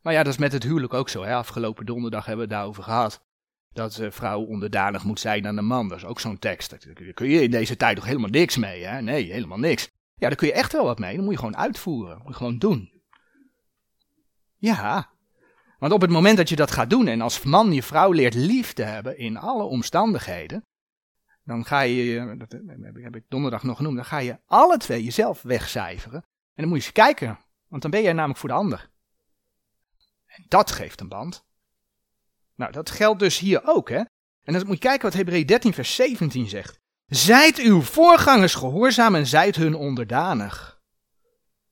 Maar 0.00 0.12
ja, 0.12 0.22
dat 0.22 0.32
is 0.32 0.38
met 0.38 0.52
het 0.52 0.62
huwelijk 0.62 0.94
ook 0.94 1.08
zo. 1.08 1.22
Hè? 1.22 1.34
Afgelopen 1.34 1.86
donderdag 1.86 2.26
hebben 2.26 2.46
we 2.46 2.52
het 2.52 2.60
daarover 2.60 2.82
gehad. 2.82 3.24
Dat 3.72 3.92
de 3.92 4.10
vrouw 4.10 4.40
onderdanig 4.40 5.04
moet 5.04 5.20
zijn 5.20 5.46
aan 5.46 5.56
de 5.56 5.62
man. 5.62 5.88
Dat 5.88 5.98
is 5.98 6.04
ook 6.04 6.20
zo'n 6.20 6.38
tekst. 6.38 6.70
Daar 6.70 7.12
kun 7.14 7.28
je 7.28 7.42
in 7.42 7.50
deze 7.50 7.76
tijd 7.76 7.96
toch 7.96 8.04
helemaal 8.04 8.30
niks 8.30 8.56
mee. 8.56 8.84
Hè? 8.84 9.02
Nee, 9.02 9.32
helemaal 9.32 9.58
niks. 9.58 9.90
Ja, 10.14 10.28
daar 10.28 10.36
kun 10.36 10.46
je 10.46 10.52
echt 10.52 10.72
wel 10.72 10.84
wat 10.84 10.98
mee. 10.98 11.14
Dan 11.14 11.24
moet 11.24 11.32
je 11.32 11.38
gewoon 11.38 11.56
uitvoeren. 11.56 12.18
moet 12.18 12.28
je 12.28 12.34
gewoon 12.34 12.58
doen. 12.58 13.02
Ja. 14.56 15.10
Want 15.78 15.92
op 15.92 16.00
het 16.00 16.10
moment 16.10 16.36
dat 16.36 16.48
je 16.48 16.56
dat 16.56 16.70
gaat 16.70 16.90
doen 16.90 17.06
en 17.06 17.20
als 17.20 17.42
man 17.42 17.72
je 17.72 17.82
vrouw 17.82 18.12
leert 18.12 18.34
lief 18.34 18.72
te 18.72 18.82
hebben 18.82 19.18
in 19.18 19.36
alle 19.36 19.62
omstandigheden, 19.62 20.64
dan 21.44 21.64
ga 21.64 21.80
je, 21.80 22.36
dat 22.38 22.52
heb 22.94 23.16
ik 23.16 23.24
donderdag 23.28 23.62
nog 23.62 23.76
genoemd, 23.76 23.96
dan 23.96 24.04
ga 24.04 24.18
je 24.18 24.38
alle 24.46 24.76
twee 24.76 25.04
jezelf 25.04 25.42
wegcijferen. 25.42 26.22
En 26.54 26.62
dan 26.62 26.68
moet 26.68 26.78
je 26.78 26.84
eens 26.84 26.92
kijken, 26.92 27.38
want 27.68 27.82
dan 27.82 27.90
ben 27.90 28.02
jij 28.02 28.12
namelijk 28.12 28.38
voor 28.38 28.48
de 28.48 28.54
ander. 28.54 28.90
En 30.26 30.44
dat 30.48 30.70
geeft 30.70 31.00
een 31.00 31.08
band. 31.08 31.44
Nou, 32.54 32.72
dat 32.72 32.90
geldt 32.90 33.18
dus 33.18 33.38
hier 33.38 33.60
ook, 33.64 33.88
hè. 33.88 34.02
En 34.42 34.52
dan 34.52 34.66
moet 34.66 34.74
je 34.74 34.88
kijken 34.88 35.02
wat 35.08 35.14
Hebreeën 35.14 35.46
13 35.46 35.72
vers 35.72 35.94
17 35.94 36.48
zegt. 36.48 36.80
Zijt 37.06 37.58
uw 37.58 37.80
voorgangers 37.80 38.54
gehoorzaam 38.54 39.14
en 39.14 39.26
zijt 39.26 39.56
hun 39.56 39.74
onderdanig. 39.74 40.80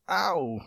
Auw. 0.05 0.63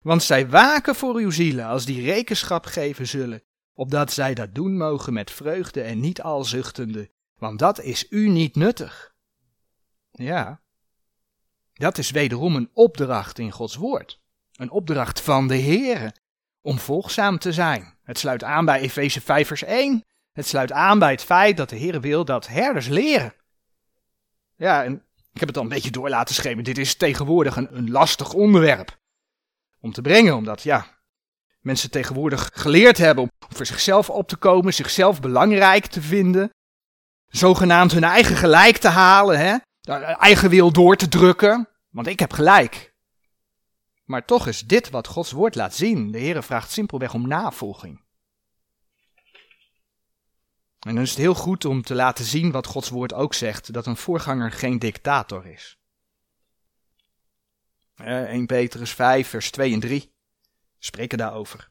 Want 0.00 0.22
zij 0.22 0.48
waken 0.48 0.94
voor 0.94 1.14
uw 1.14 1.30
zielen 1.30 1.66
als 1.66 1.84
die 1.84 2.04
rekenschap 2.04 2.66
geven 2.66 3.06
zullen, 3.06 3.42
opdat 3.74 4.12
zij 4.12 4.34
dat 4.34 4.54
doen 4.54 4.76
mogen 4.76 5.12
met 5.12 5.30
vreugde 5.30 5.82
en 5.82 6.00
niet 6.00 6.22
al 6.22 6.44
zuchtende, 6.44 7.10
want 7.40 7.58
dat 7.58 7.80
is 7.80 8.06
u 8.10 8.28
niet 8.28 8.56
nuttig. 8.56 9.14
Ja, 10.10 10.60
dat 11.72 11.98
is 11.98 12.10
wederom 12.10 12.56
een 12.56 12.70
opdracht 12.72 13.38
in 13.38 13.50
Gods 13.50 13.76
woord. 13.76 14.20
Een 14.54 14.70
opdracht 14.70 15.20
van 15.20 15.48
de 15.48 15.60
Heere 15.60 16.14
om 16.60 16.78
volgzaam 16.78 17.38
te 17.38 17.52
zijn. 17.52 17.98
Het 18.02 18.18
sluit 18.18 18.44
aan 18.44 18.64
bij 18.64 18.80
Efeze 18.80 19.20
5 19.20 19.46
vers 19.46 19.62
1. 19.62 20.04
Het 20.32 20.46
sluit 20.46 20.72
aan 20.72 20.98
bij 20.98 21.10
het 21.10 21.22
feit 21.22 21.56
dat 21.56 21.68
de 21.68 21.78
Heere 21.78 22.00
wil 22.00 22.24
dat 22.24 22.46
herders 22.46 22.88
leren. 22.88 23.34
Ja, 24.56 24.84
en 24.84 25.04
ik 25.32 25.40
heb 25.40 25.48
het 25.48 25.56
al 25.56 25.62
een 25.62 25.68
beetje 25.68 25.90
door 25.90 26.08
laten 26.08 26.34
schemen. 26.34 26.64
Dit 26.64 26.78
is 26.78 26.94
tegenwoordig 26.94 27.56
een, 27.56 27.76
een 27.76 27.90
lastig 27.90 28.32
onderwerp 28.32 28.98
om 29.80 29.92
te 29.92 30.02
brengen, 30.02 30.36
omdat 30.36 30.62
ja, 30.62 30.86
mensen 31.60 31.90
tegenwoordig 31.90 32.50
geleerd 32.52 32.98
hebben 32.98 33.24
om 33.24 33.30
voor 33.48 33.66
zichzelf 33.66 34.10
op 34.10 34.28
te 34.28 34.36
komen, 34.36 34.74
zichzelf 34.74 35.20
belangrijk 35.20 35.86
te 35.86 36.02
vinden 36.02 36.50
zogenaamd 37.30 37.92
hun 37.92 38.04
eigen 38.04 38.36
gelijk 38.36 38.76
te 38.76 38.88
halen, 38.88 39.38
hè? 39.38 39.56
eigen 40.14 40.50
wil 40.50 40.72
door 40.72 40.96
te 40.96 41.08
drukken, 41.08 41.68
want 41.88 42.06
ik 42.06 42.18
heb 42.18 42.32
gelijk. 42.32 42.94
Maar 44.04 44.24
toch 44.24 44.46
is 44.46 44.60
dit 44.60 44.90
wat 44.90 45.06
Gods 45.06 45.30
woord 45.30 45.54
laat 45.54 45.74
zien. 45.74 46.10
De 46.10 46.18
Heer 46.18 46.42
vraagt 46.42 46.70
simpelweg 46.70 47.14
om 47.14 47.28
navolging. 47.28 48.00
En 50.80 50.94
dan 50.94 51.02
is 51.04 51.10
het 51.10 51.18
heel 51.18 51.34
goed 51.34 51.64
om 51.64 51.82
te 51.82 51.94
laten 51.94 52.24
zien 52.24 52.50
wat 52.50 52.66
Gods 52.66 52.88
woord 52.88 53.12
ook 53.12 53.34
zegt, 53.34 53.72
dat 53.72 53.86
een 53.86 53.96
voorganger 53.96 54.52
geen 54.52 54.78
dictator 54.78 55.46
is. 55.46 55.78
1 57.94 58.46
Petrus 58.46 58.90
5, 58.90 59.28
vers 59.28 59.50
2 59.50 59.72
en 59.72 59.80
3 59.80 60.12
spreken 60.78 61.18
daarover. 61.18 61.70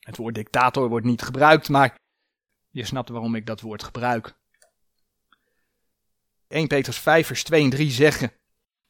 Het 0.00 0.16
woord 0.16 0.34
dictator 0.34 0.88
wordt 0.88 1.06
niet 1.06 1.22
gebruikt, 1.22 1.68
maar 1.68 1.94
je 2.76 2.84
snapt 2.84 3.08
waarom 3.08 3.34
ik 3.34 3.46
dat 3.46 3.60
woord 3.60 3.82
gebruik. 3.82 4.34
1 6.48 6.66
Petrus 6.66 6.98
5 6.98 7.26
vers 7.26 7.44
2 7.44 7.62
en 7.62 7.70
3 7.70 7.90
zeggen. 7.90 8.32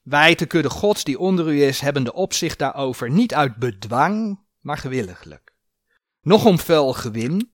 Wij, 0.03 0.35
de 0.35 0.47
kudde 0.47 0.71
gods 0.71 1.05
die 1.05 1.19
onder 1.19 1.49
u 1.49 1.63
is, 1.63 1.81
hebben 1.81 2.05
de 2.05 2.13
opzicht 2.13 2.59
daarover 2.59 3.11
niet 3.11 3.35
uit 3.35 3.57
bedwang, 3.57 4.41
maar 4.61 4.79
gewilliglijk. 4.79 5.55
Nog 6.21 6.45
om 6.45 6.59
vuil 6.59 6.93
gewin, 6.93 7.53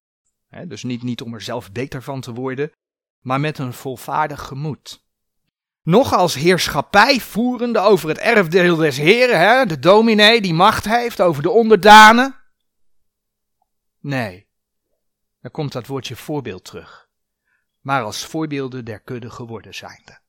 hè, 0.48 0.66
dus 0.66 0.82
niet, 0.82 1.02
niet 1.02 1.22
om 1.22 1.34
er 1.34 1.40
zelf 1.40 1.72
beter 1.72 2.02
van 2.02 2.20
te 2.20 2.32
worden, 2.32 2.72
maar 3.20 3.40
met 3.40 3.58
een 3.58 3.72
volvaardig 3.72 4.42
gemoed. 4.42 5.04
Nog 5.82 6.14
als 6.14 6.34
heerschappij 6.34 7.20
voerende 7.20 7.78
over 7.78 8.08
het 8.08 8.18
erfdeel 8.18 8.76
des 8.76 8.96
heren, 8.96 9.38
hè, 9.38 9.66
de 9.66 9.78
dominee 9.78 10.40
die 10.40 10.54
macht 10.54 10.84
heeft 10.84 11.20
over 11.20 11.42
de 11.42 11.50
onderdanen. 11.50 12.36
Nee, 14.00 14.50
daar 15.42 15.50
komt 15.50 15.72
dat 15.72 15.86
woordje 15.86 16.16
voorbeeld 16.16 16.64
terug. 16.64 17.08
Maar 17.80 18.02
als 18.02 18.26
voorbeelden 18.26 18.84
der 18.84 19.00
kudde 19.00 19.30
geworden 19.30 19.74
zijnde. 19.74 20.20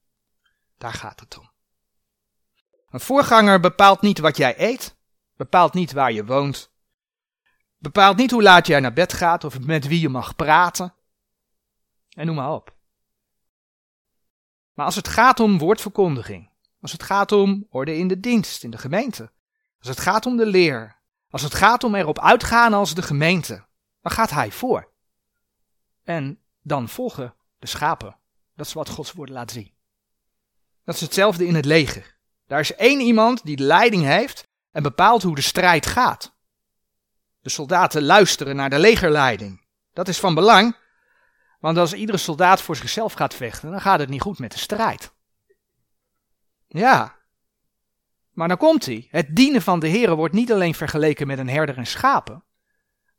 Daar 0.78 0.94
gaat 0.94 1.20
het 1.20 1.38
om. 1.38 1.52
Een 2.90 3.00
voorganger 3.00 3.60
bepaalt 3.60 4.02
niet 4.02 4.20
wat 4.20 4.38
jij 4.38 4.60
eet, 4.60 4.96
bepaalt 5.36 5.74
niet 5.74 5.92
waar 5.92 6.12
je 6.12 6.26
woont, 6.26 6.72
bepaalt 7.78 8.18
niet 8.18 8.32
hoe 8.32 8.44
laat 8.44 8.68
jij 8.68 8.80
naar 8.80 8.94
bed 8.94 9.14
gaat 9.14 9.44
of 9.44 9.60
met 9.60 9.88
wie 9.88 10.00
je 10.00 10.10
mag 10.10 10.36
praten. 10.36 10.94
En 12.10 12.26
noem 12.26 12.36
maar 12.36 12.52
op. 12.52 12.76
Maar 14.74 14.86
als 14.86 14.96
het 14.96 15.08
gaat 15.08 15.40
om 15.40 15.58
woordverkondiging, 15.58 16.50
als 16.82 16.92
het 16.92 17.04
gaat 17.04 17.32
om 17.32 17.68
orde 17.70 17.98
in 17.98 18.08
de 18.08 18.20
dienst, 18.20 18.64
in 18.64 18.72
de 18.72 18.78
gemeente, 18.78 19.32
als 19.80 19.88
het 19.88 20.00
gaat 20.00 20.26
om 20.26 20.38
de 20.38 20.46
leer, 20.46 21.02
als 21.30 21.42
het 21.42 21.54
gaat 21.54 21.84
om 21.84 21.96
erop 21.96 22.20
uitgaan 22.20 22.74
als 22.74 22.94
de 22.96 23.02
gemeente, 23.02 23.66
dan 24.02 24.12
gaat 24.12 24.30
hij 24.30 24.52
voor. 24.52 24.93
En 26.04 26.40
dan 26.62 26.90
volgen 26.90 27.36
de 27.60 27.68
schapen. 27.68 28.18
Dat 28.56 28.66
is 28.66 28.74
wat 28.74 28.90
Gods 28.90 29.12
woord 29.12 29.30
laat 29.30 29.52
zien. 29.52 29.72
Dat 30.84 30.96
is 30.96 31.02
hetzelfde 31.02 31.46
in 31.46 31.56
het 31.56 31.66
leger. 31.66 32.18
Daar 32.48 32.60
is 32.60 32.76
één 32.76 33.00
iemand 33.00 33.44
die 33.44 33.56
de 33.56 33.64
leiding 33.64 34.04
heeft 34.04 34.48
en 34.72 34.84
bepaalt 34.84 35.24
hoe 35.24 35.36
de 35.36 35.42
strijd 35.42 35.86
gaat. 35.86 36.36
De 37.40 37.50
soldaten 37.50 38.04
luisteren 38.04 38.56
naar 38.56 38.70
de 38.70 38.80
legerleiding. 38.80 39.66
Dat 39.94 40.08
is 40.08 40.20
van 40.20 40.34
belang, 40.34 40.76
want 41.60 41.78
als 41.78 41.94
iedere 41.94 42.18
soldaat 42.18 42.62
voor 42.62 42.76
zichzelf 42.76 43.14
gaat 43.14 43.34
vechten, 43.34 43.72
dan 43.72 43.82
gaat 43.82 44.00
het 44.00 44.10
niet 44.10 44.22
goed 44.22 44.40
met 44.40 44.52
de 44.52 44.58
strijd. 44.58 45.14
Ja. 46.68 47.16
Maar 48.32 48.48
dan 48.48 48.58
komt 48.58 48.86
hij. 48.86 49.08
Het 49.10 49.36
dienen 49.36 49.62
van 49.62 49.80
de 49.80 49.88
Heer 49.88 50.16
wordt 50.16 50.34
niet 50.34 50.52
alleen 50.52 50.74
vergeleken 50.74 51.28
met 51.28 51.40
een 51.40 51.50
herder 51.50 51.78
en 51.78 51.86
schapen, 51.86 52.44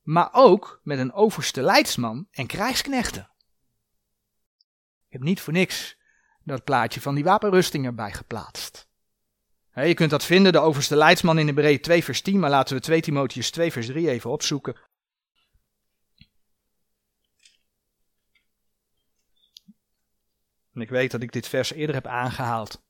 maar 0.05 0.29
ook 0.33 0.81
met 0.83 0.99
een 0.99 1.13
overste 1.13 1.63
leidsman 1.63 2.29
en 2.31 2.47
krijgsknechten. 2.47 3.31
Ik 5.07 5.13
heb 5.13 5.23
niet 5.23 5.41
voor 5.41 5.53
niks 5.53 5.97
dat 6.43 6.65
plaatje 6.65 7.01
van 7.01 7.15
die 7.15 7.25
wapenrusting 7.25 7.87
erbij 7.87 8.13
geplaatst. 8.13 8.89
je 9.75 9.95
kunt 9.95 10.11
dat 10.11 10.25
vinden, 10.25 10.53
de 10.53 10.59
overste 10.59 10.97
leidsman 10.97 11.39
in 11.39 11.47
de 11.47 11.53
Hebreeën 11.53 11.81
2 11.81 12.05
vers 12.05 12.23
10, 12.23 12.39
maar 12.39 12.51
laten 12.51 12.77
we 12.77 12.83
2 12.83 13.01
Timotheus 13.01 13.51
2 13.51 13.73
vers 13.73 13.87
3 13.87 14.11
even 14.11 14.31
opzoeken. 14.31 14.77
En 20.73 20.81
ik 20.81 20.89
weet 20.89 21.11
dat 21.11 21.23
ik 21.23 21.33
dit 21.33 21.49
vers 21.49 21.73
eerder 21.73 21.95
heb 21.95 22.07
aangehaald. 22.07 22.83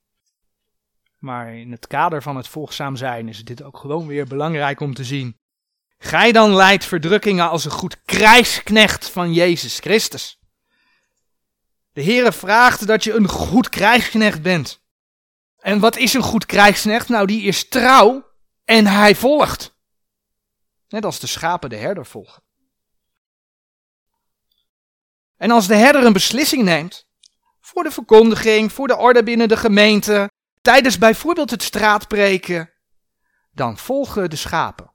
Maar 1.19 1.57
in 1.57 1.71
het 1.71 1.87
kader 1.87 2.23
van 2.23 2.37
het 2.37 2.49
volgzaam 2.49 2.97
zijn 2.97 3.29
is 3.29 3.45
dit 3.45 3.63
ook 3.63 3.79
gewoon 3.79 4.07
weer 4.07 4.27
belangrijk 4.27 4.81
om 4.81 4.95
te 4.95 5.05
zien. 5.05 5.39
Gij 6.05 6.33
dan 6.33 6.55
leidt 6.55 6.85
verdrukkingen 6.85 7.49
als 7.49 7.65
een 7.65 7.71
goed 7.71 8.03
krijgsknecht 8.05 9.09
van 9.09 9.33
Jezus 9.33 9.79
Christus. 9.79 10.39
De 11.93 12.03
Heere 12.03 12.33
vraagt 12.33 12.87
dat 12.87 13.05
je 13.05 13.13
een 13.13 13.29
goed 13.29 13.69
krijgsknecht 13.69 14.43
bent. 14.43 14.83
En 15.59 15.81
wat 15.81 15.97
is 15.97 16.15
een 16.15 16.23
goed 16.23 16.47
krijgsknecht? 16.47 17.09
Nou, 17.09 17.27
die 17.27 17.43
is 17.43 17.69
trouw 17.69 18.31
en 18.65 18.87
hij 18.87 19.15
volgt. 19.15 19.75
Net 20.89 21.05
als 21.05 21.19
de 21.19 21.27
schapen 21.27 21.71
de 21.71 21.77
herder 21.77 22.07
volgen. 22.07 22.43
En 25.37 25.51
als 25.51 25.67
de 25.67 25.77
herder 25.77 26.05
een 26.05 26.13
beslissing 26.13 26.63
neemt, 26.63 27.07
voor 27.61 27.83
de 27.83 27.91
verkondiging, 27.91 28.73
voor 28.73 28.87
de 28.87 28.97
orde 28.97 29.23
binnen 29.23 29.49
de 29.49 29.57
gemeente, 29.57 30.31
tijdens 30.63 30.99
bijvoorbeeld 30.99 31.51
het 31.51 31.63
straatpreken, 31.63 32.73
dan 33.51 33.79
volgen 33.79 34.31
de 34.31 34.37
schapen. 34.37 34.94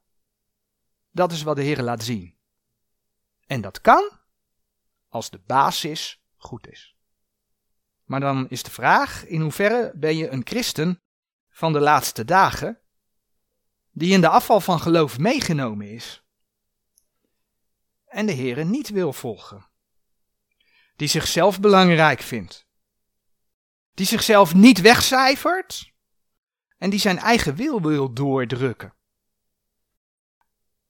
Dat 1.12 1.32
is 1.32 1.44
wat 1.44 1.56
de 1.56 1.64
Heer 1.64 1.82
laat 1.82 2.04
zien. 2.04 2.38
En 3.46 3.62
dat 3.62 3.82
kan 3.82 4.20
als 5.08 5.30
de 5.30 5.40
basis 5.46 6.22
goed 6.38 6.68
is. 6.68 6.96
Maar 8.04 8.20
dan 8.20 8.50
is 8.50 8.64
de 8.64 8.72
vraag: 8.72 9.26
in 9.26 9.42
hoeverre 9.42 9.92
ben 9.96 10.18
je 10.18 10.30
een 10.30 10.42
christen 10.44 11.02
van 11.50 11.74
de 11.74 11.80
laatste 11.80 12.26
dagen, 12.26 12.80
die 13.92 14.14
in 14.14 14.22
de 14.22 14.30
afval 14.30 14.62
van 14.62 14.80
geloof 14.80 15.18
meegenomen 15.18 15.92
is 15.92 16.24
en 18.06 18.26
de 18.26 18.32
Heer 18.32 18.66
niet 18.66 18.90
wil 18.90 19.14
volgen? 19.14 19.68
Die 20.96 21.08
zichzelf 21.08 21.60
belangrijk 21.60 22.22
vindt, 22.22 22.68
die 23.94 24.06
zichzelf 24.06 24.54
niet 24.54 24.82
wegcijfert 24.82 25.94
en 26.78 26.90
die 26.90 27.00
zijn 27.00 27.18
eigen 27.18 27.56
wil 27.56 27.82
wil 27.82 28.14
doordrukken. 28.14 28.94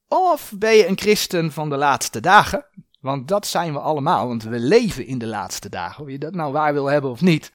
Of 0.09 0.51
ben 0.55 0.73
je 0.73 0.87
een 0.87 0.97
christen 0.97 1.51
van 1.51 1.69
de 1.69 1.77
laatste 1.77 2.19
dagen? 2.19 2.65
Want 2.99 3.27
dat 3.27 3.47
zijn 3.47 3.73
we 3.73 3.79
allemaal, 3.79 4.27
want 4.27 4.43
we 4.43 4.59
leven 4.59 5.05
in 5.05 5.17
de 5.17 5.27
laatste 5.27 5.69
dagen. 5.69 6.03
Of 6.03 6.09
je 6.09 6.17
dat 6.17 6.33
nou 6.33 6.51
waar 6.51 6.73
wil 6.73 6.85
hebben 6.85 7.11
of 7.11 7.21
niet. 7.21 7.51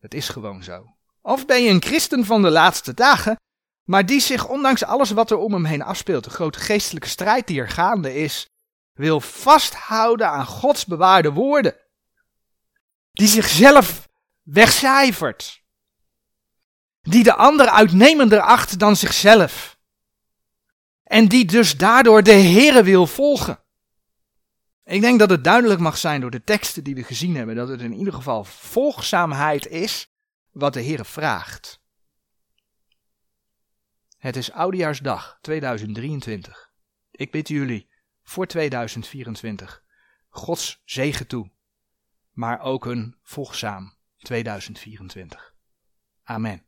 Het 0.00 0.14
is 0.14 0.28
gewoon 0.28 0.62
zo. 0.62 0.96
Of 1.22 1.46
ben 1.46 1.62
je 1.62 1.70
een 1.70 1.82
christen 1.82 2.24
van 2.24 2.42
de 2.42 2.50
laatste 2.50 2.94
dagen, 2.94 3.36
maar 3.84 4.06
die 4.06 4.20
zich 4.20 4.48
ondanks 4.48 4.84
alles 4.84 5.10
wat 5.10 5.30
er 5.30 5.36
om 5.36 5.52
hem 5.52 5.64
heen 5.64 5.82
afspeelt, 5.82 6.24
de 6.24 6.30
grote 6.30 6.58
geestelijke 6.58 7.08
strijd 7.08 7.46
die 7.46 7.60
er 7.60 7.68
gaande 7.68 8.14
is, 8.14 8.48
wil 8.92 9.20
vasthouden 9.20 10.28
aan 10.28 10.46
Gods 10.46 10.86
bewaarde 10.86 11.32
woorden. 11.32 11.76
Die 13.12 13.28
zichzelf 13.28 14.08
wegcijfert. 14.42 15.62
Die 17.00 17.22
de 17.22 17.34
ander 17.34 17.68
uitnemender 17.68 18.40
acht 18.40 18.78
dan 18.78 18.96
zichzelf. 18.96 19.77
En 21.08 21.28
die 21.28 21.44
dus 21.44 21.76
daardoor 21.76 22.22
de 22.22 22.32
Here 22.32 22.82
wil 22.82 23.06
volgen. 23.06 23.62
Ik 24.84 25.00
denk 25.00 25.18
dat 25.18 25.30
het 25.30 25.44
duidelijk 25.44 25.80
mag 25.80 25.98
zijn 25.98 26.20
door 26.20 26.30
de 26.30 26.44
teksten 26.44 26.84
die 26.84 26.94
we 26.94 27.02
gezien 27.02 27.36
hebben, 27.36 27.56
dat 27.56 27.68
het 27.68 27.80
in 27.80 27.92
ieder 27.92 28.12
geval 28.12 28.44
volgzaamheid 28.44 29.66
is 29.66 30.12
wat 30.50 30.72
de 30.72 30.80
Heer 30.80 31.04
vraagt. 31.04 31.80
Het 34.18 34.36
is 34.36 34.52
Oudejaarsdag 34.52 35.38
2023. 35.40 36.72
Ik 37.10 37.30
bid 37.30 37.48
jullie 37.48 37.90
voor 38.22 38.46
2024 38.46 39.82
Gods 40.28 40.82
zegen 40.84 41.26
toe, 41.26 41.50
maar 42.30 42.60
ook 42.60 42.86
een 42.86 43.16
volgzaam 43.22 43.96
2024. 44.16 45.54
Amen. 46.22 46.67